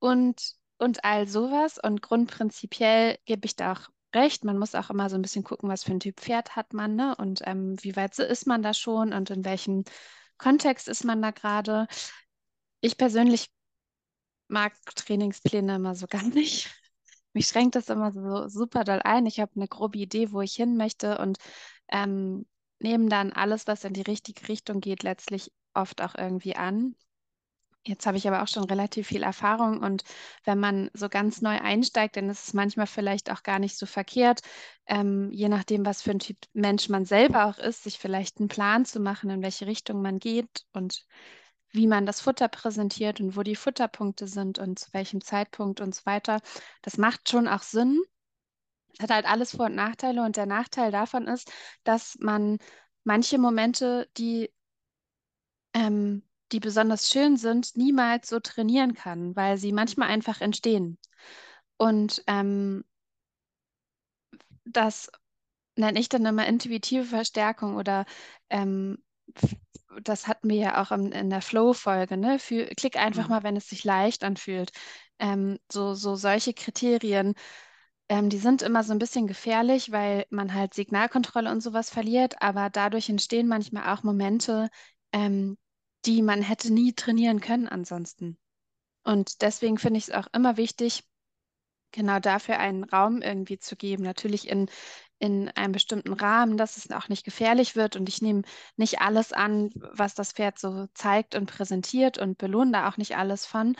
und, 0.00 0.54
und 0.78 1.04
all 1.04 1.28
sowas. 1.28 1.78
Und 1.80 2.02
grundprinzipiell 2.02 3.16
gebe 3.26 3.46
ich 3.46 3.54
da 3.54 3.74
auch 3.74 3.90
recht. 4.12 4.42
Man 4.42 4.58
muss 4.58 4.74
auch 4.74 4.90
immer 4.90 5.08
so 5.08 5.14
ein 5.14 5.22
bisschen 5.22 5.44
gucken, 5.44 5.68
was 5.68 5.84
für 5.84 5.92
ein 5.92 6.00
Typ 6.00 6.18
Pferd 6.18 6.56
hat 6.56 6.72
man, 6.74 6.96
ne? 6.96 7.14
Und 7.14 7.42
ähm, 7.44 7.76
wie 7.80 7.94
weit 7.94 8.18
ist 8.18 8.48
man 8.48 8.60
da 8.60 8.74
schon 8.74 9.12
und 9.12 9.30
in 9.30 9.44
welchem 9.44 9.84
Kontext 10.36 10.88
ist 10.88 11.04
man 11.04 11.22
da 11.22 11.30
gerade. 11.30 11.86
Ich 12.80 12.98
persönlich 12.98 13.52
mag 14.48 14.74
Trainingspläne 14.96 15.76
immer 15.76 15.94
so 15.94 16.06
gar 16.10 16.24
nicht. 16.24 16.81
Mich 17.32 17.46
schränkt 17.46 17.74
das 17.74 17.88
immer 17.88 18.12
so 18.12 18.48
super 18.48 18.84
doll 18.84 19.00
ein. 19.02 19.26
Ich 19.26 19.40
habe 19.40 19.52
eine 19.56 19.68
grobe 19.68 19.98
Idee, 19.98 20.32
wo 20.32 20.40
ich 20.40 20.54
hin 20.54 20.76
möchte 20.76 21.18
und 21.18 21.38
ähm, 21.88 22.46
nehme 22.78 23.08
dann 23.08 23.32
alles, 23.32 23.66
was 23.66 23.84
in 23.84 23.94
die 23.94 24.02
richtige 24.02 24.48
Richtung 24.48 24.80
geht, 24.80 25.02
letztlich 25.02 25.52
oft 25.74 26.02
auch 26.02 26.14
irgendwie 26.16 26.56
an. 26.56 26.94
Jetzt 27.84 28.06
habe 28.06 28.16
ich 28.16 28.28
aber 28.28 28.42
auch 28.42 28.48
schon 28.48 28.62
relativ 28.64 29.08
viel 29.08 29.24
Erfahrung 29.24 29.80
und 29.80 30.04
wenn 30.44 30.60
man 30.60 30.88
so 30.94 31.08
ganz 31.08 31.42
neu 31.42 31.58
einsteigt, 31.60 32.16
dann 32.16 32.30
ist 32.30 32.46
es 32.46 32.54
manchmal 32.54 32.86
vielleicht 32.86 33.28
auch 33.32 33.42
gar 33.42 33.58
nicht 33.58 33.76
so 33.76 33.86
verkehrt, 33.86 34.40
ähm, 34.86 35.30
je 35.32 35.48
nachdem, 35.48 35.84
was 35.84 36.00
für 36.00 36.12
ein 36.12 36.20
Typ 36.20 36.36
Mensch 36.52 36.88
man 36.88 37.04
selber 37.04 37.46
auch 37.46 37.58
ist, 37.58 37.82
sich 37.82 37.98
vielleicht 37.98 38.38
einen 38.38 38.48
Plan 38.48 38.84
zu 38.84 39.00
machen, 39.00 39.30
in 39.30 39.42
welche 39.42 39.66
Richtung 39.66 40.00
man 40.00 40.20
geht 40.20 40.64
und 40.72 41.04
wie 41.72 41.86
man 41.86 42.06
das 42.06 42.20
Futter 42.20 42.48
präsentiert 42.48 43.20
und 43.20 43.36
wo 43.36 43.42
die 43.42 43.56
Futterpunkte 43.56 44.26
sind 44.26 44.58
und 44.58 44.78
zu 44.78 44.92
welchem 44.92 45.20
Zeitpunkt 45.22 45.80
und 45.80 45.94
so 45.94 46.06
weiter. 46.06 46.40
Das 46.82 46.98
macht 46.98 47.28
schon 47.28 47.48
auch 47.48 47.62
Sinn. 47.62 48.00
Hat 49.00 49.10
halt 49.10 49.26
alles 49.26 49.56
Vor- 49.56 49.66
und 49.66 49.74
Nachteile 49.74 50.22
und 50.22 50.36
der 50.36 50.46
Nachteil 50.46 50.90
davon 50.92 51.26
ist, 51.26 51.50
dass 51.84 52.16
man 52.20 52.58
manche 53.04 53.38
Momente, 53.38 54.08
die 54.18 54.50
ähm, 55.74 56.22
die 56.52 56.60
besonders 56.60 57.10
schön 57.10 57.36
sind, 57.36 57.76
niemals 57.76 58.28
so 58.28 58.38
trainieren 58.40 58.94
kann, 58.94 59.34
weil 59.34 59.56
sie 59.56 59.72
manchmal 59.72 60.08
einfach 60.08 60.40
entstehen. 60.40 60.98
Und 61.78 62.22
ähm, 62.26 62.84
das 64.64 65.10
nenne 65.76 65.98
ich 65.98 66.08
dann 66.08 66.26
immer 66.26 66.46
intuitive 66.46 67.04
Verstärkung 67.04 67.76
oder 67.76 68.04
ähm, 68.50 69.02
das 70.02 70.26
hatten 70.28 70.48
wir 70.50 70.56
ja 70.56 70.82
auch 70.82 70.92
in, 70.92 71.12
in 71.12 71.30
der 71.30 71.42
Flow-Folge, 71.42 72.16
ne? 72.16 72.38
Für, 72.38 72.66
klick 72.66 72.96
einfach 72.96 73.24
Mhm. 73.24 73.28
mal, 73.28 73.42
wenn 73.42 73.56
es 73.56 73.68
sich 73.68 73.84
leicht 73.84 74.24
anfühlt. 74.24 74.72
Ähm, 75.18 75.58
so, 75.70 75.94
so 75.94 76.16
solche 76.16 76.54
Kriterien, 76.54 77.34
ähm, 78.08 78.28
die 78.30 78.38
sind 78.38 78.62
immer 78.62 78.84
so 78.84 78.92
ein 78.92 78.98
bisschen 78.98 79.26
gefährlich, 79.26 79.92
weil 79.92 80.26
man 80.30 80.54
halt 80.54 80.74
Signalkontrolle 80.74 81.50
und 81.50 81.60
sowas 81.62 81.90
verliert, 81.90 82.42
aber 82.42 82.70
dadurch 82.70 83.08
entstehen 83.08 83.48
manchmal 83.48 83.92
auch 83.94 84.02
Momente, 84.02 84.68
ähm, 85.12 85.56
die 86.06 86.22
man 86.22 86.42
hätte 86.42 86.72
nie 86.72 86.94
trainieren 86.94 87.40
können 87.40 87.68
ansonsten. 87.68 88.38
Und 89.04 89.42
deswegen 89.42 89.78
finde 89.78 89.98
ich 89.98 90.08
es 90.08 90.14
auch 90.14 90.28
immer 90.34 90.56
wichtig, 90.56 91.04
genau 91.92 92.18
dafür 92.20 92.58
einen 92.58 92.84
Raum 92.84 93.22
irgendwie 93.22 93.58
zu 93.58 93.76
geben. 93.76 94.02
Natürlich 94.04 94.48
in, 94.48 94.68
in 95.22 95.48
einem 95.50 95.72
bestimmten 95.72 96.12
Rahmen, 96.14 96.56
dass 96.56 96.76
es 96.76 96.90
auch 96.90 97.08
nicht 97.08 97.24
gefährlich 97.24 97.76
wird. 97.76 97.94
Und 97.96 98.08
ich 98.08 98.22
nehme 98.22 98.42
nicht 98.76 99.00
alles 99.00 99.32
an, 99.32 99.70
was 99.76 100.14
das 100.14 100.32
Pferd 100.32 100.58
so 100.58 100.88
zeigt 100.94 101.36
und 101.36 101.46
präsentiert 101.46 102.18
und 102.18 102.38
belohne 102.38 102.72
da 102.72 102.88
auch 102.88 102.96
nicht 102.96 103.16
alles 103.16 103.46
von. 103.46 103.76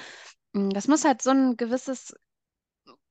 Mm, 0.52 0.70
Das 0.70 0.88
muss 0.88 1.04
halt 1.04 1.22
so 1.22 1.30
ein 1.30 1.56
gewisses 1.56 2.14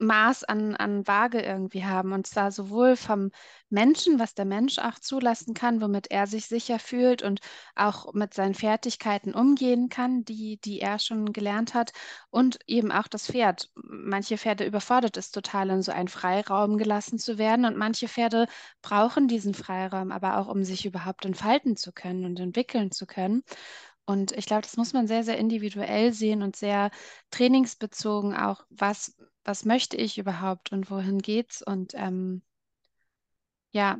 Maß 0.02 0.44
an, 0.44 0.76
an 0.76 1.08
Waage 1.08 1.42
irgendwie 1.42 1.86
haben. 1.86 2.12
Und 2.12 2.28
zwar 2.28 2.52
sowohl 2.52 2.96
vom 2.96 3.32
Menschen, 3.70 4.20
was 4.20 4.34
der 4.34 4.46
Mensch 4.46 4.80
auch 4.80 5.00
zulassen 5.00 5.54
kann, 5.54 5.80
womit 5.82 6.10
er 6.12 6.28
sich 6.28 6.48
sicher 6.48 6.80
fühlt 6.80 7.22
und 7.22 7.40
auch 7.76 8.14
mit 8.14 8.34
seinen 8.34 8.56
Fertigkeiten 8.56 9.34
umgehen 9.34 9.90
kann, 9.90 10.26
die, 10.26 10.60
die 10.60 10.82
er 10.82 11.00
schon 11.00 11.32
gelernt 11.34 11.74
hat. 11.74 11.92
Und 12.30 12.60
eben 12.68 12.92
auch 12.92 13.08
das 13.08 13.28
Pferd. 13.28 13.70
Manche 13.76 14.38
Pferde 14.38 14.66
überfordert 14.66 15.18
es 15.18 15.32
total, 15.32 15.70
in 15.70 15.82
so 15.84 15.92
einen 15.92 16.08
Freiraum 16.08 16.78
gelassen 16.78 17.20
zu 17.20 17.38
werden. 17.38 17.66
Und 17.66 17.78
manche 17.78 18.08
Pferde 18.08 18.48
brauchen 18.82 19.28
diesen 19.28 19.54
Freiraum, 19.54 20.12
aber 20.12 20.38
auch, 20.40 20.48
um 20.48 20.64
sich 20.64 20.86
überhaupt 20.86 21.26
entfalten 21.26 21.78
zu 21.78 21.92
können 21.94 22.26
und 22.26 22.40
entwickeln 22.40 22.92
zu 22.92 23.06
können. 23.06 23.44
Und 24.06 24.32
ich 24.34 24.46
glaube, 24.46 24.64
das 24.64 24.78
muss 24.78 24.94
man 24.94 25.08
sehr, 25.08 25.24
sehr 25.24 25.38
individuell 25.38 26.12
sehen 26.14 26.42
und 26.44 26.56
sehr 26.56 26.92
trainingsbezogen 27.30 28.36
auch, 28.36 28.66
was, 28.70 29.16
was 29.46 29.66
möchte 29.66 29.98
ich 29.98 30.18
überhaupt 30.18 30.72
und 30.72 30.90
wohin 30.92 31.20
geht's? 31.22 31.62
Und 31.62 31.94
ähm, 31.96 32.42
ja, 33.72 34.00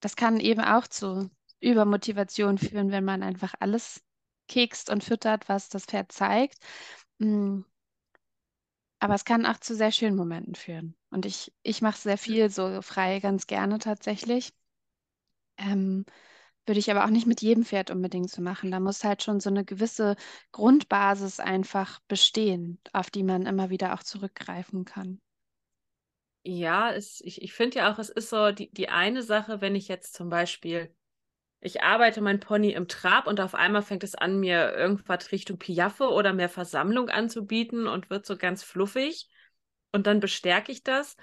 das 0.00 0.16
kann 0.16 0.40
eben 0.40 0.60
auch 0.62 0.86
zu 0.88 1.30
Übermotivation 1.60 2.58
führen, 2.58 2.90
wenn 2.92 3.04
man 3.04 3.22
einfach 3.22 3.54
alles 3.60 4.02
kekst 4.48 4.90
und 4.90 5.04
füttert, 5.04 5.48
was 5.48 5.68
das 5.70 5.86
Pferd 5.86 6.12
zeigt. 6.12 6.58
Mm, 7.18 7.62
Aber 9.00 9.14
es 9.14 9.26
kann 9.26 9.44
auch 9.44 9.58
zu 9.58 9.74
sehr 9.74 9.92
schönen 9.92 10.16
Momenten 10.16 10.54
führen. 10.54 10.96
Und 11.10 11.26
ich, 11.26 11.52
ich 11.62 11.82
mache 11.82 11.98
sehr 11.98 12.16
viel 12.16 12.48
so 12.48 12.80
frei, 12.80 13.20
ganz 13.20 13.46
gerne 13.46 13.78
tatsächlich. 13.78 14.54
Ähm, 15.58 16.04
würde 16.66 16.78
ich 16.78 16.90
aber 16.90 17.04
auch 17.04 17.10
nicht 17.10 17.26
mit 17.26 17.42
jedem 17.42 17.64
Pferd 17.64 17.90
unbedingt 17.90 18.30
so 18.30 18.42
machen. 18.42 18.70
Da 18.70 18.80
muss 18.80 19.04
halt 19.04 19.22
schon 19.22 19.40
so 19.40 19.50
eine 19.50 19.64
gewisse 19.64 20.16
Grundbasis 20.52 21.40
einfach 21.40 22.00
bestehen, 22.08 22.80
auf 22.92 23.10
die 23.10 23.24
man 23.24 23.46
immer 23.46 23.70
wieder 23.70 23.94
auch 23.94 24.02
zurückgreifen 24.02 24.84
kann. 24.84 25.20
Ja, 26.44 26.90
es, 26.92 27.20
ich, 27.20 27.40
ich 27.42 27.52
finde 27.52 27.78
ja 27.78 27.92
auch, 27.92 27.98
es 27.98 28.10
ist 28.10 28.30
so 28.30 28.50
die, 28.50 28.70
die 28.72 28.88
eine 28.88 29.22
Sache, 29.22 29.60
wenn 29.60 29.76
ich 29.76 29.86
jetzt 29.88 30.14
zum 30.14 30.28
Beispiel, 30.28 30.92
ich 31.60 31.82
arbeite 31.82 32.20
mein 32.20 32.40
Pony 32.40 32.72
im 32.72 32.88
Trab 32.88 33.28
und 33.28 33.40
auf 33.40 33.54
einmal 33.54 33.82
fängt 33.82 34.04
es 34.04 34.16
an, 34.16 34.40
mir 34.40 34.72
irgendwas 34.74 35.32
Richtung 35.32 35.58
Piaffe 35.58 36.08
oder 36.10 36.32
mehr 36.32 36.48
Versammlung 36.48 37.08
anzubieten 37.10 37.86
und 37.86 38.10
wird 38.10 38.26
so 38.26 38.36
ganz 38.36 38.64
fluffig 38.64 39.28
und 39.92 40.06
dann 40.08 40.20
bestärke 40.20 40.72
ich 40.72 40.82
das. 40.82 41.16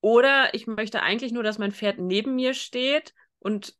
Oder 0.00 0.54
ich 0.54 0.66
möchte 0.66 1.02
eigentlich 1.02 1.32
nur, 1.32 1.42
dass 1.42 1.58
mein 1.58 1.72
Pferd 1.72 1.98
neben 1.98 2.34
mir 2.36 2.54
steht 2.54 3.14
und 3.38 3.76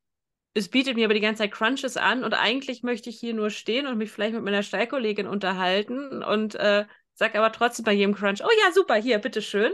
es 0.54 0.68
bietet 0.68 0.96
mir 0.96 1.06
aber 1.06 1.14
die 1.14 1.20
ganze 1.20 1.42
Zeit 1.42 1.52
Crunches 1.52 1.96
an 1.96 2.24
und 2.24 2.34
eigentlich 2.34 2.82
möchte 2.82 3.10
ich 3.10 3.18
hier 3.18 3.34
nur 3.34 3.50
stehen 3.50 3.86
und 3.86 3.98
mich 3.98 4.10
vielleicht 4.10 4.34
mit 4.34 4.42
meiner 4.42 4.62
Stallkollegin 4.62 5.26
unterhalten 5.26 6.22
und 6.22 6.54
äh, 6.56 6.86
sag 7.14 7.34
aber 7.34 7.52
trotzdem 7.52 7.84
bei 7.84 7.92
jedem 7.92 8.14
Crunch, 8.14 8.42
oh 8.42 8.50
ja, 8.64 8.72
super, 8.72 8.94
hier, 8.96 9.18
bitteschön. 9.18 9.72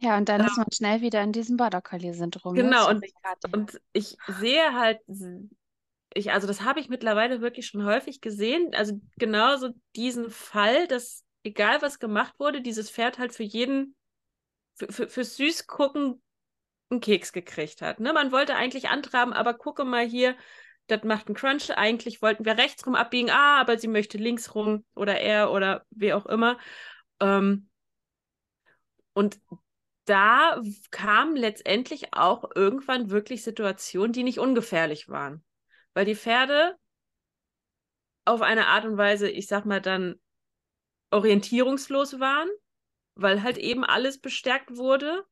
Ja, 0.00 0.16
und 0.18 0.28
dann 0.28 0.40
Ähm, 0.40 0.46
ist 0.46 0.56
man 0.58 0.66
schnell 0.72 1.00
wieder 1.00 1.22
in 1.22 1.32
diesem 1.32 1.56
Border 1.56 1.80
Collie-Syndrom, 1.82 2.54
ne? 2.60 2.62
Genau, 2.62 2.88
und, 2.90 3.04
und 3.52 3.80
ich 3.92 4.16
sehe 4.26 4.72
halt, 4.74 5.00
ich, 6.14 6.32
also 6.32 6.46
das 6.46 6.62
habe 6.62 6.80
ich 6.80 6.88
mittlerweile 6.88 7.40
wirklich 7.40 7.66
schon 7.66 7.84
häufig 7.84 8.20
gesehen, 8.20 8.70
also 8.74 9.00
genauso 9.18 9.70
diesen 9.94 10.30
Fall, 10.30 10.86
dass 10.88 11.24
egal 11.42 11.82
was 11.82 11.98
gemacht 11.98 12.34
wurde, 12.38 12.62
dieses 12.62 12.90
Pferd 12.90 13.18
halt 13.18 13.34
für 13.34 13.42
jeden, 13.42 13.94
für, 14.74 14.92
für, 14.92 15.08
fürs 15.08 15.36
Süßgucken 15.36 16.22
einen 16.90 17.00
Keks 17.00 17.32
gekriegt 17.32 17.82
hat. 17.82 18.00
Ne? 18.00 18.12
Man 18.12 18.32
wollte 18.32 18.54
eigentlich 18.54 18.88
antraben, 18.88 19.32
aber 19.32 19.54
gucke 19.54 19.84
mal 19.84 20.06
hier, 20.06 20.36
das 20.86 21.02
macht 21.04 21.26
einen 21.26 21.36
Crunch. 21.36 21.70
Eigentlich 21.76 22.22
wollten 22.22 22.44
wir 22.44 22.58
rechts 22.58 22.86
rum 22.86 22.94
abbiegen, 22.94 23.30
ah, 23.30 23.60
aber 23.60 23.78
sie 23.78 23.88
möchte 23.88 24.18
links 24.18 24.54
rum 24.54 24.84
oder 24.94 25.20
er 25.20 25.50
oder 25.52 25.84
wer 25.90 26.16
auch 26.16 26.26
immer. 26.26 26.58
Ähm, 27.20 27.68
und 29.14 29.40
da 30.04 30.60
kamen 30.90 31.36
letztendlich 31.36 32.14
auch 32.14 32.44
irgendwann 32.54 33.10
wirklich 33.10 33.42
Situationen, 33.42 34.12
die 34.12 34.22
nicht 34.22 34.38
ungefährlich 34.38 35.08
waren. 35.08 35.44
Weil 35.94 36.04
die 36.04 36.14
Pferde 36.14 36.76
auf 38.24 38.42
eine 38.42 38.66
Art 38.66 38.84
und 38.84 38.96
Weise, 38.96 39.28
ich 39.28 39.48
sag 39.48 39.64
mal, 39.64 39.80
dann 39.80 40.20
orientierungslos 41.10 42.20
waren, 42.20 42.48
weil 43.14 43.42
halt 43.42 43.58
eben 43.58 43.84
alles 43.84 44.20
bestärkt 44.20 44.76
wurde. 44.76 45.24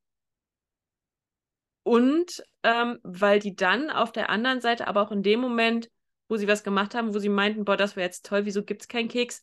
Und 1.84 2.42
ähm, 2.62 2.98
weil 3.02 3.38
die 3.38 3.54
dann 3.54 3.90
auf 3.90 4.10
der 4.10 4.30
anderen 4.30 4.60
Seite, 4.60 4.88
aber 4.88 5.02
auch 5.02 5.12
in 5.12 5.22
dem 5.22 5.40
Moment, 5.40 5.90
wo 6.28 6.36
sie 6.36 6.48
was 6.48 6.64
gemacht 6.64 6.94
haben, 6.94 7.14
wo 7.14 7.18
sie 7.18 7.28
meinten, 7.28 7.64
boah, 7.64 7.76
das 7.76 7.94
wäre 7.94 8.06
jetzt 8.06 8.26
toll, 8.26 8.46
wieso 8.46 8.64
gibt 8.64 8.82
es 8.82 8.88
keinen 8.88 9.08
Keks, 9.08 9.42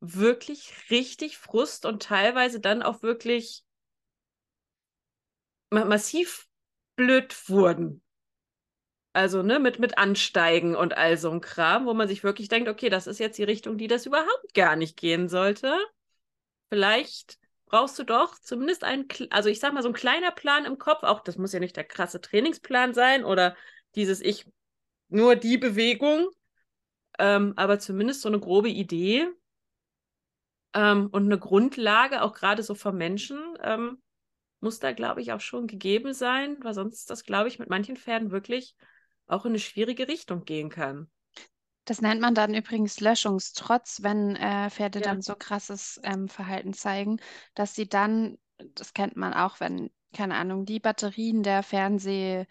wirklich 0.00 0.90
richtig 0.90 1.38
Frust 1.38 1.86
und 1.86 2.02
teilweise 2.02 2.60
dann 2.60 2.82
auch 2.82 3.02
wirklich 3.02 3.64
ma 5.70 5.84
massiv 5.84 6.48
blöd 6.96 7.48
wurden. 7.48 8.02
Also, 9.12 9.42
ne, 9.42 9.58
mit, 9.58 9.78
mit 9.78 9.98
Ansteigen 9.98 10.76
und 10.76 10.96
all 10.96 11.16
so 11.16 11.30
ein 11.30 11.40
Kram, 11.40 11.86
wo 11.86 11.94
man 11.94 12.08
sich 12.08 12.22
wirklich 12.22 12.48
denkt, 12.48 12.68
okay, 12.68 12.88
das 12.88 13.06
ist 13.06 13.18
jetzt 13.18 13.38
die 13.38 13.44
Richtung, 13.44 13.78
die 13.78 13.88
das 13.88 14.06
überhaupt 14.06 14.54
gar 14.54 14.76
nicht 14.76 14.96
gehen 14.96 15.28
sollte. 15.28 15.76
Vielleicht 16.70 17.38
brauchst 17.68 17.98
du 17.98 18.04
doch 18.04 18.38
zumindest 18.38 18.84
einen, 18.84 19.06
also 19.30 19.48
ich 19.48 19.60
sag 19.60 19.72
mal, 19.72 19.82
so 19.82 19.88
ein 19.88 19.94
kleiner 19.94 20.30
Plan 20.30 20.64
im 20.64 20.78
Kopf, 20.78 21.02
auch 21.02 21.20
das 21.20 21.36
muss 21.36 21.52
ja 21.52 21.60
nicht 21.60 21.76
der 21.76 21.84
krasse 21.84 22.20
Trainingsplan 22.20 22.94
sein 22.94 23.24
oder 23.24 23.56
dieses 23.94 24.20
Ich, 24.20 24.46
nur 25.08 25.36
die 25.36 25.58
Bewegung, 25.58 26.28
ähm, 27.18 27.54
aber 27.56 27.78
zumindest 27.78 28.22
so 28.22 28.28
eine 28.28 28.40
grobe 28.40 28.68
Idee 28.68 29.28
ähm, 30.74 31.08
und 31.12 31.24
eine 31.24 31.38
Grundlage, 31.38 32.22
auch 32.22 32.34
gerade 32.34 32.62
so 32.62 32.74
vom 32.74 32.96
Menschen, 32.96 33.38
ähm, 33.62 34.02
muss 34.60 34.80
da, 34.80 34.92
glaube 34.92 35.20
ich, 35.20 35.32
auch 35.32 35.40
schon 35.40 35.66
gegeben 35.66 36.14
sein, 36.14 36.56
weil 36.62 36.74
sonst 36.74 37.10
das, 37.10 37.24
glaube 37.24 37.48
ich, 37.48 37.58
mit 37.58 37.68
manchen 37.68 37.96
Pferden 37.96 38.30
wirklich 38.30 38.74
auch 39.26 39.44
in 39.44 39.52
eine 39.52 39.58
schwierige 39.58 40.08
Richtung 40.08 40.44
gehen 40.44 40.68
kann. 40.68 41.08
Das 41.88 42.02
nennt 42.02 42.20
man 42.20 42.34
dann 42.34 42.54
übrigens 42.54 43.00
Löschungstrotz, 43.00 44.02
wenn 44.02 44.36
äh, 44.36 44.68
Pferde 44.70 45.00
Ja. 45.00 45.02
dann 45.02 45.22
so 45.22 45.34
krasses 45.34 45.98
ähm, 46.04 46.28
Verhalten 46.28 46.74
zeigen, 46.74 47.18
dass 47.54 47.74
sie 47.74 47.88
dann, 47.88 48.38
das 48.74 48.92
kennt 48.92 49.16
man 49.16 49.32
auch, 49.32 49.58
wenn, 49.60 49.90
keine 50.14 50.34
Ahnung, 50.36 50.66
die 50.66 50.80
Batterien 50.80 51.42
der 51.42 51.62
Fernseh, 51.62 52.44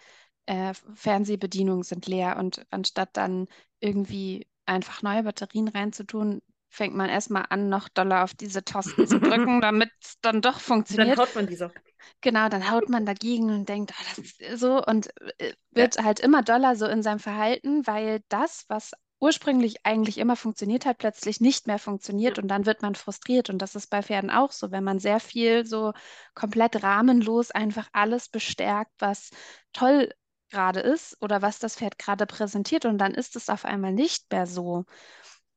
äh, 0.47 0.73
Fernsehbedienung 0.95 1.83
sind 1.83 2.07
leer 2.07 2.37
und 2.37 2.65
anstatt 2.71 3.17
dann 3.17 3.47
irgendwie 3.79 4.47
einfach 4.65 5.03
neue 5.03 5.23
Batterien 5.23 5.67
reinzutun, 5.67 6.41
fängt 6.69 6.95
man 6.95 7.09
erstmal 7.09 7.45
an, 7.49 7.69
noch 7.69 7.89
doller 7.89 8.23
auf 8.23 8.33
diese 8.33 8.63
Tasten 8.65 9.05
zu 9.07 9.19
drücken, 9.21 9.61
damit 9.61 9.91
es 10.01 10.19
dann 10.21 10.41
doch 10.41 10.59
Dann 10.89 11.15
funktioniert. 11.15 11.17
haut 11.17 11.33
man 11.35 11.47
die 11.47 11.55
so. 11.55 11.69
Genau, 12.21 12.49
dann 12.49 12.69
haut 12.71 12.89
man 12.89 13.05
dagegen 13.05 13.49
und 13.51 13.69
denkt, 13.69 13.91
ah, 13.93 14.03
das 14.09 14.17
ist 14.19 14.59
so 14.59 14.83
und 14.83 15.09
äh, 15.39 15.53
wird 15.71 15.97
halt 16.03 16.19
immer 16.19 16.43
doller 16.43 16.75
so 16.75 16.85
in 16.87 17.03
seinem 17.03 17.19
Verhalten, 17.19 17.85
weil 17.87 18.21
das, 18.29 18.65
was 18.69 18.91
ursprünglich 19.19 19.85
eigentlich 19.85 20.17
immer 20.19 20.35
funktioniert 20.35 20.85
hat, 20.85 20.99
plötzlich 20.99 21.41
nicht 21.41 21.67
mehr 21.67 21.79
funktioniert 21.79 22.39
und 22.39 22.47
dann 22.47 22.65
wird 22.65 22.81
man 22.81 22.95
frustriert. 22.95 23.49
Und 23.49 23.59
das 23.61 23.75
ist 23.75 23.87
bei 23.89 24.03
Pferden 24.03 24.29
auch 24.29 24.51
so, 24.51 24.71
wenn 24.71 24.83
man 24.83 24.99
sehr 24.99 25.19
viel 25.19 25.65
so 25.65 25.93
komplett 26.35 26.83
rahmenlos 26.83 27.51
einfach 27.51 27.89
alles 27.93 28.29
bestärkt, 28.29 28.91
was 28.99 29.31
toll 29.73 30.11
gerade 30.49 30.79
ist 30.79 31.17
oder 31.21 31.41
was 31.41 31.59
das 31.59 31.75
Pferd 31.75 31.97
gerade 31.99 32.25
präsentiert 32.25 32.85
und 32.85 32.97
dann 32.99 33.13
ist 33.13 33.35
es 33.35 33.49
auf 33.49 33.65
einmal 33.65 33.93
nicht 33.93 34.31
mehr 34.31 34.47
so, 34.47 34.85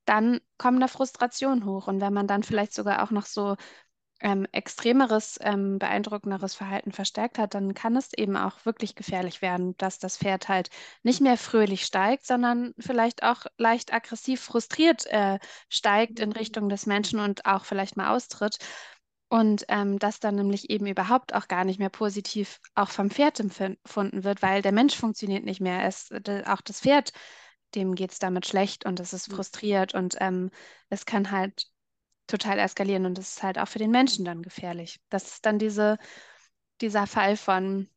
dann 0.05 0.41
kommen 0.59 0.81
da 0.81 0.89
Frustrationen 0.89 1.65
hoch. 1.65 1.87
Und 1.87 2.01
wenn 2.01 2.13
man 2.13 2.27
dann 2.27 2.43
vielleicht 2.43 2.75
sogar 2.75 3.03
auch 3.03 3.11
noch 3.11 3.27
so 3.27 3.57
ähm, 4.21 4.47
extremeres, 4.53 5.39
ähm, 5.43 5.79
beeindruckenderes 5.79 6.55
Verhalten 6.55 6.93
verstärkt 6.93 7.39
hat, 7.39 7.55
dann 7.55 7.75
kann 7.75 7.97
es 7.97 8.13
eben 8.13 8.37
auch 8.37 8.65
wirklich 8.67 8.95
gefährlich 8.95 9.43
werden, 9.43 9.77
dass 9.79 9.99
das 9.99 10.19
Pferd 10.19 10.49
halt 10.49 10.71
nicht 11.03 11.21
mehr 11.21 11.37
fröhlich 11.37 11.85
steigt, 11.87 12.27
sondern 12.27 12.75
vielleicht 12.79 13.23
auch 13.23 13.47
leicht 13.57 13.93
aggressiv 13.93 14.41
frustriert 14.43 15.07
äh, 15.07 15.39
steigt 15.69 16.21
in 16.21 16.33
Richtung 16.33 16.69
des 16.69 16.87
Menschen 16.87 17.21
und 17.21 17.47
auch 17.47 17.65
vielleicht 17.65 17.97
mal 17.97 18.15
austritt. 18.15 18.59
Und 19.29 19.65
ähm, 19.69 19.99
das 20.01 20.19
dann 20.19 20.35
nämlich 20.35 20.71
eben 20.71 20.87
überhaupt 20.87 21.35
auch 21.35 21.47
gar 21.47 21.65
nicht 21.65 21.79
mehr 21.79 21.89
positiv 21.89 22.59
auch 22.75 22.91
vom 22.91 23.11
Pferd 23.11 23.39
empfunden 23.39 24.25
wird, 24.25 24.43
weil 24.43 24.61
der 24.61 24.73
Mensch 24.73 24.97
funktioniert 24.97 25.45
nicht 25.45 25.61
mehr. 25.61 25.85
Es, 25.85 26.11
auch 26.47 26.61
das 26.63 26.81
Pferd, 26.81 27.13
dem 27.77 27.95
geht 27.95 28.11
es 28.13 28.19
damit 28.19 28.47
schlecht 28.47 28.85
und 28.87 28.99
es 29.01 29.13
ist 29.13 29.33
frustriert 29.33 29.95
und 29.95 30.17
ähm, 30.21 30.51
es 30.89 31.07
kann 31.07 31.31
halt 31.31 31.71
total 32.31 32.59
eskalieren 32.59 33.07
und 33.07 33.19
das 33.19 33.37
ist 33.37 33.43
halt 33.43 33.59
auch 33.59 33.69
für 33.69 33.79
den 33.79 33.91
Menschen 33.91 34.25
dann 34.25 34.43
gefährlich. 34.43 35.01
Das 35.11 35.33
ist 35.33 35.47
dann 35.47 35.59
diese, 35.59 35.99
dieser 36.81 37.07
Fall 37.07 37.37
von 37.37 37.89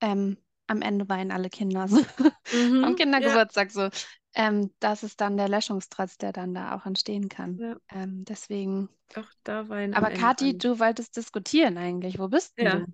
ähm, 0.00 0.36
am 0.68 0.82
Ende 0.82 1.08
weinen 1.08 1.32
alle 1.32 1.50
Kinder 1.50 1.88
so, 1.88 2.04
mhm, 2.52 2.84
am 2.84 2.96
Kindergeburtstag 2.96 3.74
ja. 3.74 3.90
so. 3.90 3.98
Ähm, 4.34 4.70
das 4.78 5.02
ist 5.02 5.20
dann 5.20 5.36
der 5.36 5.48
Löschungstrotz, 5.48 6.18
der 6.18 6.32
dann 6.32 6.54
da 6.54 6.76
auch 6.76 6.86
entstehen 6.86 7.28
kann. 7.28 7.58
Ja. 7.58 7.76
Ähm, 7.90 8.24
deswegen. 8.24 8.88
Doch, 9.14 9.28
da 9.42 9.68
weinen 9.68 9.94
Aber 9.94 10.10
Kathi, 10.10 10.56
du 10.56 10.78
wolltest 10.78 11.16
diskutieren 11.16 11.78
eigentlich. 11.78 12.18
Wo 12.18 12.28
bist 12.28 12.52
ja. 12.58 12.76
du? 12.76 12.86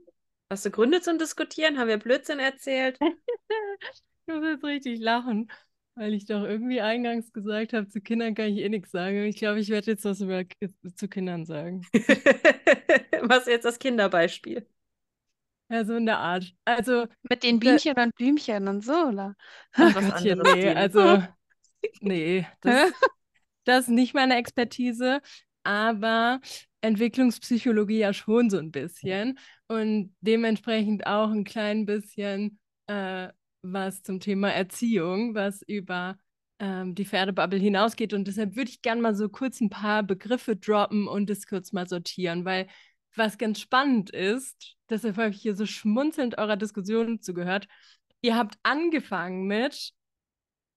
Hast 0.49 0.65
du 0.65 0.71
Gründe 0.71 1.01
zum 1.01 1.19
Diskutieren? 1.19 1.79
Haben 1.79 1.89
wir 1.89 1.99
Blödsinn 1.99 2.39
erzählt? 2.39 2.99
ich 3.01 4.35
muss 4.35 4.45
jetzt 4.45 4.65
richtig 4.65 5.01
lachen. 5.01 5.51
Weil 5.97 6.13
ich 6.15 6.27
doch 6.27 6.43
irgendwie 6.43 6.81
eingangs 6.81 7.33
gesagt 7.33 7.73
habe, 7.73 7.89
zu 7.89 8.01
Kindern 8.01 8.35
kann 8.35 8.47
ich 8.47 8.59
eh 8.59 8.69
nichts 8.69 8.91
sagen. 8.91 9.25
Ich 9.25 9.37
glaube, 9.37 9.61
ich 9.61 9.69
werde 9.69 9.93
jetzt 9.93 10.05
was 10.05 10.21
über 10.21 10.43
zu 10.97 11.09
Kindern 11.09 11.45
sagen. 11.45 11.87
was 13.23 13.41
ist 13.41 13.49
jetzt 13.49 13.65
das 13.65 13.79
Kinderbeispiel? 13.79 14.67
Ja, 15.71 15.85
so 15.85 15.95
in 15.95 16.07
der 16.07 16.19
Art. 16.19 16.53
Also 16.65 17.07
mit 17.29 17.43
den 17.43 17.59
Bienchen 17.59 17.95
und 17.97 18.15
Blümchen 18.17 18.69
und 18.69 18.85
so, 18.85 18.93
oder? 18.93 19.35
Ach 19.73 19.95
Gottchen, 19.95 20.41
nee, 20.43 20.69
also 20.69 21.23
nee, 22.01 22.47
das, 22.61 22.93
das 23.65 23.85
ist 23.85 23.91
nicht 23.91 24.15
meine 24.15 24.37
Expertise, 24.37 25.21
aber 25.63 26.41
Entwicklungspsychologie 26.81 27.99
ja 27.99 28.13
schon 28.13 28.51
so 28.51 28.59
ein 28.59 28.71
bisschen 28.71 29.39
und 29.69 30.15
dementsprechend 30.21 31.07
auch 31.07 31.31
ein 31.31 31.45
klein 31.45 31.87
bisschen 31.87 32.59
äh, 32.87 33.29
was 33.65 34.03
zum 34.03 34.21
Thema 34.21 34.51
Erziehung, 34.53 35.35
was 35.35 35.63
über 35.63 36.17
ähm, 36.59 36.95
die 36.95 37.05
Pferdebubble 37.05 37.59
hinausgeht. 37.59 38.13
Und 38.13 38.27
deshalb 38.27 38.57
würde 38.57 38.71
ich 38.71 38.83
gerne 38.83 39.01
mal 39.01 39.15
so 39.15 39.29
kurz 39.29 39.61
ein 39.61 39.71
paar 39.71 40.03
Begriffe 40.03 40.57
droppen 40.57 41.09
und 41.09 41.31
das 41.31 41.47
kurz 41.47 41.73
mal 41.73 41.89
sortieren, 41.89 42.45
weil 42.45 42.69
was 43.17 43.39
ganz 43.39 43.61
spannend 43.61 44.11
ist, 44.11 44.77
deshalb 44.91 45.17
habe 45.17 45.31
ich 45.31 45.41
hier 45.41 45.55
so 45.55 45.67
schmunzelnd 45.67 46.37
eurer 46.39 46.57
Diskussion 46.57 47.21
zugehört. 47.21 47.69
Ihr 48.23 48.37
habt 48.37 48.59
angefangen 48.63 49.47
mit 49.47 49.93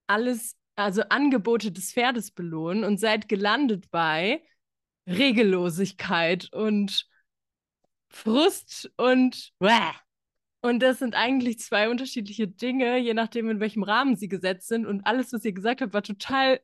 alles, 0.07 0.55
also 0.75 1.01
Angebote 1.09 1.71
des 1.71 1.93
Pferdes 1.93 2.31
belohnen 2.31 2.83
und 2.83 2.99
seid 2.99 3.27
gelandet 3.27 3.89
bei 3.91 4.43
Regellosigkeit 5.07 6.53
und 6.53 7.07
Frust 8.09 8.91
und 8.97 9.51
Bäh. 9.59 10.06
Und 10.61 10.79
das 10.81 10.99
sind 10.99 11.15
eigentlich 11.15 11.59
zwei 11.59 11.89
unterschiedliche 11.89 12.47
Dinge, 12.47 12.97
je 12.97 13.13
nachdem, 13.13 13.49
in 13.49 13.59
welchem 13.59 13.83
Rahmen 13.83 14.15
sie 14.15 14.27
gesetzt 14.27 14.67
sind. 14.67 14.85
Und 14.85 15.05
alles, 15.05 15.31
was 15.31 15.45
ihr 15.45 15.53
gesagt 15.53 15.81
habt, 15.81 15.93
war 15.93 16.03
total 16.03 16.59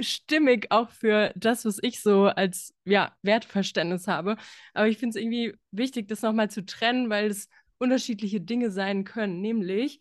stimmig 0.00 0.70
auch 0.70 0.90
für 0.90 1.32
das, 1.36 1.64
was 1.64 1.78
ich 1.82 2.00
so 2.00 2.24
als 2.26 2.74
ja, 2.84 3.16
Wertverständnis 3.22 4.06
habe. 4.06 4.36
Aber 4.74 4.88
ich 4.88 4.98
finde 4.98 5.18
es 5.18 5.22
irgendwie 5.22 5.54
wichtig, 5.70 6.08
das 6.08 6.22
nochmal 6.22 6.50
zu 6.50 6.64
trennen, 6.64 7.10
weil 7.10 7.26
es 7.30 7.48
unterschiedliche 7.78 8.40
Dinge 8.40 8.70
sein 8.70 9.04
können. 9.04 9.40
Nämlich, 9.40 10.00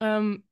ähm, 0.00 0.44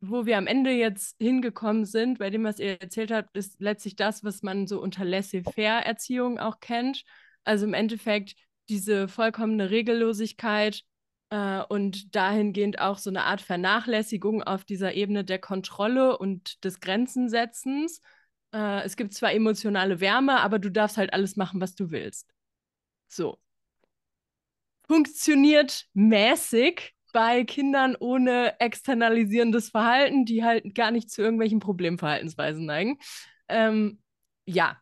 wo 0.00 0.26
wir 0.26 0.36
am 0.38 0.46
Ende 0.46 0.70
jetzt 0.70 1.16
hingekommen 1.18 1.86
sind, 1.86 2.18
bei 2.18 2.30
dem, 2.30 2.44
was 2.44 2.58
ihr 2.58 2.80
erzählt 2.80 3.10
habt, 3.10 3.36
ist 3.36 3.60
letztlich 3.60 3.96
das, 3.96 4.22
was 4.22 4.42
man 4.42 4.66
so 4.66 4.80
unter 4.80 5.04
Laissez-faire-Erziehung 5.04 6.38
auch 6.38 6.60
kennt. 6.60 7.04
Also 7.44 7.66
im 7.66 7.74
Endeffekt 7.74 8.34
diese 8.68 9.08
vollkommene 9.08 9.70
Regellosigkeit, 9.70 10.82
und 11.68 12.14
dahingehend 12.14 12.78
auch 12.78 12.98
so 12.98 13.10
eine 13.10 13.24
Art 13.24 13.40
Vernachlässigung 13.40 14.42
auf 14.42 14.64
dieser 14.64 14.94
Ebene 14.94 15.24
der 15.24 15.38
Kontrolle 15.38 16.16
und 16.16 16.62
des 16.64 16.80
Grenzensetzens. 16.80 18.00
Äh, 18.52 18.82
es 18.84 18.96
gibt 18.96 19.14
zwar 19.14 19.32
emotionale 19.32 20.00
Wärme, 20.00 20.40
aber 20.40 20.58
du 20.58 20.70
darfst 20.70 20.96
halt 20.96 21.12
alles 21.12 21.36
machen, 21.36 21.60
was 21.60 21.74
du 21.74 21.90
willst. 21.90 22.30
So. 23.08 23.38
Funktioniert 24.86 25.86
mäßig 25.94 26.94
bei 27.12 27.44
Kindern 27.44 27.96
ohne 27.98 28.60
externalisierendes 28.60 29.70
Verhalten, 29.70 30.24
die 30.24 30.44
halt 30.44 30.74
gar 30.74 30.90
nicht 30.90 31.10
zu 31.10 31.22
irgendwelchen 31.22 31.60
Problemverhaltensweisen 31.60 32.66
neigen. 32.66 32.98
Ähm, 33.48 34.02
ja. 34.46 34.80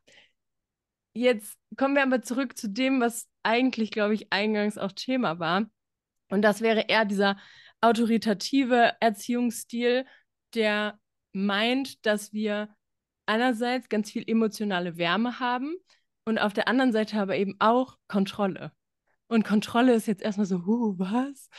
Jetzt 1.14 1.57
kommen 1.76 1.95
wir 1.95 2.03
aber 2.03 2.22
zurück 2.22 2.57
zu 2.57 2.68
dem, 2.68 3.01
was 3.01 3.28
eigentlich, 3.43 3.90
glaube 3.90 4.14
ich, 4.14 4.32
eingangs 4.32 4.78
auch 4.78 4.93
Thema 4.93 5.38
war. 5.38 5.66
Und 6.33 6.41
das 6.41 6.62
wäre 6.62 6.87
eher 6.89 7.05
dieser 7.05 7.37
autoritative 7.83 8.95
Erziehungsstil, 9.01 10.07
der 10.55 10.99
meint, 11.35 12.07
dass 12.07 12.33
wir 12.33 12.74
einerseits 13.26 13.91
ganz 13.91 14.11
viel 14.11 14.24
emotionale 14.26 14.97
Wärme 14.97 15.41
haben 15.41 15.76
und 16.24 16.39
auf 16.39 16.55
der 16.55 16.68
anderen 16.68 16.93
Seite 16.93 17.18
aber 17.20 17.37
eben 17.37 17.57
auch 17.59 17.99
Kontrolle. 18.09 18.72
Und 19.28 19.45
Kontrolle 19.45 19.93
ist 19.93 20.07
jetzt 20.07 20.22
erstmal 20.22 20.47
so, 20.47 20.64
huh, 20.64 20.95
was? 20.97 21.51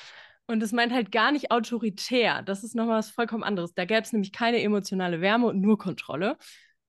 Und 0.47 0.63
es 0.63 0.71
meint 0.71 0.91
halt 0.91 1.11
gar 1.11 1.31
nicht 1.31 1.51
autoritär. 1.51 2.41
Das 2.41 2.63
ist 2.63 2.73
nochmal 2.75 2.97
was 2.97 3.11
vollkommen 3.11 3.43
anderes. 3.43 3.75
Da 3.75 3.85
gäbe 3.85 4.01
es 4.01 4.11
nämlich 4.11 4.31
keine 4.31 4.59
emotionale 4.63 5.21
Wärme 5.21 5.45
und 5.45 5.61
nur 5.61 5.77
Kontrolle, 5.77 6.35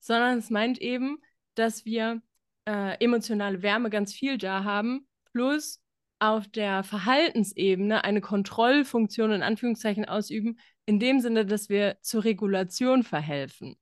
sondern 0.01 0.39
es 0.39 0.49
meint 0.49 0.79
eben, 0.81 1.19
dass 1.55 1.85
wir 1.85 2.23
äh, 2.67 2.97
emotionale 3.05 3.61
Wärme 3.61 3.91
ganz 3.91 4.15
viel 4.15 4.39
da 4.39 4.65
haben, 4.65 5.07
plus 5.33 5.84
auf 6.19 6.49
der 6.49 6.85
Verhaltensebene 6.85 8.05
eine 8.05 8.21
Kontrollfunktion 8.21 9.33
in 9.33 9.43
Anführungszeichen 9.43 10.05
ausüben, 10.05 10.59
in 10.87 10.99
dem 10.99 11.21
Sinne, 11.21 11.47
dass 11.47 11.69
wir 11.69 11.97
zur 12.03 12.25
Regulation 12.25 13.03
verhelfen. 13.03 13.77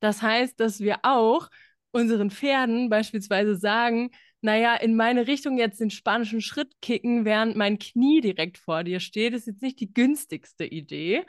Das 0.00 0.22
heißt, 0.22 0.58
dass 0.60 0.80
wir 0.80 0.98
auch 1.02 1.48
unseren 1.92 2.30
Pferden 2.30 2.90
beispielsweise 2.90 3.56
sagen, 3.56 4.10
naja, 4.40 4.74
in 4.74 4.94
meine 4.94 5.26
Richtung 5.26 5.56
jetzt 5.56 5.80
den 5.80 5.90
spanischen 5.90 6.42
Schritt 6.42 6.72
kicken, 6.82 7.24
während 7.24 7.56
mein 7.56 7.78
Knie 7.78 8.20
direkt 8.20 8.58
vor 8.58 8.84
dir 8.84 9.00
steht, 9.00 9.32
ist 9.32 9.46
jetzt 9.46 9.62
nicht 9.62 9.80
die 9.80 9.94
günstigste 9.94 10.66
Idee, 10.66 11.24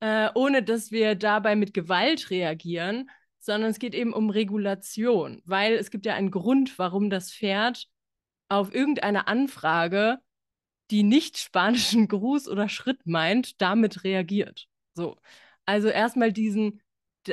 äh, 0.00 0.30
ohne 0.34 0.62
dass 0.62 0.90
wir 0.90 1.16
dabei 1.16 1.56
mit 1.56 1.74
Gewalt 1.74 2.30
reagieren, 2.30 3.10
sondern 3.40 3.70
es 3.70 3.78
geht 3.78 3.94
eben 3.94 4.14
um 4.14 4.30
Regulation, 4.30 5.42
weil 5.44 5.74
es 5.74 5.90
gibt 5.90 6.06
ja 6.06 6.14
einen 6.14 6.30
Grund, 6.30 6.78
warum 6.78 7.10
das 7.10 7.32
Pferd 7.32 7.86
auf 8.48 8.74
irgendeine 8.74 9.26
Anfrage, 9.26 10.18
die 10.90 11.02
nicht 11.02 11.38
spanischen 11.38 12.08
Gruß 12.08 12.48
oder 12.48 12.68
Schritt 12.68 13.06
meint, 13.06 13.60
damit 13.60 14.04
reagiert. 14.04 14.68
So. 14.94 15.16
Also 15.64 15.88
erstmal 15.88 16.32
diesen 16.32 16.80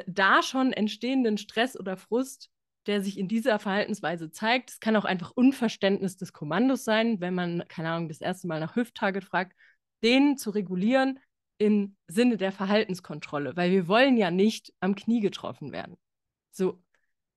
da 0.08 0.42
schon 0.42 0.74
entstehenden 0.74 1.38
Stress 1.38 1.80
oder 1.80 1.98
Frust, 1.98 2.50
der 2.88 3.02
sich 3.02 3.18
in 3.18 3.28
dieser 3.28 3.60
Verhaltensweise 3.60 4.32
zeigt. 4.32 4.72
Es 4.72 4.80
kann 4.80 4.96
auch 4.96 5.06
einfach 5.06 5.32
Unverständnis 5.32 6.18
des 6.18 6.34
Kommandos 6.34 6.84
sein, 6.84 7.22
wenn 7.22 7.34
man, 7.34 7.64
keine 7.68 7.90
Ahnung, 7.90 8.10
das 8.10 8.22
erste 8.22 8.48
Mal 8.48 8.60
nach 8.60 8.76
Hüft-Target 8.76 9.24
fragt, 9.24 9.56
den 10.04 10.38
zu 10.38 10.50
regulieren 10.50 11.20
im 11.58 11.96
Sinne 12.08 12.38
der 12.38 12.52
Verhaltenskontrolle, 12.52 13.56
weil 13.56 13.72
wir 13.72 13.88
wollen 13.88 14.18
ja 14.18 14.32
nicht 14.32 14.74
am 14.80 14.96
Knie 14.96 15.22
getroffen 15.22 15.72
werden. 15.72 15.98
So. 16.52 16.82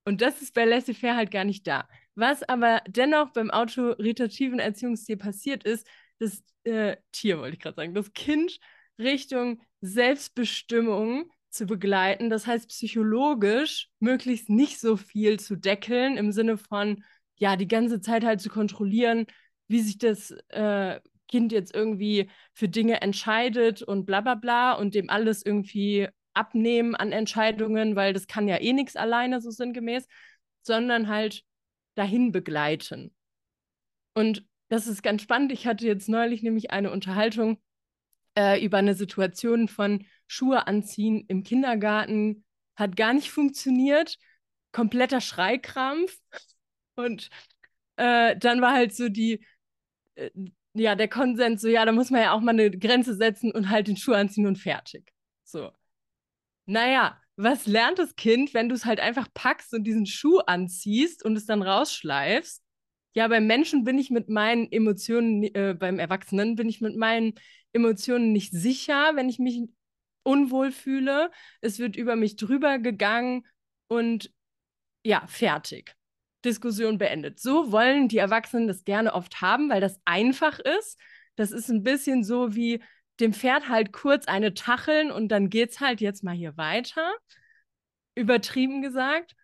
Und 0.04 0.20
das 0.20 0.42
ist 0.42 0.54
bei 0.54 0.64
Laissez-faire 0.64 1.16
halt 1.16 1.30
gar 1.30 1.44
nicht 1.44 1.66
da. 1.66 1.88
Was 2.16 2.42
aber 2.42 2.82
dennoch 2.88 3.30
beim 3.30 3.50
autoritativen 3.50 4.58
Erziehungsstil 4.58 5.18
passiert 5.18 5.64
ist, 5.64 5.86
das 6.18 6.42
äh, 6.64 6.96
Tier, 7.12 7.38
wollte 7.38 7.54
ich 7.56 7.62
gerade 7.62 7.76
sagen, 7.76 7.94
das 7.94 8.12
Kind 8.14 8.58
Richtung 8.98 9.60
Selbstbestimmung 9.82 11.30
zu 11.50 11.66
begleiten. 11.66 12.30
Das 12.30 12.46
heißt, 12.46 12.68
psychologisch 12.68 13.90
möglichst 14.00 14.48
nicht 14.48 14.80
so 14.80 14.96
viel 14.96 15.38
zu 15.38 15.56
deckeln, 15.56 16.16
im 16.16 16.32
Sinne 16.32 16.56
von, 16.56 17.04
ja, 17.36 17.56
die 17.56 17.68
ganze 17.68 18.00
Zeit 18.00 18.24
halt 18.24 18.40
zu 18.40 18.48
kontrollieren, 18.48 19.26
wie 19.68 19.80
sich 19.80 19.98
das 19.98 20.30
äh, 20.48 21.00
Kind 21.28 21.52
jetzt 21.52 21.74
irgendwie 21.74 22.30
für 22.54 22.68
Dinge 22.68 23.02
entscheidet 23.02 23.82
und 23.82 24.06
bla 24.06 24.22
bla 24.22 24.36
bla 24.36 24.72
und 24.72 24.94
dem 24.94 25.10
alles 25.10 25.44
irgendwie 25.44 26.08
abnehmen 26.34 26.94
an 26.94 27.12
Entscheidungen, 27.12 27.96
weil 27.96 28.12
das 28.12 28.26
kann 28.26 28.48
ja 28.48 28.58
eh 28.60 28.72
nichts 28.72 28.96
alleine, 28.96 29.40
so 29.40 29.50
sinngemäß, 29.50 30.06
sondern 30.62 31.08
halt 31.08 31.44
dahin 31.96 32.30
begleiten. 32.30 33.14
Und 34.14 34.46
das 34.68 34.86
ist 34.86 35.02
ganz 35.02 35.22
spannend. 35.22 35.52
Ich 35.52 35.66
hatte 35.66 35.86
jetzt 35.86 36.08
neulich 36.08 36.42
nämlich 36.42 36.70
eine 36.70 36.90
Unterhaltung 36.90 37.58
äh, 38.36 38.64
über 38.64 38.78
eine 38.78 38.94
Situation 38.94 39.68
von 39.68 40.06
Schuhe 40.26 40.66
anziehen 40.66 41.24
im 41.28 41.42
Kindergarten. 41.42 42.44
Hat 42.76 42.96
gar 42.96 43.12
nicht 43.12 43.30
funktioniert. 43.30 44.18
Kompletter 44.72 45.20
Schreikrampf. 45.20 46.18
Und 46.96 47.30
äh, 47.96 48.36
dann 48.36 48.60
war 48.60 48.72
halt 48.72 48.94
so 48.94 49.08
die, 49.08 49.44
äh, 50.14 50.30
ja, 50.74 50.94
der 50.94 51.08
Konsens, 51.08 51.62
so, 51.62 51.68
ja, 51.68 51.84
da 51.84 51.92
muss 51.92 52.10
man 52.10 52.22
ja 52.22 52.32
auch 52.32 52.40
mal 52.40 52.50
eine 52.50 52.70
Grenze 52.70 53.14
setzen 53.14 53.52
und 53.52 53.70
halt 53.70 53.88
den 53.88 53.96
Schuh 53.96 54.12
anziehen 54.12 54.46
und 54.46 54.56
fertig. 54.56 55.12
So. 55.44 55.72
Naja, 56.66 57.20
was 57.36 57.66
lernt 57.66 57.98
das 57.98 58.16
Kind, 58.16 58.54
wenn 58.54 58.68
du 58.68 58.74
es 58.74 58.84
halt 58.84 59.00
einfach 59.00 59.28
packst 59.34 59.74
und 59.74 59.84
diesen 59.84 60.06
Schuh 60.06 60.38
anziehst 60.38 61.24
und 61.24 61.36
es 61.36 61.46
dann 61.46 61.62
rausschleifst? 61.62 62.62
Ja, 63.14 63.28
beim 63.28 63.46
Menschen 63.46 63.84
bin 63.84 63.98
ich 63.98 64.10
mit 64.10 64.28
meinen 64.28 64.70
Emotionen, 64.70 65.42
äh, 65.42 65.74
beim 65.78 65.98
Erwachsenen 65.98 66.56
bin 66.56 66.68
ich 66.68 66.80
mit 66.80 66.96
meinen 66.96 67.34
Emotionen 67.72 68.32
nicht 68.32 68.52
sicher, 68.52 69.12
wenn 69.14 69.28
ich 69.28 69.38
mich 69.38 69.62
unwohl 70.22 70.72
fühle. 70.72 71.30
Es 71.60 71.78
wird 71.78 71.96
über 71.96 72.16
mich 72.16 72.36
drüber 72.36 72.78
gegangen 72.78 73.46
und 73.88 74.32
ja, 75.04 75.26
fertig. 75.26 75.94
Diskussion 76.44 76.98
beendet. 76.98 77.40
So 77.40 77.72
wollen 77.72 78.08
die 78.08 78.18
Erwachsenen 78.18 78.68
das 78.68 78.84
gerne 78.84 79.14
oft 79.14 79.40
haben, 79.40 79.68
weil 79.70 79.80
das 79.80 80.00
einfach 80.04 80.58
ist. 80.58 80.98
Das 81.36 81.50
ist 81.52 81.68
ein 81.68 81.82
bisschen 81.82 82.24
so 82.24 82.54
wie 82.54 82.82
dem 83.20 83.32
Pferd 83.32 83.68
halt 83.68 83.92
kurz 83.92 84.26
eine 84.26 84.54
Tacheln 84.54 85.10
und 85.10 85.28
dann 85.28 85.48
geht's 85.48 85.80
halt 85.80 86.00
jetzt 86.00 86.22
mal 86.22 86.34
hier 86.34 86.56
weiter. 86.56 87.12
Übertrieben 88.14 88.82
gesagt. 88.82 89.34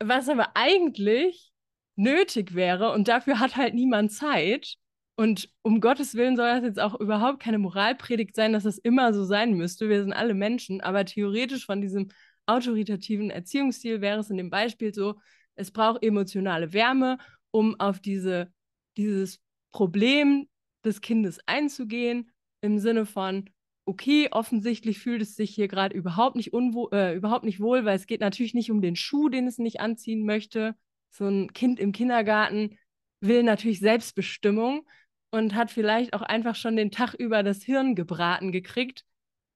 Was 0.00 0.28
aber 0.28 0.52
eigentlich 0.54 1.52
nötig 1.96 2.54
wäre 2.54 2.92
und 2.92 3.08
dafür 3.08 3.40
hat 3.40 3.56
halt 3.56 3.74
niemand 3.74 4.12
Zeit. 4.12 4.76
Und 5.16 5.50
um 5.62 5.80
Gottes 5.80 6.14
Willen 6.14 6.36
soll 6.36 6.48
das 6.48 6.62
jetzt 6.62 6.80
auch 6.80 6.98
überhaupt 7.00 7.40
keine 7.40 7.58
Moralpredigt 7.58 8.36
sein, 8.36 8.52
dass 8.52 8.62
das 8.62 8.78
immer 8.78 9.12
so 9.12 9.24
sein 9.24 9.54
müsste. 9.54 9.88
Wir 9.88 10.02
sind 10.02 10.12
alle 10.12 10.34
Menschen, 10.34 10.80
aber 10.80 11.04
theoretisch 11.04 11.66
von 11.66 11.80
diesem 11.80 12.10
autoritativen 12.46 13.30
Erziehungsstil 13.30 14.00
wäre 14.00 14.20
es 14.20 14.30
in 14.30 14.36
dem 14.36 14.48
Beispiel 14.48 14.94
so, 14.94 15.16
es 15.56 15.72
braucht 15.72 16.04
emotionale 16.04 16.72
Wärme, 16.72 17.18
um 17.50 17.78
auf 17.80 18.00
diese, 18.00 18.52
dieses 18.96 19.40
Problem 19.72 20.48
des 20.84 21.00
Kindes 21.00 21.40
einzugehen, 21.46 22.30
im 22.60 22.78
Sinne 22.78 23.06
von, 23.06 23.50
okay, 23.84 24.28
offensichtlich 24.30 24.98
fühlt 24.98 25.22
es 25.22 25.34
sich 25.36 25.54
hier 25.54 25.68
gerade 25.68 25.96
überhaupt 25.96 26.36
nicht 26.36 26.52
äh, 26.52 27.14
überhaupt 27.14 27.44
nicht 27.44 27.60
wohl, 27.60 27.84
weil 27.84 27.96
es 27.96 28.06
geht 28.06 28.20
natürlich 28.20 28.54
nicht 28.54 28.70
um 28.70 28.82
den 28.82 28.96
Schuh, 28.96 29.28
den 29.28 29.46
es 29.46 29.58
nicht 29.58 29.80
anziehen 29.80 30.26
möchte. 30.26 30.74
So 31.10 31.26
ein 31.26 31.52
Kind 31.52 31.80
im 31.80 31.92
Kindergarten 31.92 32.78
will 33.20 33.42
natürlich 33.42 33.80
Selbstbestimmung 33.80 34.86
und 35.30 35.54
hat 35.54 35.70
vielleicht 35.70 36.12
auch 36.14 36.22
einfach 36.22 36.54
schon 36.54 36.76
den 36.76 36.90
Tag 36.90 37.14
über 37.14 37.42
das 37.42 37.62
Hirn 37.62 37.94
gebraten 37.94 38.52
gekriegt. 38.52 39.04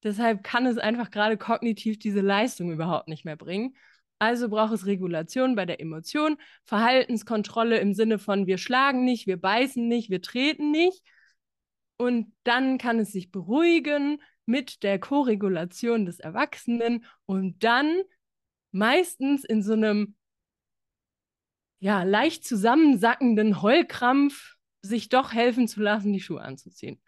Deshalb 0.03 0.43
kann 0.43 0.67
es 0.67 0.79
einfach 0.79 1.11
gerade 1.11 1.37
kognitiv 1.37 1.99
diese 1.99 2.21
Leistung 2.21 2.73
überhaupt 2.73 3.09
nicht 3.09 3.25
mehr 3.25 3.37
bringen. 3.37 3.77
Also 4.19 4.49
braucht 4.49 4.73
es 4.73 4.87
Regulation 4.87 5.57
bei 5.57 5.67
der 5.67 5.81
Emotion, 5.81 6.37
Verhaltenskontrolle 6.65 7.79
im 7.79 7.93
Sinne 7.93 8.19
von 8.19 8.47
wir 8.47 8.57
schlagen 8.59 9.05
nicht, 9.05 9.27
wir 9.27 9.37
beißen 9.37 9.87
nicht, 9.89 10.11
wir 10.11 10.23
treten 10.23 10.71
nicht. 10.71 11.03
Und 11.97 12.33
dann 12.45 12.79
kann 12.79 12.99
es 12.99 13.13
sich 13.13 13.31
beruhigen 13.31 14.21
mit 14.47 14.83
der 14.83 14.99
Koregulation 14.99 16.05
des 16.05 16.19
Erwachsenen 16.19 17.05
und 17.27 17.63
dann 17.63 18.03
meistens 18.73 19.45
in 19.45 19.63
so 19.63 19.75
einem 19.75 20.17
ja, 21.79 22.05
leicht 22.05 22.45
zusammensackenden 22.45 23.61
Heulkrampf 23.61 24.55
sich 24.83 25.09
doch 25.09 25.33
helfen 25.33 25.67
zu 25.67 25.81
lassen, 25.81 26.13
die 26.13 26.21
Schuhe 26.21 26.41
anzuziehen. 26.41 27.01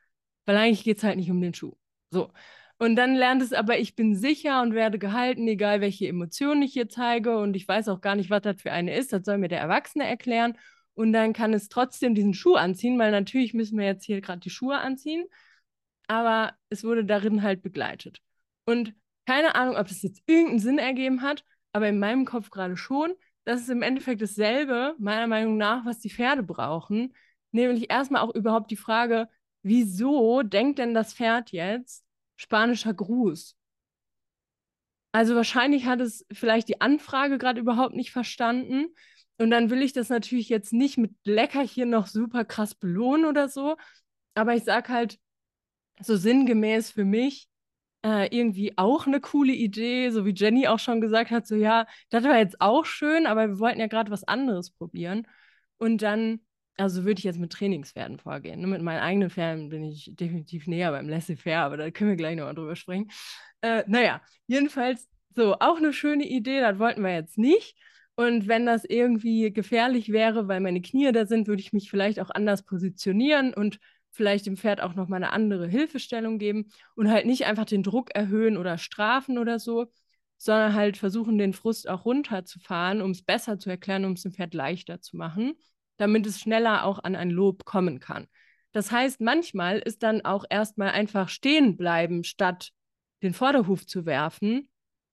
Weil 0.47 0.57
eigentlich 0.57 0.85
geht 0.85 0.99
es 0.99 1.05
halt 1.05 1.16
nicht 1.16 1.30
um 1.30 1.41
den 1.41 1.55
Schuh. 1.55 1.76
So. 2.11 2.32
Und 2.78 2.97
dann 2.97 3.14
lernt 3.14 3.41
es 3.41 3.53
aber, 3.53 3.78
ich 3.78 3.95
bin 3.95 4.16
sicher 4.16 4.62
und 4.62 4.74
werde 4.74 4.99
gehalten, 4.99 5.47
egal 5.47 5.80
welche 5.80 6.09
Emotionen 6.09 6.62
ich 6.62 6.72
hier 6.72 6.89
zeige. 6.89 7.39
Und 7.39 7.55
ich 7.55 7.68
weiß 7.68 7.89
auch 7.89 8.01
gar 8.01 8.16
nicht, 8.16 8.30
was 8.30 8.43
das 8.43 8.61
für 8.61 8.72
eine 8.72 8.97
ist. 8.97 9.12
Das 9.12 9.24
soll 9.24 9.39
mir 9.39 9.49
der 9.49 9.61
Erwachsene 9.61 10.09
erklären. 10.09 10.59
Und 10.95 11.12
dann 11.12 11.32
kann 11.32 11.53
es 11.53 11.68
trotzdem 11.68 12.14
diesen 12.14 12.34
Schuh 12.34 12.55
anziehen, 12.55 12.99
weil 12.99 13.11
natürlich 13.11 13.55
müssen 13.55 13.78
wir 13.78 13.86
jetzt 13.86 14.05
hier 14.05 14.20
gerade 14.20 14.40
die 14.40 14.51
Schuhe 14.51 14.78
anziehen. 14.78 15.26
Aber 16.07 16.55
es 16.68 16.84
wurde 16.84 17.05
darin 17.05 17.42
halt 17.42 17.62
begleitet. 17.62 18.20
Und 18.64 18.95
keine 19.26 19.55
Ahnung, 19.55 19.76
ob 19.76 19.88
es 19.88 20.03
jetzt 20.03 20.22
irgendeinen 20.26 20.59
Sinn 20.59 20.78
ergeben 20.78 21.22
hat, 21.22 21.45
aber 21.72 21.88
in 21.88 21.99
meinem 21.99 22.24
Kopf 22.24 22.51
gerade 22.51 22.76
schon. 22.76 23.14
Das 23.45 23.61
ist 23.61 23.68
im 23.68 23.82
Endeffekt 23.82 24.22
dasselbe, 24.22 24.95
meiner 24.99 25.26
Meinung 25.26 25.57
nach, 25.57 25.84
was 25.84 25.99
die 25.99 26.11
Pferde 26.11 26.42
brauchen. 26.42 27.14
Nämlich 27.53 27.90
erstmal 27.90 28.22
auch 28.22 28.34
überhaupt 28.34 28.70
die 28.70 28.76
Frage, 28.76 29.28
wieso 29.62 30.42
denkt 30.42 30.78
denn 30.78 30.95
das 30.95 31.14
Pferd 31.14 31.53
jetzt, 31.53 32.05
spanischer 32.36 32.95
Gruß. 32.95 33.57
Also 35.12 35.36
wahrscheinlich 35.36 35.86
hat 35.86 36.01
es 36.01 36.26
vielleicht 36.32 36.68
die 36.68 36.80
Anfrage 36.80 37.38
gerade 37.38 37.61
überhaupt 37.61 37.95
nicht 37.95 38.11
verstanden. 38.11 38.88
Und 39.39 39.51
dann 39.51 39.70
will 39.70 39.82
ich 39.82 39.93
das 39.93 40.09
natürlich 40.09 40.49
jetzt 40.49 40.72
nicht 40.72 40.97
mit 40.99 41.12
Leckerchen 41.24 41.91
noch 41.91 42.07
super 42.07 42.45
krass 42.45 42.74
belohnen 42.74 43.26
oder 43.26 43.49
so. 43.49 43.76
Aber 44.35 44.55
ich 44.55 44.64
sage 44.64 44.89
halt 44.89 45.18
so 46.01 46.16
sinngemäß 46.16 46.91
für 46.91 47.05
mich 47.05 47.49
äh, 48.05 48.28
irgendwie 48.37 48.76
auch 48.76 49.07
eine 49.07 49.20
coole 49.20 49.53
Idee, 49.53 50.11
so 50.11 50.24
wie 50.26 50.35
Jenny 50.35 50.68
auch 50.68 50.78
schon 50.78 51.01
gesagt 51.01 51.30
hat, 51.30 51.47
so 51.47 51.57
ja, 51.57 51.87
das 52.11 52.24
war 52.24 52.39
jetzt 52.39 52.61
auch 52.61 52.85
schön, 52.85 53.26
aber 53.26 53.49
wir 53.49 53.59
wollten 53.59 53.80
ja 53.80 53.87
gerade 53.87 54.11
was 54.11 54.24
anderes 54.24 54.70
probieren. 54.70 55.26
Und 55.78 56.03
dann 56.03 56.41
also 56.76 57.05
würde 57.05 57.18
ich 57.18 57.24
jetzt 57.24 57.39
mit 57.39 57.53
Trainingspferden 57.53 58.18
vorgehen. 58.18 58.61
Ne? 58.61 58.66
Mit 58.66 58.82
meinen 58.82 59.01
eigenen 59.01 59.30
Pferden 59.30 59.68
bin 59.68 59.85
ich 59.85 60.11
definitiv 60.14 60.66
näher 60.66 60.91
beim 60.91 61.09
Laissez-faire, 61.09 61.62
aber 61.62 61.76
da 61.76 61.91
können 61.91 62.11
wir 62.11 62.16
gleich 62.16 62.37
nochmal 62.37 62.55
drüber 62.55 62.76
sprechen. 62.76 63.11
Äh, 63.61 63.85
naja, 63.87 64.20
jedenfalls 64.47 65.09
so, 65.37 65.55
auch 65.55 65.76
eine 65.76 65.93
schöne 65.93 66.24
Idee, 66.24 66.61
das 66.61 66.78
wollten 66.78 67.03
wir 67.03 67.14
jetzt 67.14 67.39
nicht. 67.39 67.76
Und 68.16 68.46
wenn 68.46 68.66
das 68.66 68.84
irgendwie 68.84 69.52
gefährlich 69.52 70.10
wäre, 70.10 70.46
weil 70.46 70.60
meine 70.60 70.80
Knie 70.80 71.10
da 71.12 71.26
sind, 71.26 71.48
würde 71.48 71.60
ich 71.60 71.72
mich 71.72 71.90
vielleicht 71.90 72.20
auch 72.20 72.30
anders 72.30 72.62
positionieren 72.64 73.52
und 73.52 73.78
vielleicht 74.10 74.46
dem 74.46 74.56
Pferd 74.56 74.80
auch 74.80 74.94
nochmal 74.94 75.22
eine 75.22 75.32
andere 75.32 75.66
Hilfestellung 75.66 76.38
geben 76.38 76.70
und 76.94 77.10
halt 77.10 77.26
nicht 77.26 77.46
einfach 77.46 77.64
den 77.64 77.82
Druck 77.82 78.14
erhöhen 78.14 78.56
oder 78.56 78.78
strafen 78.78 79.38
oder 79.38 79.58
so, 79.58 79.86
sondern 80.36 80.74
halt 80.74 80.96
versuchen, 80.96 81.38
den 81.38 81.52
Frust 81.52 81.88
auch 81.88 82.04
runterzufahren, 82.04 83.02
um 83.02 83.10
es 83.10 83.22
besser 83.22 83.58
zu 83.58 83.70
erklären, 83.70 84.04
um 84.04 84.12
es 84.12 84.22
dem 84.22 84.32
Pferd 84.32 84.54
leichter 84.54 85.00
zu 85.00 85.16
machen 85.16 85.54
damit 85.96 86.26
es 86.26 86.40
schneller 86.40 86.84
auch 86.84 87.02
an 87.02 87.16
ein 87.16 87.30
Lob 87.30 87.64
kommen 87.64 88.00
kann. 88.00 88.26
Das 88.72 88.90
heißt, 88.90 89.20
manchmal 89.20 89.78
ist 89.78 90.02
dann 90.02 90.24
auch 90.24 90.44
erstmal 90.48 90.90
einfach 90.90 91.28
stehen 91.28 91.76
bleiben, 91.76 92.24
statt 92.24 92.70
den 93.22 93.34
Vorderhuf 93.34 93.86
zu 93.86 94.04
werfen, 94.04 94.68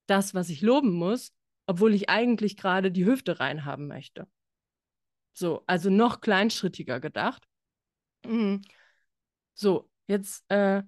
das, 0.06 0.34
was 0.34 0.48
ich 0.48 0.62
loben 0.62 0.92
muss, 0.92 1.32
obwohl 1.72 1.94
ich 1.94 2.10
eigentlich 2.10 2.58
gerade 2.58 2.92
die 2.92 3.06
Hüfte 3.06 3.40
reinhaben 3.40 3.86
möchte. 3.86 4.28
So, 5.32 5.62
also 5.66 5.88
noch 5.88 6.20
kleinschrittiger 6.20 7.00
gedacht. 7.00 7.48
Mhm. 8.26 8.60
So, 9.54 9.88
jetzt 10.06 10.44
äh, 10.50 10.82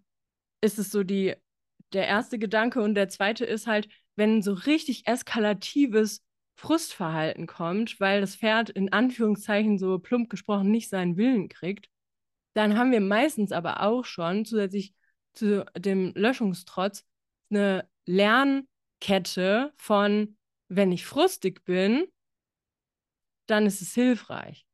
ist 0.61 0.79
es 0.79 0.91
so 0.91 1.03
die, 1.03 1.35
der 1.95 2.07
erste 2.07 2.39
Gedanke 2.39 2.83
und 2.83 2.97
der 2.97 3.09
zweite 3.09 3.47
ist 3.47 3.67
halt, 3.67 3.89
wenn 4.15 4.43
so 4.43 4.53
richtig 4.53 5.07
eskalatives 5.07 6.23
Frustverhalten 6.55 7.47
kommt, 7.47 7.99
weil 7.99 8.21
das 8.21 8.37
Pferd 8.37 8.69
in 8.69 8.93
Anführungszeichen 8.93 9.79
so 9.79 9.99
plump 9.99 10.29
gesprochen 10.29 10.71
nicht 10.71 10.91
seinen 10.91 11.17
Willen 11.17 11.49
kriegt, 11.49 11.89
dann 12.53 12.77
haben 12.77 12.93
wir 12.93 13.01
meistens 13.01 13.53
aber 13.53 13.81
auch 13.81 14.05
schon 14.05 14.45
zusätzlich 14.45 14.95
zu 15.33 15.65
dem 15.79 16.13
Löschungstrotz 16.15 17.07
eine 17.49 17.89
Lernkette 18.05 19.73
von, 19.79 20.37
wenn 20.69 20.93
ich 20.93 21.07
frustig 21.07 21.65
bin, 21.65 22.07
dann 23.47 23.67
ist 23.67 23.83
es 23.83 23.95
hilfreich. 23.95 24.67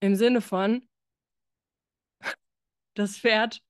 Im 0.00 0.16
Sinne 0.16 0.40
von, 0.40 0.86
das 2.94 3.18
Pferd 3.18 3.62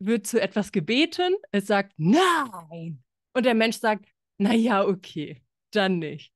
wird 0.00 0.26
zu 0.26 0.40
etwas 0.40 0.72
gebeten, 0.72 1.34
es 1.50 1.66
sagt 1.66 1.92
nein. 1.96 3.02
Und 3.34 3.44
der 3.44 3.54
Mensch 3.54 3.78
sagt, 3.78 4.06
naja, 4.38 4.84
okay 4.84 5.42
dann 5.70 5.98
nicht. 5.98 6.32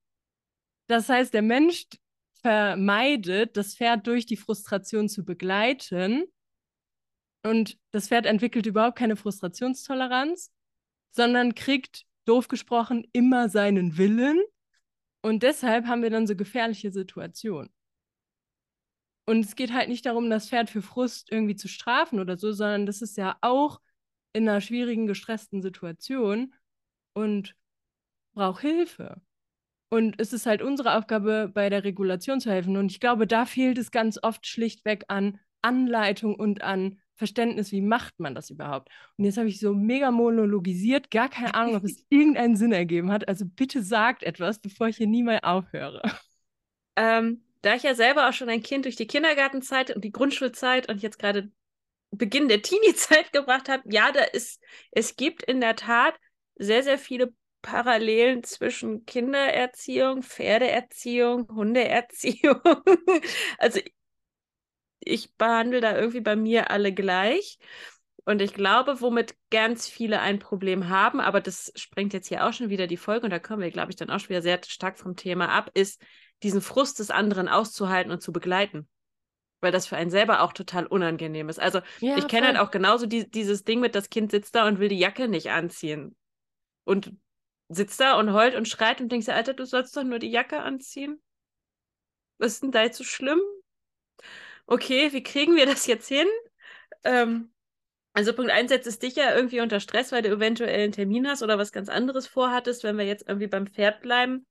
Das 0.89 1.09
heißt, 1.09 1.33
der 1.33 1.43
Mensch 1.43 1.87
vermeidet, 2.43 3.57
das 3.57 3.77
Pferd 3.77 4.07
durch 4.07 4.27
die 4.27 4.37
Frustration 4.37 5.09
zu 5.09 5.25
begleiten. 5.25 6.25
Und 7.45 7.79
das 7.91 8.09
Pferd 8.09 8.27
entwickelt 8.27 8.67
überhaupt 8.67 8.99
keine 8.99 9.17
Frustrationstoleranz, 9.17 10.53
sondern 11.11 11.55
kriegt, 11.55 12.05
doof 12.25 12.49
gesprochen, 12.49 13.07
immer 13.13 13.49
seinen 13.49 13.97
Willen. 13.99 14.41
Und 15.23 15.43
deshalb 15.43 15.87
haben 15.87 16.03
wir 16.03 16.11
dann 16.11 16.27
so 16.27 16.37
gefährliche 16.37 16.91
Situationen. 16.91 17.73
Und 19.27 19.45
es 19.45 19.55
geht 19.55 19.73
halt 19.73 19.89
nicht 19.89 20.05
darum, 20.05 20.29
das 20.31 20.49
Pferd 20.49 20.69
für 20.69 20.83
Frust 20.83 21.31
irgendwie 21.31 21.55
zu 21.55 21.69
strafen 21.69 22.19
oder 22.19 22.37
so, 22.37 22.53
sondern 22.53 22.87
das 22.87 23.03
ist 23.03 23.17
ja 23.17 23.37
auch 23.41 23.81
in 24.33 24.49
einer 24.49 24.61
schwierigen, 24.61 25.07
gestressten 25.07 25.63
Situation. 25.63 26.55
Und 27.15 27.55
braucht 28.35 28.63
Hilfe. 28.63 29.21
Und 29.91 30.19
es 30.19 30.33
ist 30.33 30.47
halt 30.47 30.63
unsere 30.63 30.97
Aufgabe, 30.97 31.51
bei 31.53 31.69
der 31.69 31.85
Regulation 31.85 32.41
zu 32.41 32.51
helfen. 32.51 32.77
Und 32.77 32.91
ich 32.91 33.01
glaube, 33.01 33.27
da 33.27 33.45
fehlt 33.45 33.77
es 33.77 33.91
ganz 33.91 34.19
oft 34.23 34.47
schlichtweg 34.47 35.05
an 35.09 35.39
Anleitung 35.61 36.35
und 36.35 36.63
an 36.63 36.99
Verständnis, 37.15 37.73
wie 37.73 37.83
macht 37.83 38.19
man 38.19 38.35
das 38.35 38.51
überhaupt. 38.51 38.89
Und 39.17 39.25
jetzt 39.25 39.37
habe 39.37 39.49
ich 39.49 39.61
so 39.61 39.75
mega 39.75 40.11
monologisiert, 40.11 41.11
gar 41.11 41.29
keine 41.29 41.55
Ahnung, 41.55 41.77
ob 41.77 41.85
es 41.85 42.05
irgendeinen 42.09 42.57
Sinn 42.57 42.73
ergeben 42.73 43.13
hat. 43.13 43.29
Also 43.29 43.45
bitte 43.47 43.83
sagt 43.83 44.23
etwas, 44.23 44.59
bevor 44.59 44.89
ich 44.89 44.97
hier 44.97 45.07
nie 45.07 45.23
mehr 45.23 45.45
aufhöre. 45.45 46.03
ähm, 46.97 47.45
da 47.63 47.75
ich 47.75 47.85
ja 47.85 47.95
selber 47.95 48.29
auch 48.29 48.33
schon 48.33 48.49
ein 48.49 48.63
Kind 48.63 48.85
durch 48.85 48.97
die 48.97 49.07
Kindergartenzeit 49.07 49.95
und 49.95 50.05
die 50.05 50.13
Grundschulzeit 50.13 50.89
und 50.89 51.01
jetzt 51.01 51.19
gerade 51.19 51.51
Beginn 52.11 52.49
der 52.49 52.63
Teenie-Zeit 52.63 53.33
gebracht 53.33 53.69
habe, 53.69 53.83
ja, 53.91 54.13
da 54.13 54.23
ist, 54.23 54.61
es 54.91 55.17
gibt 55.17 55.43
in 55.43 55.61
der 55.61 55.77
Tat 55.77 56.15
sehr, 56.57 56.83
sehr 56.83 56.99
viele 56.99 57.33
Parallelen 57.63 58.43
zwischen 58.43 59.07
Kindererziehung, 59.07 60.23
Pferdeerziehung, 60.23 61.49
Hundeerziehung. 61.49 62.61
also 63.59 63.81
ich 65.05 65.35
behandle 65.37 65.81
da 65.81 65.97
irgendwie 65.97 66.21
bei 66.21 66.37
mir 66.37 66.71
alle 66.71 66.93
gleich. 66.93 67.59
Und 68.25 68.41
ich 68.41 68.55
glaube, 68.55 69.01
womit 69.01 69.35
ganz 69.51 69.89
viele 69.89 70.21
ein 70.21 70.39
Problem 70.39 70.89
haben, 70.89 71.21
aber 71.21 71.41
das 71.41 71.73
sprengt 71.75 72.13
jetzt 72.13 72.29
hier 72.29 72.47
auch 72.47 72.53
schon 72.53 72.69
wieder 72.69 72.87
die 72.87 72.97
Folge 72.97 73.25
und 73.25 73.31
da 73.31 73.41
kommen 73.41 73.63
wir, 73.63 73.71
glaube 73.73 73.91
ich, 73.91 73.97
dann 73.97 74.11
auch 74.11 74.21
schon 74.21 74.29
wieder 74.29 74.43
sehr 74.43 74.61
stark 74.65 74.97
vom 74.97 75.17
Thema 75.17 75.49
ab, 75.49 75.71
ist, 75.75 76.01
diesen 76.45 76.61
Frust 76.61 77.01
des 77.01 77.11
anderen 77.11 77.49
auszuhalten 77.49 78.13
und 78.13 78.23
zu 78.23 78.33
begleiten. 78.33 78.89
Weil 79.61 79.73
das 79.73 79.87
für 79.87 79.97
einen 79.97 80.11
selber 80.11 80.43
auch 80.43 80.53
total 80.53 80.87
unangenehm 80.87 81.49
ist. 81.49 81.61
Also 81.61 81.81
ja, 82.01 82.17
ich 82.17 82.29
kenne 82.29 82.49
halt 82.49 82.59
auch 82.59 82.71
genauso 82.71 83.07
die, 83.07 83.29
dieses 83.29 83.65
Ding 83.65 83.81
mit, 83.81 83.95
das 83.95 84.11
Kind 84.11 84.31
sitzt 84.31 84.55
da 84.55 84.67
und 84.67 84.79
will 84.79 84.89
die 84.89 84.99
Jacke 84.99 85.29
nicht 85.29 85.51
anziehen. 85.51 86.17
Und 86.85 87.13
sitzt 87.69 88.01
da 88.01 88.19
und 88.19 88.33
heult 88.33 88.55
und 88.55 88.69
schreit 88.69 89.01
und 89.01 89.11
denkt, 89.11 89.29
Alter, 89.29 89.55
du 89.55 89.65
sollst 89.67 89.97
doch 89.97 90.05
nur 90.05 90.19
die 90.19 90.31
Jacke 90.31 90.61
anziehen. 90.61 91.21
Was 92.39 92.55
ist 92.55 92.63
denn 92.63 92.73
da 92.73 92.83
jetzt 92.83 92.99
so 92.99 93.05
schlimm? 93.05 93.41
Okay, 94.67 95.13
wie 95.13 95.23
kriegen 95.23 95.57
wir 95.57 95.67
das 95.67 95.87
jetzt 95.87 96.09
hin? 96.09 96.27
Ähm, 97.05 97.53
also 98.15 98.33
Punkt 98.35 98.51
1 98.51 98.71
setzt 98.71 98.87
es 98.87 98.99
dich 98.99 99.17
ja 99.17 99.35
irgendwie 99.35 99.61
unter 99.61 99.81
Stress, 99.81 100.13
weil 100.13 100.23
du 100.23 100.31
eventuell 100.31 100.83
einen 100.83 100.93
Termin 100.93 101.27
hast 101.27 101.43
oder 101.43 101.59
was 101.59 101.73
ganz 101.73 101.89
anderes 101.89 102.27
vorhattest, 102.27 102.85
wenn 102.85 102.99
wir 102.99 103.07
jetzt 103.07 103.27
irgendwie 103.27 103.47
beim 103.47 103.67
Pferd 103.67 104.03
bleiben. 104.03 104.47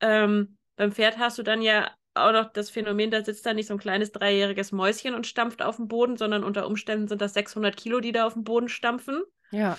Ähm, 0.00 0.58
beim 0.76 0.92
Pferd 0.92 1.18
hast 1.18 1.38
du 1.38 1.42
dann 1.42 1.62
ja 1.62 1.90
auch 2.14 2.32
noch 2.32 2.52
das 2.52 2.70
Phänomen, 2.70 3.10
da 3.10 3.24
sitzt 3.24 3.46
da 3.46 3.54
nicht 3.54 3.68
so 3.68 3.74
ein 3.74 3.80
kleines 3.80 4.12
dreijähriges 4.12 4.72
Mäuschen 4.72 5.14
und 5.14 5.26
stampft 5.26 5.62
auf 5.62 5.76
dem 5.76 5.88
Boden, 5.88 6.16
sondern 6.16 6.44
unter 6.44 6.66
Umständen 6.66 7.08
sind 7.08 7.22
das 7.22 7.34
600 7.34 7.76
Kilo, 7.76 8.00
die 8.00 8.12
da 8.12 8.26
auf 8.26 8.34
dem 8.34 8.44
Boden 8.44 8.68
stampfen. 8.68 9.22
Ja. 9.50 9.78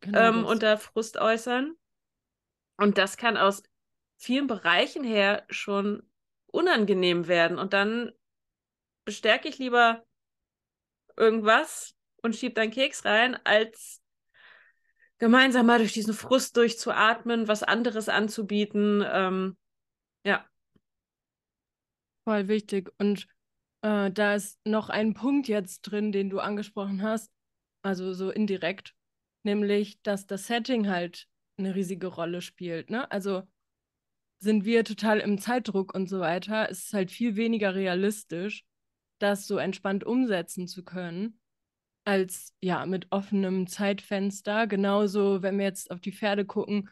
Genau 0.00 0.18
ähm, 0.18 0.44
unter 0.44 0.78
Frust 0.78 1.16
äußern. 1.16 1.74
Und 2.76 2.98
das 2.98 3.16
kann 3.16 3.36
aus 3.36 3.62
vielen 4.16 4.46
Bereichen 4.46 5.04
her 5.04 5.44
schon 5.48 6.02
unangenehm 6.46 7.26
werden. 7.28 7.58
Und 7.58 7.72
dann 7.72 8.12
bestärke 9.04 9.48
ich 9.48 9.58
lieber 9.58 10.04
irgendwas 11.16 11.94
und 12.22 12.36
schiebe 12.36 12.54
deinen 12.54 12.70
Keks 12.70 13.04
rein, 13.04 13.38
als 13.44 14.00
gemeinsam 15.18 15.66
mal 15.66 15.78
durch 15.78 15.92
diesen 15.92 16.14
Frust 16.14 16.56
durchzuatmen, 16.56 17.48
was 17.48 17.62
anderes 17.62 18.08
anzubieten. 18.08 19.04
Ähm, 19.06 19.56
ja. 20.24 20.44
Voll 22.24 22.48
wichtig. 22.48 22.92
Und 22.98 23.26
äh, 23.82 24.10
da 24.10 24.34
ist 24.34 24.58
noch 24.64 24.88
ein 24.88 25.14
Punkt 25.14 25.48
jetzt 25.48 25.82
drin, 25.82 26.12
den 26.12 26.30
du 26.30 26.40
angesprochen 26.40 27.02
hast, 27.02 27.30
also 27.82 28.12
so 28.14 28.30
indirekt, 28.30 28.94
nämlich, 29.42 30.00
dass 30.02 30.26
das 30.26 30.46
Setting 30.46 30.88
halt 30.88 31.26
eine 31.56 31.74
riesige 31.74 32.06
Rolle 32.06 32.40
spielt. 32.40 32.90
Ne? 32.90 33.10
Also 33.10 33.42
sind 34.38 34.64
wir 34.64 34.84
total 34.84 35.20
im 35.20 35.38
Zeitdruck 35.38 35.94
und 35.94 36.08
so 36.08 36.20
weiter, 36.20 36.68
ist 36.68 36.92
halt 36.92 37.10
viel 37.10 37.36
weniger 37.36 37.74
realistisch, 37.74 38.64
das 39.22 39.46
so 39.46 39.58
entspannt 39.58 40.04
umsetzen 40.04 40.66
zu 40.66 40.84
können 40.84 41.38
als 42.04 42.54
ja 42.60 42.84
mit 42.86 43.06
offenem 43.10 43.66
Zeitfenster. 43.66 44.66
Genauso, 44.66 45.42
wenn 45.42 45.58
wir 45.58 45.64
jetzt 45.64 45.90
auf 45.90 46.00
die 46.00 46.12
Pferde 46.12 46.44
gucken, 46.44 46.88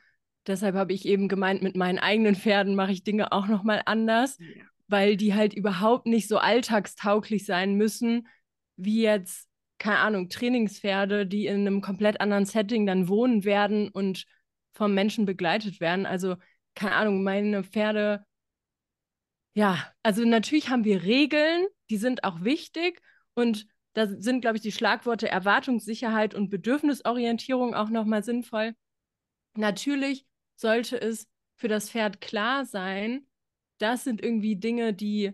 deshalb 0.47 0.75
habe 0.75 0.93
ich 0.93 1.07
eben 1.07 1.29
gemeint, 1.29 1.63
mit 1.63 1.77
meinen 1.77 1.99
eigenen 1.99 2.37
Pferden 2.37 2.75
mache 2.75 2.93
ich 2.93 3.05
Dinge 3.05 3.33
auch 3.33 3.47
nochmal 3.47 3.83
anders, 3.87 4.39
ja. 4.39 4.65
weil 4.89 5.17
die 5.17 5.35
halt 5.35 5.55
überhaupt 5.55 6.07
nicht 6.07 6.29
so 6.29 6.39
alltagstauglich 6.39 7.45
sein 7.45 7.75
müssen, 7.75 8.29
wie 8.77 9.03
jetzt, 9.03 9.49
keine 9.79 9.99
Ahnung, 9.99 10.29
Trainingspferde, 10.29 11.27
die 11.27 11.47
in 11.47 11.67
einem 11.67 11.81
komplett 11.81 12.21
anderen 12.21 12.45
Setting 12.45 12.87
dann 12.87 13.09
wohnen 13.09 13.45
werden 13.45 13.89
und 13.89 14.27
vom 14.73 14.95
Menschen 14.95 15.27
begleitet 15.27 15.81
werden. 15.81 16.07
Also, 16.07 16.37
keine 16.75 16.95
Ahnung, 16.95 17.23
meine 17.23 17.65
Pferde, 17.65 18.25
ja, 19.55 19.93
also 20.03 20.25
natürlich 20.25 20.69
haben 20.69 20.85
wir 20.85 21.03
Regeln, 21.03 21.67
die 21.91 21.97
sind 21.97 22.25
auch 22.25 22.43
wichtig 22.43 23.01
und 23.35 23.67
da 23.95 24.07
sind, 24.07 24.41
glaube 24.43 24.57
ich, 24.57 24.63
die 24.63 24.73
Schlagworte 24.73 25.29
Erwartungssicherheit 25.29 26.35
und 26.35 26.51
Bedürfnisorientierung 26.51 27.75
auch 27.75 27.91
nochmal 27.91 28.23
sinnvoll. 28.23 28.75
Natürlich 29.57 30.27
sollte 30.55 31.01
es 31.01 31.27
für 31.57 31.67
das 31.69 31.91
Pferd 31.91 32.21
klar 32.21 32.65
sein, 32.65 33.27
das 33.81 34.05
sind 34.05 34.23
irgendwie 34.23 34.57
Dinge, 34.57 34.93
die, 34.93 35.33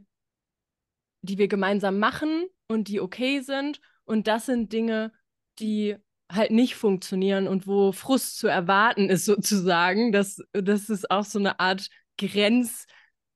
die 1.22 1.36
wir 1.36 1.48
gemeinsam 1.48 1.98
machen 1.98 2.46
und 2.68 2.88
die 2.88 3.00
okay 3.00 3.40
sind. 3.40 3.80
Und 4.04 4.28
das 4.28 4.46
sind 4.46 4.72
Dinge, 4.72 5.12
die 5.58 5.96
halt 6.30 6.52
nicht 6.52 6.76
funktionieren 6.76 7.48
und 7.48 7.66
wo 7.66 7.92
Frust 7.92 8.38
zu 8.38 8.46
erwarten 8.46 9.10
ist, 9.10 9.24
sozusagen. 9.24 10.12
Das, 10.12 10.40
das 10.52 10.88
ist 10.88 11.10
auch 11.10 11.24
so 11.24 11.38
eine 11.38 11.58
Art 11.58 11.88
Grenz, 12.18 12.86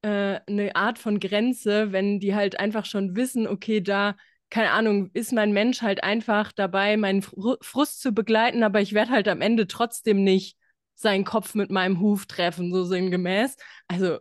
äh, 0.02 0.40
eine 0.46 0.76
Art 0.76 0.98
von 0.98 1.20
Grenze, 1.20 1.92
wenn 1.92 2.20
die 2.20 2.34
halt 2.34 2.58
einfach 2.58 2.84
schon 2.84 3.16
wissen, 3.16 3.46
okay, 3.46 3.80
da 3.80 4.16
keine 4.50 4.72
Ahnung, 4.72 5.10
ist 5.14 5.32
mein 5.32 5.52
Mensch 5.52 5.80
halt 5.80 6.02
einfach 6.02 6.50
dabei, 6.52 6.96
meinen 6.96 7.22
Frust 7.22 8.00
zu 8.02 8.12
begleiten, 8.12 8.64
aber 8.64 8.80
ich 8.80 8.92
werde 8.92 9.12
halt 9.12 9.28
am 9.28 9.40
Ende 9.40 9.68
trotzdem 9.68 10.24
nicht 10.24 10.58
seinen 10.96 11.24
Kopf 11.24 11.54
mit 11.54 11.70
meinem 11.70 12.00
Huf 12.00 12.26
treffen, 12.26 12.72
so 12.72 12.84
sinngemäß. 12.84 13.56
Also 13.88 14.18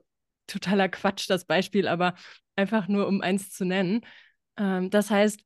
totaler 0.48 0.88
Quatsch, 0.88 1.30
das 1.30 1.46
Beispiel, 1.46 1.88
aber 1.88 2.14
einfach 2.56 2.88
nur, 2.88 3.08
um 3.08 3.22
eins 3.22 3.52
zu 3.52 3.66
nennen. 3.66 4.02
Ähm, 4.58 4.90
das 4.92 5.10
heißt, 5.10 5.42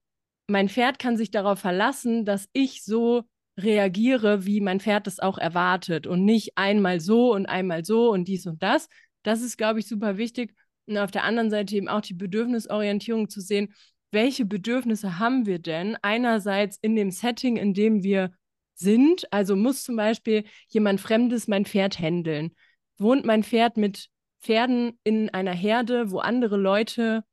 mein 0.48 0.70
Pferd 0.70 1.00
kann 1.00 1.18
sich 1.18 1.32
darauf 1.32 1.60
verlassen, 1.60 2.26
dass 2.26 2.50
ich 2.54 2.84
so 2.84 3.24
reagiere, 3.58 4.46
wie 4.46 4.62
mein 4.62 4.80
Pferd 4.80 5.08
es 5.08 5.20
auch 5.20 5.38
erwartet 5.38 6.08
und 6.08 6.26
nicht 6.26 6.58
einmal 6.58 7.00
so 7.00 7.34
und 7.34 7.46
einmal 7.46 7.86
so 7.86 8.12
und 8.12 8.28
dies 8.28 8.46
und 8.48 8.62
das. 8.62 8.90
Das 9.24 9.42
ist, 9.42 9.58
glaube 9.58 9.80
ich, 9.80 9.88
super 9.88 10.18
wichtig. 10.18 10.56
Und 10.86 10.98
auf 10.98 11.12
der 11.12 11.24
anderen 11.24 11.50
Seite 11.50 11.76
eben 11.76 11.88
auch 11.88 12.02
die 12.02 12.14
Bedürfnisorientierung 12.14 13.30
zu 13.30 13.42
sehen, 13.42 13.74
welche 14.12 14.46
Bedürfnisse 14.46 15.18
haben 15.18 15.46
wir 15.46 15.60
denn 15.60 15.98
einerseits 16.02 16.78
in 16.82 16.96
dem 16.96 17.10
Setting, 17.10 17.58
in 17.58 17.74
dem 17.74 18.04
wir 18.04 18.32
sind? 18.76 19.32
Also 19.32 19.56
muss 19.56 19.84
zum 19.84 19.96
Beispiel 19.96 20.44
jemand 20.68 21.02
Fremdes 21.02 21.48
mein 21.48 21.66
Pferd 21.66 22.00
händeln? 22.00 22.52
Wohnt 22.98 23.26
mein 23.26 23.44
Pferd 23.44 23.78
mit 23.78 24.10
Pferden 24.42 25.00
in 25.04 25.30
einer 25.30 25.54
Herde, 25.54 26.12
wo 26.12 26.20
andere 26.20 26.58
Leute 26.58 27.24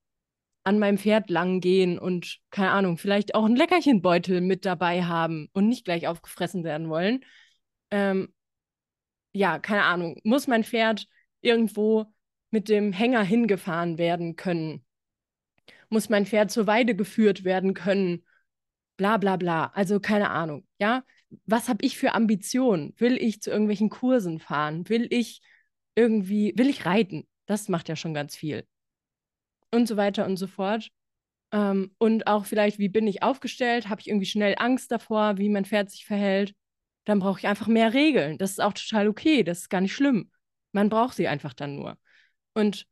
an 0.62 0.78
meinem 0.78 0.98
Pferd 0.98 1.30
lang 1.30 1.60
gehen 1.60 1.98
und, 1.98 2.38
keine 2.50 2.70
Ahnung, 2.70 2.98
vielleicht 2.98 3.34
auch 3.34 3.44
einen 3.44 3.56
Leckerchenbeutel 3.56 4.40
mit 4.40 4.64
dabei 4.64 5.04
haben 5.04 5.48
und 5.52 5.68
nicht 5.68 5.84
gleich 5.84 6.06
aufgefressen 6.06 6.64
werden 6.64 6.88
wollen? 6.88 7.24
Ähm, 7.90 8.32
ja, 9.32 9.58
keine 9.58 9.84
Ahnung. 9.84 10.18
Muss 10.22 10.46
mein 10.46 10.64
Pferd 10.64 11.06
irgendwo 11.40 12.06
mit 12.50 12.68
dem 12.68 12.92
Hänger 12.92 13.22
hingefahren 13.22 13.98
werden 13.98 14.36
können? 14.36 14.84
muss 15.90 16.08
mein 16.08 16.26
Pferd 16.26 16.50
zur 16.50 16.66
Weide 16.66 16.94
geführt 16.94 17.44
werden 17.44 17.74
können, 17.74 18.24
bla 18.96 19.18
bla 19.18 19.36
bla. 19.36 19.66
Also 19.74 20.00
keine 20.00 20.30
Ahnung, 20.30 20.66
ja. 20.78 21.04
Was 21.46 21.68
habe 21.68 21.84
ich 21.84 21.96
für 21.96 22.14
Ambitionen? 22.14 22.94
Will 22.98 23.16
ich 23.16 23.40
zu 23.40 23.50
irgendwelchen 23.50 23.90
Kursen 23.90 24.40
fahren? 24.40 24.88
Will 24.88 25.06
ich 25.10 25.42
irgendwie, 25.94 26.52
will 26.56 26.68
ich 26.68 26.86
reiten? 26.86 27.28
Das 27.46 27.68
macht 27.68 27.88
ja 27.88 27.96
schon 27.96 28.14
ganz 28.14 28.34
viel. 28.36 28.66
Und 29.70 29.86
so 29.86 29.96
weiter 29.96 30.26
und 30.26 30.36
so 30.36 30.46
fort. 30.48 30.90
Ähm, 31.52 31.94
und 31.98 32.26
auch 32.26 32.46
vielleicht, 32.46 32.78
wie 32.78 32.88
bin 32.88 33.06
ich 33.06 33.22
aufgestellt? 33.22 33.88
Habe 33.88 34.00
ich 34.00 34.08
irgendwie 34.08 34.26
schnell 34.26 34.56
Angst 34.58 34.90
davor, 34.90 35.38
wie 35.38 35.48
mein 35.48 35.64
Pferd 35.64 35.90
sich 35.90 36.04
verhält? 36.04 36.54
Dann 37.04 37.20
brauche 37.20 37.38
ich 37.38 37.46
einfach 37.46 37.68
mehr 37.68 37.94
Regeln. 37.94 38.38
Das 38.38 38.50
ist 38.50 38.60
auch 38.60 38.72
total 38.72 39.08
okay. 39.08 39.44
Das 39.44 39.60
ist 39.60 39.68
gar 39.70 39.80
nicht 39.80 39.94
schlimm. 39.94 40.30
Man 40.72 40.88
braucht 40.88 41.16
sie 41.16 41.28
einfach 41.28 41.54
dann 41.54 41.76
nur. 41.76 41.98
Und 42.54 42.86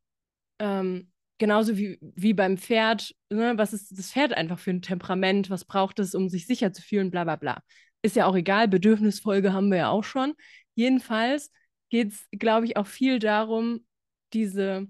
ähm, 0.59 1.11
genauso 1.39 1.76
wie, 1.76 1.99
wie 2.01 2.35
beim 2.35 2.59
Pferd, 2.59 3.14
ne, 3.31 3.55
was 3.57 3.72
ist 3.72 3.97
das 3.97 4.12
Pferd 4.12 4.33
einfach 4.33 4.59
für 4.59 4.70
ein 4.70 4.83
Temperament, 4.83 5.51
was 5.51 5.64
braucht 5.64 5.99
es, 5.99 6.14
um 6.14 6.29
sich 6.29 6.47
sicher 6.47 6.72
zu 6.72 6.83
fühlen, 6.83 7.11
bla 7.11 7.24
bla 7.24 7.37
bla. 7.37 7.62
Ist 8.03 8.16
ja 8.16 8.26
auch 8.26 8.37
egal, 8.37 8.68
Bedürfnisfolge 8.68 9.53
haben 9.53 9.70
wir 9.70 9.79
ja 9.79 9.89
auch 9.91 10.05
schon. 10.05 10.35
Jedenfalls 10.74 11.51
geht 11.91 12.12
es, 12.12 12.29
glaube 12.33 12.66
ich, 12.66 12.76
auch 12.76 12.87
viel 12.87 13.18
darum, 13.18 13.87
diese 14.33 14.87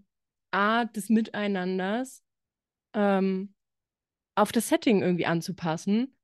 Art 0.51 0.97
des 0.97 1.09
Miteinanders 1.09 2.23
ähm, 2.95 3.55
auf 4.35 4.53
das 4.53 4.69
Setting 4.69 5.03
irgendwie 5.03 5.27
anzupassen. 5.27 6.17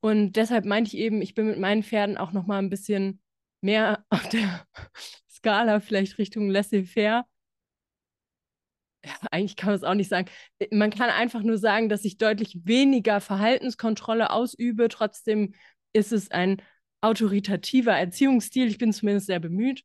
Und 0.00 0.32
deshalb 0.32 0.64
meinte 0.64 0.88
ich 0.88 0.96
eben, 0.96 1.22
ich 1.22 1.34
bin 1.34 1.46
mit 1.46 1.58
meinen 1.58 1.82
Pferden 1.82 2.18
auch 2.18 2.32
noch 2.32 2.46
mal 2.46 2.58
ein 2.58 2.70
bisschen 2.70 3.20
mehr 3.60 4.04
auf 4.10 4.28
der 4.28 4.66
Skala 5.38 5.80
vielleicht 5.80 6.18
Richtung 6.18 6.50
laissez-faire 6.50 7.24
ja, 9.04 9.12
eigentlich 9.30 9.56
kann 9.56 9.68
man 9.68 9.76
es 9.76 9.84
auch 9.84 9.94
nicht 9.94 10.08
sagen. 10.08 10.28
Äh, 10.58 10.74
man 10.74 10.90
kann 10.90 11.10
einfach 11.10 11.42
nur 11.42 11.58
sagen, 11.58 11.88
dass 11.88 12.04
ich 12.04 12.18
deutlich 12.18 12.60
weniger 12.64 13.20
Verhaltenskontrolle 13.20 14.30
ausübe. 14.30 14.88
Trotzdem 14.88 15.54
ist 15.92 16.12
es 16.12 16.30
ein 16.30 16.62
autoritativer 17.00 17.92
Erziehungsstil. 17.92 18.68
Ich 18.68 18.78
bin 18.78 18.92
zumindest 18.92 19.26
sehr 19.26 19.40
bemüht, 19.40 19.84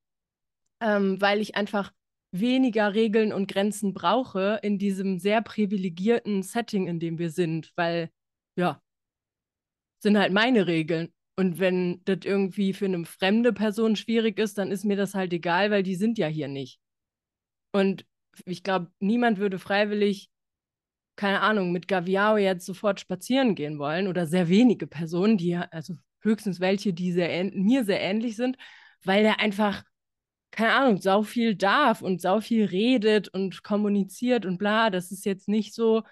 ähm, 0.82 1.22
weil 1.22 1.42
ich 1.42 1.56
einfach 1.56 1.94
weniger 2.32 2.96
Regeln 2.96 3.32
und 3.32 3.48
Grenzen 3.48 3.94
brauche 3.94 4.60
in 4.64 4.80
diesem 4.80 5.20
sehr 5.20 5.42
privilegierten 5.42 6.42
Setting, 6.42 6.88
in 6.88 7.00
dem 7.00 7.20
wir 7.20 7.30
sind, 7.30 7.72
weil 7.76 8.10
ja, 8.56 8.82
sind 10.00 10.18
halt 10.18 10.34
meine 10.34 10.68
Regeln. 10.68 11.14
Und 11.36 11.60
wenn 11.60 12.02
das 12.06 12.20
irgendwie 12.24 12.74
für 12.74 12.86
eine 12.86 13.06
fremde 13.06 13.54
Person 13.54 13.96
schwierig 13.96 14.38
ist, 14.40 14.58
dann 14.58 14.72
ist 14.72 14.86
mir 14.86 14.96
das 14.96 15.16
halt 15.16 15.34
egal, 15.34 15.72
weil 15.72 15.84
die 15.84 15.96
sind 15.96 16.18
ja 16.18 16.28
hier 16.28 16.48
nicht. 16.48 16.80
Und 17.72 18.06
ich 18.46 18.64
glaube, 18.64 18.92
niemand 19.00 19.40
würde 19.40 19.58
freiwillig, 19.58 20.30
keine 21.16 21.42
Ahnung, 21.42 21.72
mit 21.72 21.88
Gaviao 21.88 22.38
jetzt 22.38 22.66
sofort 22.66 23.00
spazieren 23.00 23.56
gehen 23.56 23.80
wollen 23.80 24.08
oder 24.08 24.28
sehr 24.28 24.48
wenige 24.48 24.88
Personen, 24.88 25.38
die 25.38 25.56
also 25.56 25.96
höchstens 26.22 26.60
welche, 26.60 26.94
die 26.94 27.12
sehr 27.12 27.52
mir 27.54 27.84
sehr 27.84 28.02
ähnlich 28.02 28.36
sind, 28.36 28.58
weil 29.04 29.26
er 29.26 29.40
einfach, 29.40 29.84
keine 30.52 30.74
Ahnung, 30.74 31.02
sau 31.02 31.24
viel 31.24 31.56
darf 31.56 32.02
und 32.02 32.22
sau 32.22 32.42
viel 32.42 32.66
redet 32.66 33.28
und 33.28 33.64
kommuniziert 33.64 34.46
und 34.46 34.58
bla. 34.58 34.90
Das 34.90 35.12
ist 35.12 35.26
jetzt 35.26 35.48
nicht 35.48 35.74
so, 35.74 36.04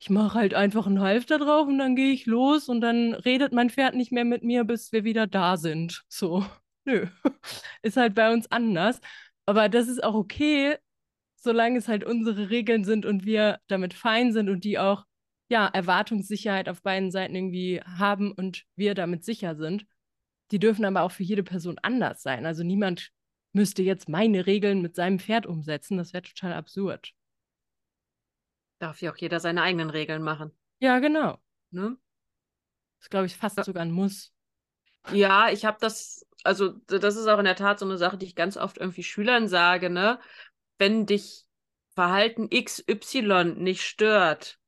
ich 0.00 0.10
mache 0.10 0.38
halt 0.38 0.54
einfach 0.54 0.86
einen 0.86 1.00
Halfter 1.00 1.38
drauf 1.38 1.66
und 1.66 1.78
dann 1.78 1.96
gehe 1.96 2.12
ich 2.12 2.26
los 2.26 2.68
und 2.68 2.80
dann 2.80 3.14
redet 3.14 3.52
mein 3.52 3.70
Pferd 3.70 3.94
nicht 3.94 4.12
mehr 4.12 4.24
mit 4.24 4.44
mir, 4.44 4.64
bis 4.64 4.92
wir 4.92 5.04
wieder 5.04 5.26
da 5.26 5.56
sind. 5.56 6.04
So, 6.08 6.44
nö. 6.84 7.06
Ist 7.82 7.96
halt 7.96 8.14
bei 8.14 8.32
uns 8.32 8.50
anders. 8.50 9.00
Aber 9.46 9.68
das 9.68 9.88
ist 9.88 10.04
auch 10.04 10.14
okay, 10.14 10.76
solange 11.36 11.78
es 11.78 11.88
halt 11.88 12.04
unsere 12.04 12.50
Regeln 12.50 12.84
sind 12.84 13.06
und 13.06 13.24
wir 13.24 13.60
damit 13.66 13.94
fein 13.94 14.32
sind 14.32 14.50
und 14.50 14.64
die 14.64 14.78
auch, 14.78 15.04
ja, 15.50 15.66
Erwartungssicherheit 15.66 16.68
auf 16.68 16.82
beiden 16.82 17.10
Seiten 17.10 17.34
irgendwie 17.34 17.80
haben 17.80 18.32
und 18.32 18.64
wir 18.76 18.94
damit 18.94 19.24
sicher 19.24 19.56
sind. 19.56 19.86
Die 20.50 20.58
dürfen 20.58 20.84
aber 20.84 21.02
auch 21.02 21.12
für 21.12 21.22
jede 21.22 21.42
Person 21.42 21.78
anders 21.82 22.22
sein. 22.22 22.44
Also 22.44 22.62
niemand 22.62 23.10
müsste 23.54 23.82
jetzt 23.82 24.08
meine 24.08 24.46
Regeln 24.46 24.82
mit 24.82 24.94
seinem 24.94 25.18
Pferd 25.18 25.46
umsetzen. 25.46 25.96
Das 25.96 26.12
wäre 26.12 26.22
total 26.22 26.52
absurd. 26.52 27.14
Darf 28.78 29.00
ja 29.02 29.12
auch 29.12 29.16
jeder 29.16 29.40
seine 29.40 29.62
eigenen 29.62 29.90
Regeln 29.90 30.22
machen. 30.22 30.52
Ja, 30.78 30.98
genau. 31.00 31.38
Ne? 31.70 31.96
Das 33.00 33.10
glaube 33.10 33.26
ich 33.26 33.36
fast 33.36 33.62
sogar 33.64 33.82
ein 33.82 33.90
Muss. 33.90 34.32
Ja, 35.12 35.50
ich 35.50 35.64
habe 35.64 35.78
das, 35.80 36.26
also 36.44 36.70
das 36.86 37.16
ist 37.16 37.26
auch 37.26 37.38
in 37.38 37.44
der 37.44 37.56
Tat 37.56 37.78
so 37.78 37.86
eine 37.86 37.98
Sache, 37.98 38.18
die 38.18 38.26
ich 38.26 38.34
ganz 38.34 38.56
oft 38.56 38.78
irgendwie 38.78 39.02
Schülern 39.02 39.48
sage, 39.48 39.90
ne? 39.90 40.20
Wenn 40.78 41.06
dich 41.06 41.46
Verhalten 41.94 42.50
XY 42.50 43.54
nicht 43.56 43.82
stört, 43.82 44.60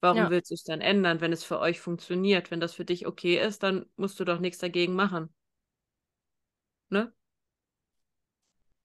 warum 0.00 0.18
ja. 0.18 0.30
willst 0.30 0.50
du 0.50 0.54
es 0.54 0.64
dann 0.64 0.80
ändern, 0.80 1.20
wenn 1.20 1.32
es 1.32 1.44
für 1.44 1.58
euch 1.58 1.80
funktioniert? 1.80 2.50
Wenn 2.50 2.60
das 2.60 2.74
für 2.74 2.84
dich 2.84 3.06
okay 3.06 3.38
ist, 3.38 3.62
dann 3.62 3.86
musst 3.96 4.18
du 4.20 4.24
doch 4.24 4.38
nichts 4.38 4.58
dagegen 4.58 4.94
machen. 4.94 5.32
Ne? 6.90 7.12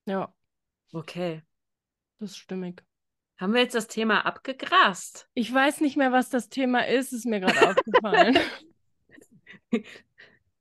Ja. 0.05 0.33
Okay. 0.91 1.43
Das 2.19 2.31
ist 2.31 2.37
stimmig. 2.37 2.83
Haben 3.37 3.53
wir 3.53 3.61
jetzt 3.61 3.75
das 3.75 3.87
Thema 3.87 4.25
abgegrast? 4.25 5.27
Ich 5.33 5.53
weiß 5.53 5.81
nicht 5.81 5.97
mehr, 5.97 6.11
was 6.11 6.29
das 6.29 6.49
Thema 6.49 6.87
ist, 6.87 7.13
ist 7.13 7.25
mir 7.25 7.39
gerade 7.39 7.69
aufgefallen. 7.69 8.39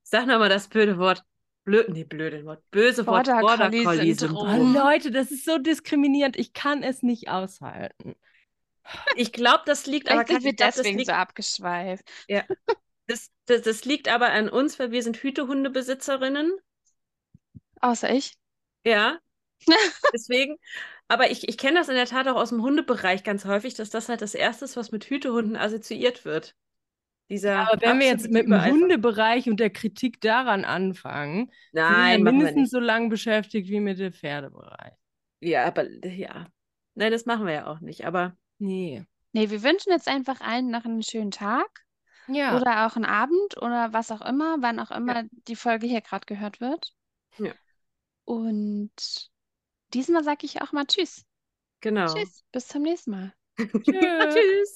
Sag 0.02 0.26
nochmal 0.26 0.48
das 0.48 0.68
blöde 0.68 0.98
Wort. 0.98 1.22
Blöd, 1.64 1.88
nee, 1.90 2.04
blöde 2.04 2.44
Wort. 2.44 2.62
Böse 2.70 3.06
Wort 3.06 3.26
Border 3.26 3.70
Collie 3.70 4.14
Syndrom. 4.14 4.74
Oh, 4.76 4.78
Leute, 4.78 5.10
das 5.10 5.30
ist 5.30 5.44
so 5.44 5.58
diskriminierend. 5.58 6.36
Ich 6.36 6.52
kann 6.52 6.82
es 6.82 7.02
nicht 7.02 7.28
aushalten. 7.28 8.16
Ich 9.14 9.32
glaube, 9.32 9.62
das 9.66 9.86
liegt 9.86 10.08
Vielleicht 10.08 10.30
aber 10.30 10.40
sind 10.40 10.44
wir 10.44 10.56
deswegen 10.56 10.98
liegt, 10.98 11.08
so 11.08 11.14
abgeschweift. 11.14 12.10
Ja. 12.26 12.44
Das, 13.06 13.30
das, 13.46 13.62
das 13.62 13.84
liegt 13.84 14.08
aber 14.08 14.30
an 14.30 14.48
uns, 14.48 14.78
weil 14.78 14.90
wir 14.90 15.02
sind 15.02 15.16
Hütehundebesitzerinnen. 15.18 16.52
Außer 17.80 18.10
ich. 18.10 18.34
Ja. 18.84 19.18
Deswegen. 20.12 20.56
Aber 21.12 21.30
ich, 21.30 21.46
ich 21.46 21.58
kenne 21.58 21.78
das 21.78 21.90
in 21.90 21.94
der 21.94 22.06
Tat 22.06 22.26
auch 22.26 22.36
aus 22.36 22.48
dem 22.48 22.62
Hundebereich 22.62 23.22
ganz 23.22 23.44
häufig, 23.44 23.74
dass 23.74 23.90
das 23.90 24.08
halt 24.08 24.22
das 24.22 24.34
Erste 24.34 24.64
ist, 24.64 24.78
was 24.78 24.92
mit 24.92 25.04
Hütehunden 25.04 25.56
assoziiert 25.56 26.24
wird. 26.24 26.54
Dieser 27.28 27.52
ja, 27.52 27.68
aber 27.70 27.82
wenn 27.82 28.00
wir 28.00 28.06
jetzt 28.06 28.30
mit 28.30 28.46
dem 28.46 28.64
Hundebereich 28.64 29.46
und 29.46 29.60
der 29.60 29.68
Kritik 29.68 30.22
daran 30.22 30.64
anfangen, 30.64 31.52
Nein, 31.72 32.14
sind 32.14 32.24
wir 32.24 32.32
mindestens 32.32 32.70
so 32.70 32.80
lange 32.80 33.10
beschäftigt 33.10 33.68
wie 33.68 33.80
mit 33.80 33.98
dem 33.98 34.14
Pferdebereich. 34.14 34.94
Ja, 35.40 35.66
aber 35.66 35.86
ja. 35.90 36.46
Nein, 36.94 37.12
das 37.12 37.26
machen 37.26 37.44
wir 37.44 37.52
ja 37.52 37.66
auch 37.66 37.80
nicht. 37.80 38.06
Aber 38.06 38.34
nee. 38.56 39.04
Nee, 39.32 39.50
wir 39.50 39.62
wünschen 39.62 39.92
jetzt 39.92 40.08
einfach 40.08 40.40
allen 40.40 40.70
noch 40.70 40.86
einen 40.86 41.02
schönen 41.02 41.30
Tag. 41.30 41.68
Ja. 42.26 42.56
Oder 42.56 42.86
auch 42.86 42.96
einen 42.96 43.04
Abend 43.04 43.60
oder 43.60 43.92
was 43.92 44.10
auch 44.10 44.22
immer, 44.22 44.56
wann 44.60 44.80
auch 44.80 44.90
immer 44.90 45.24
ja. 45.24 45.28
die 45.46 45.56
Folge 45.56 45.86
hier 45.86 46.00
gerade 46.00 46.24
gehört 46.24 46.62
wird. 46.62 46.94
Ja. 47.36 47.52
Und 48.24 49.30
diesmal 49.94 50.24
sage 50.24 50.46
ich 50.46 50.62
auch 50.62 50.72
mal 50.72 50.86
Tschüss. 50.86 51.24
Genau. 51.80 52.06
Tschüss, 52.06 52.44
bis 52.52 52.68
zum 52.68 52.82
nächsten 52.82 53.10
Mal. 53.10 53.32
Tschüss. 53.84 54.74